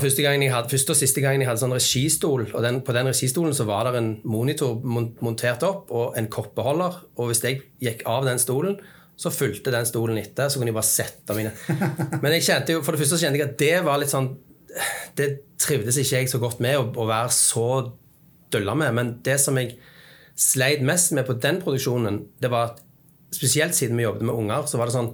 første, 0.00 0.22
jeg 0.22 0.52
hadde, 0.52 0.70
første 0.70 0.94
og 0.94 0.96
siste 0.96 1.20
gangen 1.20 1.42
jeg 1.42 1.48
hadde 1.50 1.60
sånn 1.60 1.74
registol, 1.74 2.46
og 2.54 2.62
den, 2.64 2.80
på 2.80 2.94
den 2.96 3.10
registolen 3.10 3.52
så 3.52 3.66
var 3.68 3.90
det 3.90 3.98
en 3.98 4.12
monitor 4.24 4.78
montert 4.84 5.64
opp 5.66 5.90
og 5.92 6.16
en 6.16 6.30
koppeholder. 6.32 7.00
Og 7.18 7.28
hvis 7.28 7.42
jeg 7.44 7.60
gikk 7.82 8.06
av 8.08 8.24
den 8.24 8.40
stolen, 8.40 8.78
så 9.16 9.30
fulgte 9.32 9.72
den 9.74 9.86
stolen 9.88 10.18
etter. 10.20 10.50
Så 10.50 10.58
kunne 10.58 10.72
jeg 10.72 10.78
bare 10.78 10.88
sette 10.88 11.36
mine 11.36 11.52
Men 12.22 12.36
jeg 12.36 12.46
kjente 12.48 12.76
jo, 12.76 12.82
for 12.84 12.94
det 12.94 13.02
første 13.02 13.20
kjente 13.22 13.40
jeg 13.40 13.50
at 13.50 13.58
det 13.60 13.74
var 13.86 14.00
litt 14.00 14.12
sånn 14.12 14.32
Det 15.18 15.28
trivdes 15.62 15.98
ikke 16.00 16.22
jeg 16.22 16.30
så 16.32 16.40
godt 16.42 16.62
med, 16.64 16.78
å, 16.80 16.86
å 16.96 17.08
være 17.08 17.34
så 17.36 17.66
dølla 18.52 18.74
med. 18.78 18.96
Men 18.96 19.12
det 19.24 19.38
som 19.40 19.58
jeg 19.60 19.76
sleit 20.38 20.82
mest 20.84 21.12
med 21.16 21.26
på 21.28 21.36
den 21.40 21.60
produksjonen, 21.62 22.22
det 22.42 22.50
var 22.52 22.72
at 22.72 22.82
spesielt 23.32 23.76
siden 23.76 23.96
vi 23.96 24.06
jobbet 24.06 24.26
med 24.26 24.36
unger, 24.36 24.66
så 24.68 24.80
var 24.80 24.88
det 24.88 24.96
sånn 24.96 25.12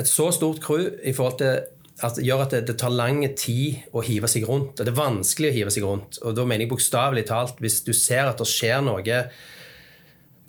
et 0.00 0.08
så 0.08 0.30
stort 0.32 0.60
crew 0.64 0.88
i 1.04 1.12
forhold 1.12 1.38
til 1.42 1.60
at 2.02 2.18
gjør 2.24 2.46
at 2.46 2.54
det, 2.56 2.62
det 2.70 2.76
tar 2.80 2.94
lang 2.94 3.20
tid 3.38 3.82
å 3.94 4.02
hive 4.04 4.28
seg 4.30 4.46
rundt. 4.48 4.80
og 4.80 4.86
Det 4.86 4.92
er 4.92 4.98
vanskelig 4.98 5.50
å 5.50 5.56
hive 5.56 5.72
seg 5.74 5.86
rundt. 5.86 6.18
Og 6.24 6.34
da 6.36 6.46
mener 6.48 6.64
jeg 6.64 6.72
bokstavelig 6.72 7.26
talt 7.28 7.60
hvis 7.62 7.82
du 7.86 7.92
ser 7.96 8.26
at 8.26 8.40
det 8.40 8.48
skjer 8.48 8.82
noe 8.84 9.04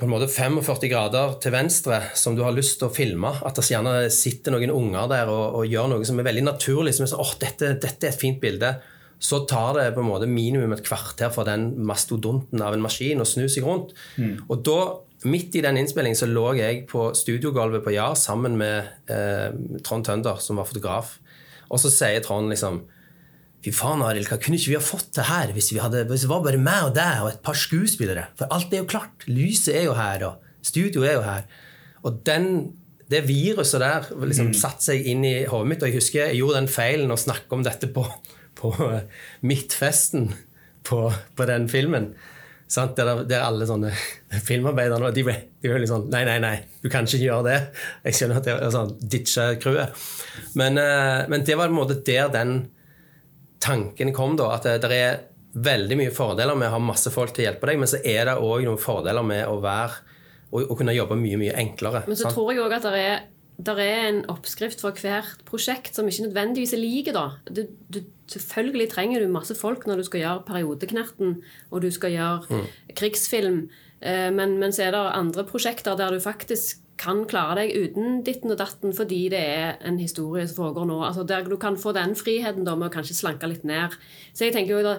på 0.04 0.10
en 0.10 0.12
måte 0.12 0.28
45 0.28 0.90
grader 0.92 1.38
til 1.40 1.54
venstre 1.56 2.02
som 2.20 2.36
du 2.36 2.42
har 2.44 2.52
lyst 2.56 2.76
til 2.82 2.90
å 2.90 2.94
filme, 2.94 3.30
at 3.40 3.56
det 3.56 3.64
gjerne 3.72 4.10
sitter 4.12 4.52
noen 4.52 4.74
unger 4.74 5.08
der 5.08 5.32
og, 5.32 5.62
og 5.62 5.70
gjør 5.70 5.94
noe 5.94 6.08
som 6.08 6.20
er 6.20 6.28
veldig 6.28 6.44
naturlig, 6.50 6.92
som 6.98 7.06
er 7.06 7.14
sånn 7.14 7.24
åh, 7.24 7.32
dette, 7.40 7.70
dette 7.80 8.10
er 8.10 8.12
et 8.12 8.20
fint 8.20 8.42
bilde, 8.42 8.74
så 9.24 9.46
tar 9.48 9.78
det 9.78 9.86
på 9.96 10.04
en 10.04 10.10
måte 10.10 10.28
minimum 10.28 10.76
et 10.76 10.84
kvarter 10.84 11.32
for 11.32 11.48
den 11.48 11.70
mastodonten 11.88 12.60
av 12.60 12.76
en 12.76 12.84
maskin 12.84 13.24
å 13.24 13.28
snu 13.28 13.46
seg 13.48 13.64
rundt. 13.64 13.94
Og 14.52 14.66
da, 14.68 14.80
midt 15.24 15.56
i 15.56 15.64
den 15.64 15.80
innspillingen, 15.80 16.20
så 16.20 16.28
lå 16.28 16.50
jeg 16.60 16.84
på 16.92 17.06
studiogulvet 17.16 17.86
på 17.86 17.96
JAR 17.96 18.18
sammen 18.20 18.60
med 18.60 19.08
eh, 19.08 19.56
Trond 19.88 20.04
Tønder, 20.04 20.44
som 20.44 20.60
var 20.60 20.68
fotograf. 20.68 21.16
Og 21.72 21.80
så 21.80 21.94
sier 21.94 22.20
Trond 22.26 22.52
liksom 22.52 22.84
Fy 23.64 23.72
faen, 23.72 24.02
Arild, 24.04 24.28
hva 24.28 24.38
kunne 24.44 24.58
ikke 24.60 24.74
vi 24.74 24.80
ha 24.80 24.84
fått 24.84 25.14
til 25.16 25.28
her 25.30 25.54
hvis, 25.56 25.70
vi 25.72 25.80
hadde, 25.80 26.04
hvis 26.10 26.26
det 26.26 26.32
var 26.32 26.42
bare 26.44 26.60
meg 26.60 26.90
og 26.90 26.96
deg 26.98 27.22
og 27.24 27.30
et 27.32 27.44
par 27.46 27.56
skuespillere? 27.56 28.26
For 28.40 28.52
alt 28.52 28.74
er 28.74 28.84
jo 28.84 28.90
klart. 28.92 29.24
Lyset 29.30 29.78
er 29.78 29.86
jo 29.88 29.94
her, 29.96 30.26
og 30.28 30.66
studio 30.68 31.06
er 31.08 31.16
jo 31.16 31.24
her. 31.24 31.46
Og 32.04 32.18
den, 32.28 32.50
det 33.12 33.24
viruset 33.30 33.80
der 33.80 34.10
liksom 34.28 34.52
satte 34.58 34.90
seg 34.90 35.08
inn 35.08 35.24
i 35.28 35.36
hodet 35.48 35.70
mitt. 35.72 35.86
Og 35.86 35.92
jeg 35.92 36.02
husker 36.02 36.26
jeg 36.26 36.42
gjorde 36.42 36.60
den 36.60 36.70
feilen 36.76 37.16
å 37.16 37.20
snakke 37.20 37.56
om 37.56 37.64
dette 37.64 37.88
på, 37.96 38.04
på 38.60 38.74
eh, 38.90 39.08
midtfesten 39.48 40.34
på, 40.84 41.08
på 41.40 41.48
den 41.48 41.72
filmen. 41.72 42.12
Sant? 42.68 43.00
Der, 43.00 43.24
der 43.30 43.48
alle 43.48 43.70
sånne 43.70 43.96
filmarbeidere 44.50 45.16
de 45.16 45.24
ble, 45.24 45.40
de 45.64 45.72
ble 45.72 45.82
litt 45.86 45.92
sånn 45.92 46.10
Nei, 46.12 46.26
nei, 46.28 46.40
nei, 46.44 46.56
du 46.84 46.92
kan 46.92 47.08
ikke 47.08 47.24
gjøre 47.24 47.48
det. 47.48 47.58
Jeg 48.10 48.20
skjønner 48.20 48.44
at 48.44 48.52
det 48.52 48.60
er 48.60 48.76
sånn 48.76 48.96
ditcha 49.00 49.50
crewet. 49.64 50.08
Men, 50.60 50.84
eh, 50.84 51.24
men 51.32 51.48
det 51.48 51.56
var 51.56 51.72
på 51.72 51.78
en 51.78 51.80
måte 51.80 52.02
der 52.04 52.28
den 52.34 52.58
tanken 53.64 54.12
kom, 54.16 54.36
da. 54.40 54.52
At 54.58 54.68
det, 54.68 54.80
det 54.84 55.00
er 55.00 55.22
veldig 55.54 56.00
mye 56.00 56.14
fordeler 56.16 56.58
med 56.58 56.72
å 56.72 56.76
ha 56.76 56.82
masse 56.82 57.12
folk 57.14 57.34
til 57.36 57.44
å 57.46 57.50
hjelpe 57.52 57.70
deg, 57.70 57.80
men 57.82 57.90
så 57.92 58.00
er 58.02 58.26
det 58.30 58.40
òg 58.42 58.66
noen 58.66 58.82
fordeler 58.82 59.26
med 59.26 59.46
å 59.48 59.60
være 59.64 60.02
å 60.54 60.76
kunne 60.78 60.94
jobbe 60.94 61.16
mye, 61.18 61.38
mye 61.42 61.54
enklere. 61.58 62.04
Men 62.06 62.18
så 62.18 62.28
sant? 62.28 62.36
tror 62.38 62.52
jeg 62.54 62.62
òg 62.62 62.74
at 62.76 62.84
det 62.86 63.00
er, 63.02 63.24
det 63.66 63.74
er 63.82 64.04
en 64.10 64.20
oppskrift 64.34 64.84
for 64.86 64.98
hvert 65.02 65.42
prosjekt 65.50 65.98
som 65.98 66.10
ikke 66.10 66.28
nødvendigvis 66.28 66.76
er 66.78 66.82
like. 66.82 67.14
da. 67.16 67.24
Du, 67.50 67.64
du, 67.90 68.04
selvfølgelig 68.34 68.92
trenger 68.92 69.24
du 69.26 69.34
masse 69.34 69.56
folk 69.58 69.88
når 69.90 70.02
du 70.04 70.08
skal 70.10 70.22
gjøre 70.24 70.46
periodeknerten 70.50 71.40
og 71.72 71.82
du 71.82 71.90
skal 71.94 72.14
gjøre 72.14 72.62
krigsfilm. 72.98 73.64
Eh, 74.02 74.30
Men, 74.34 74.60
men 74.62 74.74
så 74.76 74.88
er 74.88 74.94
det 74.94 75.02
andre 75.18 75.46
prosjekter 75.50 75.98
der 75.98 76.14
du 76.14 76.22
faktisk 76.22 76.83
kan 77.04 77.26
klare 77.30 77.60
deg 77.62 77.76
uten 77.76 78.22
ditten 78.26 78.54
og 78.54 78.60
datten 78.62 78.96
fordi 78.96 79.26
det 79.34 79.44
er 79.44 79.78
en 79.88 80.00
historie 80.00 80.48
som 80.48 80.62
foregår 80.62 80.88
nå. 80.90 81.02
Altså 81.04 81.28
Der 81.28 81.46
du 81.48 81.58
kan 81.60 81.78
få 81.80 81.94
den 81.96 82.16
friheten 82.16 82.66
da 82.68 82.76
med 82.80 82.92
å 82.92 82.96
kanskje 82.96 83.20
slanke 83.20 83.50
litt 83.52 83.68
ned. 83.68 83.96
Så 84.34 84.48
jeg 84.48 84.56
tenker 84.56 84.78
jo 84.78 84.84
da 84.86 84.98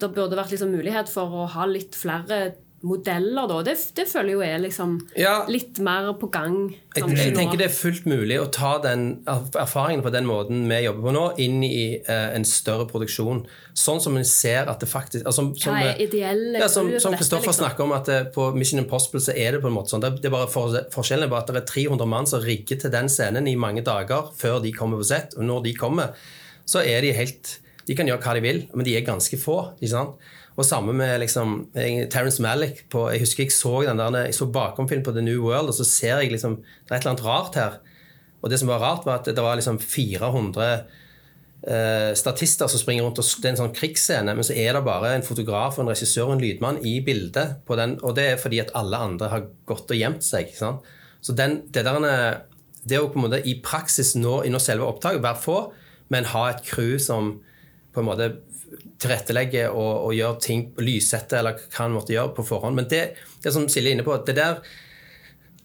det 0.00 0.12
burde 0.16 0.38
vært 0.38 0.54
liksom 0.54 0.72
mulighet 0.72 1.10
for 1.12 1.42
å 1.42 1.46
ha 1.52 1.66
litt 1.68 1.96
flere 1.98 2.54
modeller, 2.86 3.44
da. 3.50 3.58
Det, 3.66 3.74
det 3.96 4.06
føler 4.08 4.30
jeg 4.30 4.36
jo 4.38 4.42
er 4.46 4.60
liksom 4.62 4.92
Ja. 5.18 5.34
litt 5.52 5.78
mer 5.84 6.12
på 6.16 6.30
gang. 6.32 6.54
Jeg, 6.96 7.04
jeg 7.12 7.34
tenker 7.36 7.58
det 7.60 7.66
er 7.68 7.74
fullt 7.74 8.06
mulig 8.08 8.38
å 8.40 8.46
ta 8.50 8.78
den 8.82 9.20
erfaringen 9.28 10.02
på 10.02 10.12
den 10.14 10.24
måten 10.26 10.64
vi 10.70 10.78
jobber 10.86 11.04
på 11.10 11.12
nå, 11.14 11.24
inn 11.44 11.60
i 11.66 12.00
eh, 12.00 12.30
en 12.34 12.46
større 12.48 12.86
produksjon. 12.90 13.44
Sånn 13.76 14.00
som 14.00 14.16
vi 14.16 14.24
ser 14.24 14.70
at 14.72 14.80
det 14.80 14.88
faktisk 14.90 15.28
altså, 15.28 15.44
som, 15.60 15.76
Hva 15.76 15.92
er 15.92 16.00
ideelle 16.02 16.58
ja, 16.64 16.68
Som 16.72 16.88
Kristoffer 16.90 17.50
liksom? 17.52 17.60
snakker 17.60 17.84
om, 17.84 17.92
at 17.96 18.08
det, 18.08 18.18
på 18.34 18.48
Mission 18.56 18.80
Impossible 18.82 19.20
så 19.22 19.36
er 19.36 19.52
det 19.58 19.62
på 19.62 19.68
en 19.70 19.76
måte 19.76 19.92
sånn. 19.94 20.02
Det, 20.04 20.14
det 20.24 20.32
er 20.32 20.36
bare 20.38 20.50
for, 20.50 20.74
Forskjellen 20.94 21.28
er 21.28 21.32
bare 21.32 21.44
at 21.44 21.52
det 21.52 21.62
er 21.62 21.70
300 21.70 22.08
mann 22.10 22.26
som 22.32 22.42
rigger 22.44 22.80
til 22.80 22.92
den 22.96 23.12
scenen 23.12 23.46
i 23.46 23.56
mange 23.60 23.84
dager 23.86 24.32
før 24.40 24.58
de 24.64 24.72
kommer 24.76 25.00
på 25.00 25.10
sett. 25.12 25.36
Og 25.36 25.44
når 25.44 25.66
de 25.68 25.76
kommer, 25.76 26.16
så 26.64 26.80
er 26.86 27.04
de 27.04 27.12
helt 27.16 27.58
De 27.88 27.94
kan 27.98 28.06
gjøre 28.06 28.22
hva 28.22 28.34
de 28.36 28.42
vil, 28.44 28.58
men 28.74 28.86
de 28.86 28.92
er 28.96 29.02
ganske 29.06 29.36
få. 29.40 29.60
ikke 29.80 29.92
sant? 29.94 30.28
Og 30.60 30.66
samme 30.68 30.92
med 30.92 31.22
liksom, 31.22 31.70
Terence 32.12 32.42
Malick. 32.44 32.82
Jeg 32.92 33.22
husker 33.22 33.46
jeg 33.46 33.54
så 33.56 33.78
den 33.86 34.00
der, 34.00 34.26
jeg 34.26 34.36
så 34.36 34.48
bakomfilm 34.52 35.04
på 35.06 35.14
The 35.16 35.24
New 35.24 35.46
World, 35.46 35.72
og 35.72 35.76
så 35.78 35.86
ser 35.88 36.20
jeg 36.20 36.34
liksom 36.34 36.58
Det 36.60 36.90
er 36.92 36.98
et 36.98 37.06
eller 37.06 37.14
annet 37.14 37.24
rart 37.24 37.56
her. 37.56 37.78
Og 38.42 38.50
det 38.52 38.58
som 38.60 38.68
var 38.68 38.82
rart, 38.84 39.06
var 39.08 39.20
at 39.20 39.30
det 39.30 39.40
var 39.44 39.56
liksom 39.56 39.78
400 39.80 40.66
eh, 41.68 42.12
statister 42.16 42.68
som 42.68 42.80
springer 42.80 43.04
rundt, 43.04 43.20
og 43.20 43.24
det 43.40 43.48
er 43.48 43.54
en 43.54 43.60
sånn 43.62 43.74
krigsscene, 43.76 44.34
men 44.36 44.46
så 44.46 44.56
er 44.56 44.76
det 44.76 44.84
bare 44.86 45.14
en 45.16 45.24
fotograf, 45.26 45.78
og 45.78 45.84
en 45.84 45.92
regissør 45.92 46.28
og 46.30 46.36
en 46.36 46.44
lydmann 46.44 46.80
i 46.84 46.98
bildet. 47.04 47.58
på 47.66 47.76
den, 47.76 47.98
Og 48.02 48.14
det 48.16 48.24
er 48.30 48.36
fordi 48.36 48.60
at 48.60 48.72
alle 48.74 48.96
andre 48.96 49.28
har 49.28 49.46
gått 49.66 49.90
og 49.90 49.96
gjemt 49.96 50.24
seg. 50.24 50.52
sant? 50.56 50.80
Så 51.20 51.34
den, 51.36 51.62
det 51.70 51.84
der 51.84 52.04
er- 52.04 52.40
det 52.88 52.98
å 52.98 53.12
på 53.12 53.16
en 53.16 53.28
måte 53.28 53.46
i 53.46 53.60
praksis 53.60 54.14
nå 54.16 54.42
nå 54.48 54.58
selve 54.58 54.86
opptaket 54.86 55.22
være 55.22 55.42
få, 55.42 55.72
men 56.08 56.24
ha 56.24 56.48
et 56.48 56.64
crew 56.64 56.98
som 56.98 57.40
på 57.92 58.00
en 58.00 58.06
måte 58.06 58.36
tilrettelegger 59.00 59.72
og, 59.72 60.06
og 60.06 60.14
gjøre 60.16 60.40
ting, 60.44 60.66
lyssette 60.82 61.38
eller 61.38 61.58
hva 61.58 61.84
han 61.84 61.94
måtte 61.94 62.14
gjøre 62.14 62.34
på 62.36 62.46
forhånd. 62.46 62.78
Men 62.78 62.88
det, 62.90 63.02
det 63.42 63.52
som 63.54 63.68
Silje 63.70 63.92
er 63.92 63.98
inne 63.98 64.06
på, 64.06 64.16
det 64.26 64.36
der 64.38 64.60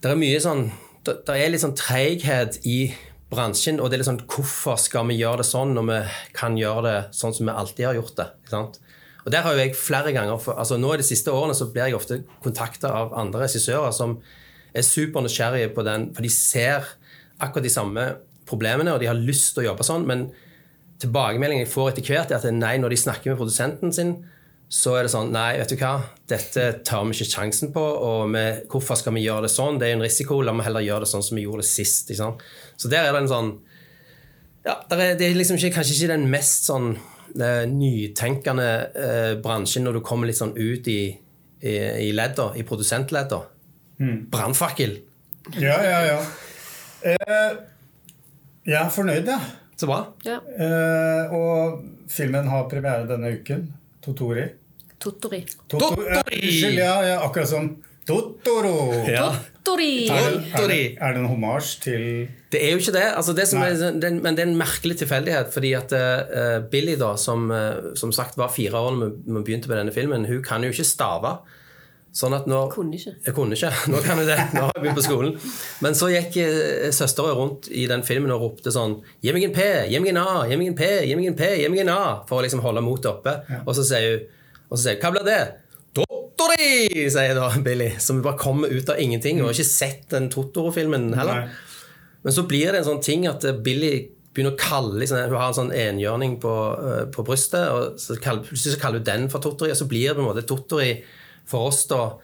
det 0.02 0.12
er 0.12 0.18
mye 0.20 0.40
sånn 0.42 0.66
det, 1.06 1.20
det 1.26 1.36
er 1.38 1.52
litt 1.52 1.62
sånn 1.62 1.76
treighet 1.78 2.58
i 2.68 2.78
bransjen, 3.32 3.80
og 3.80 3.88
det 3.88 3.96
er 3.96 4.02
litt 4.02 4.10
sånn 4.10 4.24
Hvorfor 4.30 4.78
skal 4.80 5.06
vi 5.10 5.18
gjøre 5.18 5.42
det 5.42 5.48
sånn 5.48 5.74
når 5.74 5.86
vi 5.88 6.00
kan 6.36 6.58
gjøre 6.58 6.82
det 6.86 6.96
sånn 7.16 7.34
som 7.34 7.48
vi 7.48 7.54
alltid 7.54 7.88
har 7.88 7.98
gjort 7.98 8.18
det? 8.18 8.28
ikke 8.42 8.54
sant? 8.54 8.80
Og 9.26 9.32
der 9.34 9.42
har 9.42 9.56
jo 9.56 9.62
jeg 9.64 9.74
flere 9.74 10.12
ganger, 10.14 10.38
for, 10.38 10.54
altså 10.54 10.78
Nå 10.78 10.92
i 10.94 11.00
de 11.00 11.06
siste 11.06 11.34
årene 11.34 11.56
så 11.58 11.66
blir 11.72 11.88
jeg 11.88 11.98
ofte 11.98 12.20
kontakta 12.44 12.92
av 12.94 13.14
andre 13.18 13.42
regissører 13.46 13.94
som 13.94 14.20
er 14.76 14.86
supernysgjerrige 14.86 15.72
på 15.74 15.82
den, 15.86 16.10
for 16.14 16.26
de 16.26 16.30
ser 16.30 16.86
akkurat 17.42 17.66
de 17.66 17.72
samme 17.72 18.04
problemene, 18.46 18.94
og 18.94 19.02
de 19.02 19.08
har 19.10 19.18
lyst 19.18 19.54
til 19.54 19.64
å 19.64 19.70
jobbe 19.72 19.86
sånn, 19.86 20.06
men 20.06 20.28
tilbakemeldingen 21.02 21.66
jeg 21.66 21.72
får 21.72 21.92
etter 21.92 22.08
hvert, 22.08 22.32
er 22.32 22.40
at 22.40 22.48
nei, 22.54 22.76
når 22.80 22.94
de 22.94 22.98
snakker 23.00 23.32
med 23.32 23.40
produsenten 23.40 23.92
sin, 23.92 24.16
så 24.66 24.96
er 24.98 25.06
det 25.06 25.12
sånn 25.12 25.28
Nei, 25.30 25.58
vet 25.60 25.70
du 25.70 25.76
hva, 25.78 25.92
dette 26.26 26.62
tar 26.86 27.04
vi 27.06 27.14
ikke 27.14 27.28
sjansen 27.30 27.70
på. 27.74 27.82
Og 27.82 28.32
vi, 28.34 28.44
hvorfor 28.72 28.98
skal 28.98 29.14
vi 29.14 29.22
gjøre 29.22 29.46
det 29.46 29.52
sånn? 29.54 29.78
Det 29.78 29.86
er 29.86 29.92
jo 29.94 29.98
en 30.00 30.06
risiko. 30.06 30.40
La 30.42 30.54
meg 30.56 30.66
heller 30.66 30.82
gjøre 30.82 31.06
det 31.06 31.10
sånn 31.12 31.22
som 31.26 31.38
vi 31.38 31.44
gjorde 31.46 31.62
det 31.62 31.70
sist. 31.70 32.10
Så 32.10 32.90
der 32.90 33.06
er 33.06 33.14
det 33.14 33.24
en 33.24 33.30
sånn 33.30 33.52
Ja, 34.66 34.80
er, 34.90 35.12
det 35.14 35.28
er 35.28 35.36
liksom 35.38 35.60
ikke, 35.60 35.76
kanskje 35.76 35.94
ikke 35.94 36.14
den 36.16 36.26
mest 36.32 36.66
sånn 36.66 36.96
eh, 36.96 37.62
nytenkende 37.70 38.70
eh, 38.98 39.34
bransjen 39.42 39.86
når 39.86 40.00
du 40.00 40.02
kommer 40.08 40.26
litt 40.26 40.40
sånn 40.40 40.56
ut 40.58 40.90
i, 40.90 41.00
i, 41.62 41.76
i 42.08 42.10
ledda, 42.16 42.48
i 42.58 42.66
produsentledda. 42.66 43.38
Brannfakkel. 44.32 44.96
Ja, 45.62 45.78
ja, 45.86 46.00
ja. 46.08 46.18
Eh, 47.06 47.62
jeg 48.66 48.80
er 48.80 48.90
fornøyd, 48.90 49.30
jeg. 49.30 49.65
Så 49.76 49.86
bra. 49.88 49.98
Ja. 50.24 50.38
Eh, 50.58 51.34
og 51.36 51.82
filmen 52.08 52.48
har 52.48 52.68
premiere 52.70 53.04
denne 53.08 53.34
uken. 53.36 53.66
Totori. 54.04 54.46
Totori. 55.02 55.42
Toto- 55.68 55.90
Totori! 55.90 56.06
Ja, 56.08 56.22
Unnskyld, 56.22 56.78
ja, 56.80 56.94
ja, 57.04 57.16
akkurat 57.26 57.50
som 57.50 57.68
Totoro. 58.06 58.94
Ja. 59.10 59.26
Tottori! 59.58 60.06
Er, 60.08 60.30
det, 60.30 60.52
er, 60.54 60.68
det, 60.70 60.78
er 61.02 61.12
det 61.16 61.20
en 61.24 61.28
homasj 61.28 61.72
til 61.82 62.04
Det 62.54 62.60
er 62.62 62.72
jo 62.72 62.78
ikke 62.80 62.94
det. 62.94 63.04
Altså 63.18 63.34
det 63.36 63.48
som 63.50 63.60
er, 63.66 63.74
den, 64.00 64.20
men 64.24 64.38
det 64.38 64.44
er 64.46 64.50
en 64.52 64.56
merkelig 64.60 64.96
tilfeldighet. 65.02 65.50
Fordi 65.52 65.72
at 65.76 65.92
uh, 65.92 66.56
Billy, 66.72 66.94
da, 67.00 67.12
som, 67.20 67.50
uh, 67.50 67.92
som 67.98 68.14
sagt 68.14 68.38
var 68.40 68.52
fire 68.54 68.78
år 68.78 68.96
da 69.02 69.10
vi 69.10 69.42
begynte 69.42 69.68
med 69.68 69.80
denne 69.82 69.92
filmen, 69.96 70.24
hun 70.30 70.40
kan 70.46 70.64
jo 70.64 70.70
ikke 70.72 70.86
stave. 70.86 71.36
Sånn 72.16 72.32
at 72.32 72.46
når, 72.48 72.70
Kunne 72.72 72.96
ikke. 72.96 73.12
Jeg 73.26 73.34
kunne 73.36 73.56
ikke. 73.58 73.70
Nå 73.92 74.00
kan 74.04 74.20
jeg 74.22 74.30
det. 74.30 74.38
Nå 74.54 74.62
har 74.64 74.72
jeg 74.72 74.84
begynt 74.86 75.00
på 75.00 75.04
skolen. 75.04 75.34
Men 75.84 75.98
så 75.98 76.08
gikk 76.08 76.38
eh, 76.40 76.86
søstera 76.96 77.34
rundt 77.36 77.68
i 77.68 77.84
den 77.90 78.04
filmen 78.06 78.32
og 78.32 78.44
ropte 78.46 78.72
sånn 78.72 78.96
Gi 79.24 79.34
meg 79.36 79.44
en 79.50 79.54
P, 79.56 79.66
gi 79.92 80.00
meg 80.00 80.14
en 80.14 80.22
A, 80.22 80.46
gi 80.48 80.56
meg 80.56 80.72
en 80.72 80.78
P, 80.78 80.88
gi 81.10 81.18
meg 81.18 81.28
en 81.28 81.36
P, 81.36 81.50
gi 81.60 81.68
meg 81.72 81.84
en 81.84 81.92
A. 81.92 82.00
For 82.28 82.40
å 82.40 82.46
liksom 82.46 82.64
holde 82.64 82.84
motet 82.86 83.10
oppe. 83.12 83.36
Hun 83.50 83.68
og 83.68 83.76
så 83.76 83.84
sier 83.84 84.16
hun, 84.16 84.80
Hva 85.02 85.12
blir 85.12 85.28
det? 85.28 85.40
Tottori, 85.96 87.04
sier 87.12 87.36
da 87.36 87.50
Billy. 87.64 87.90
Som 88.00 88.24
bare 88.24 88.40
kommer 88.40 88.72
ut 88.72 88.88
av 88.92 89.00
ingenting. 89.02 89.42
Hun 89.42 89.50
har 89.50 89.58
ikke 89.58 89.68
sett 89.68 90.08
den 90.14 90.30
Totoro-filmen 90.32 91.10
heller. 91.18 91.44
Nei. 91.44 91.84
Men 92.24 92.34
så 92.34 92.46
blir 92.48 92.72
det 92.72 92.80
en 92.80 92.88
sånn 92.88 93.04
ting 93.04 93.28
at 93.28 93.44
eh, 93.44 93.60
Billy 93.60 93.92
begynner 94.36 94.56
å 94.56 94.60
kalle 94.60 95.00
liksom, 95.00 95.20
Hun 95.28 95.36
har 95.36 95.52
en 95.52 95.60
sånn 95.60 95.76
enhjørning 95.76 96.40
på, 96.40 96.56
eh, 96.80 97.04
på 97.12 97.28
brystet, 97.28 97.68
og 97.68 98.00
så 98.00 98.16
kaller, 98.20 98.48
så 98.56 98.74
kaller 98.80 99.04
hun 99.04 99.08
den 99.12 99.30
for 99.32 99.44
Tottori, 99.44 99.72
og 99.72 99.78
så 99.78 99.88
blir 99.88 100.08
det 100.08 100.16
på 100.16 100.24
en 100.24 100.30
måte 100.32 100.48
Tottori 100.48 100.90
for 101.46 101.68
oss, 101.70 101.84
da. 101.90 102.16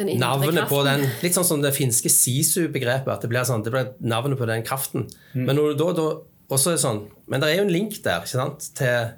Navnet 0.00 0.68
på 0.70 0.78
den 0.86 1.02
Litt 1.20 1.34
sånn 1.36 1.44
som 1.44 1.60
det 1.60 1.74
finske 1.76 2.08
sisu-begrepet. 2.08 3.10
At 3.12 3.24
det 3.24 3.28
blir, 3.32 3.42
sånn, 3.44 3.64
det 3.66 3.72
blir 3.74 3.90
navnet 4.00 4.38
på 4.40 4.46
den 4.48 4.62
kraften. 4.64 5.08
Men 5.34 5.58
når 5.58 5.74
du 5.74 5.82
da, 5.82 5.90
da 5.98 6.06
også 6.54 6.72
er 6.74 6.80
sånn 6.82 7.02
Men 7.30 7.42
det 7.42 7.50
er 7.50 7.58
jo 7.60 7.66
en 7.66 7.74
link 7.74 7.98
der, 8.04 8.22
ikke 8.24 8.32
sant? 8.38 8.70
Til 8.78 9.10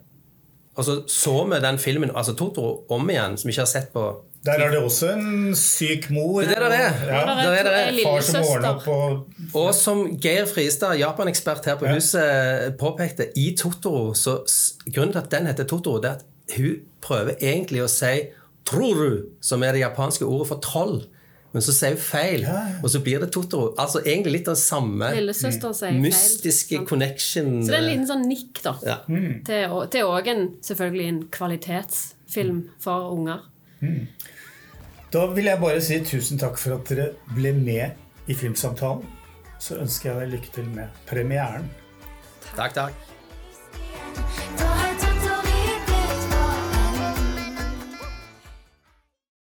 Og 0.76 0.84
så 0.88 0.98
så 1.12 1.36
vi 1.50 1.60
den 1.60 1.78
filmen, 1.78 2.10
altså 2.16 2.34
Totoro, 2.34 2.84
om 2.90 3.08
igjen, 3.12 3.36
som 3.38 3.48
vi 3.48 3.52
ikke 3.54 3.66
har 3.66 3.70
sett 3.74 3.92
på 3.94 4.04
Der 4.42 4.58
er 4.64 4.72
det 4.74 4.80
også 4.82 5.12
en 5.12 5.52
syk 5.54 6.08
mor. 6.10 6.40
Det 6.42 6.56
er 6.56 6.64
det 6.64 6.70
det 6.72 6.80
er. 6.82 7.02
Ja. 7.12 7.22
Der 7.38 7.58
er 7.60 7.68
det. 7.92 8.02
Far 8.02 8.24
som 8.26 8.42
ordner 8.42 8.70
opp 8.72 8.88
og 8.88 9.56
Og 9.60 9.68
som 9.76 10.00
Geir 10.18 10.48
Fristad, 10.50 10.96
Japan-ekspert 10.98 11.68
her 11.68 11.76
på 11.78 11.86
Ja. 11.86 11.94
huset, 11.94 12.74
påpekte, 12.80 13.28
i 13.38 13.52
Totoro 13.54 14.14
så 14.18 14.40
Grunnen 14.90 15.12
til 15.12 15.22
at 15.22 15.30
den 15.30 15.46
heter 15.46 15.68
Totoro, 15.68 16.00
det 16.02 16.10
er 16.10 16.14
at 16.18 16.56
hun 16.56 16.80
prøver 17.04 17.36
egentlig 17.38 17.84
å 17.84 17.88
si 17.92 18.16
Troru, 18.72 19.10
som 19.44 19.62
er 19.62 19.76
det 19.76 19.84
japanske 19.84 20.26
ordet 20.26 20.48
for 20.50 20.64
troll. 20.64 21.02
Men 21.52 21.64
så 21.64 21.72
sier 21.76 21.92
hun 21.92 22.00
feil, 22.00 22.46
Ja, 22.46 22.60
og 22.80 22.90
så 22.90 23.02
blir 23.04 23.20
det 23.20 23.28
Totoro. 23.34 23.74
Altså 23.80 24.00
egentlig 24.00 24.38
litt 24.38 24.48
av 24.48 24.56
samme 24.56 25.10
mystiske 26.00 26.78
feil. 26.78 26.86
connection. 26.88 27.50
Så 27.60 27.74
det 27.74 27.76
er 27.76 27.82
en 27.82 27.90
liten 27.90 28.08
sånn 28.08 28.24
nikk, 28.28 28.62
da. 28.64 28.74
Ja. 28.86 28.98
mm. 29.08 29.44
til 29.92 30.08
òg 30.08 30.32
en 30.32 30.46
selvfølgelig 30.64 31.08
en 31.12 31.22
kvalitetsfilm 31.36 32.62
for 32.80 33.12
unger. 33.12 33.44
Da 35.12 35.26
vil 35.36 35.50
jeg 35.50 35.60
bare 35.60 35.80
si 35.84 36.00
tusen 36.08 36.40
takk 36.40 36.56
for 36.56 36.78
at 36.78 36.88
dere 36.88 37.10
ble 37.36 37.52
med 37.58 38.30
i 38.32 38.34
Filmsamtalen. 38.38 39.04
Så 39.60 39.76
ønsker 39.82 40.10
jeg 40.10 40.20
deg 40.22 40.38
lykke 40.38 40.54
til 40.56 40.72
med 40.72 41.02
premieren. 41.06 41.68
Takk, 42.56 42.72
takk. 42.80 44.61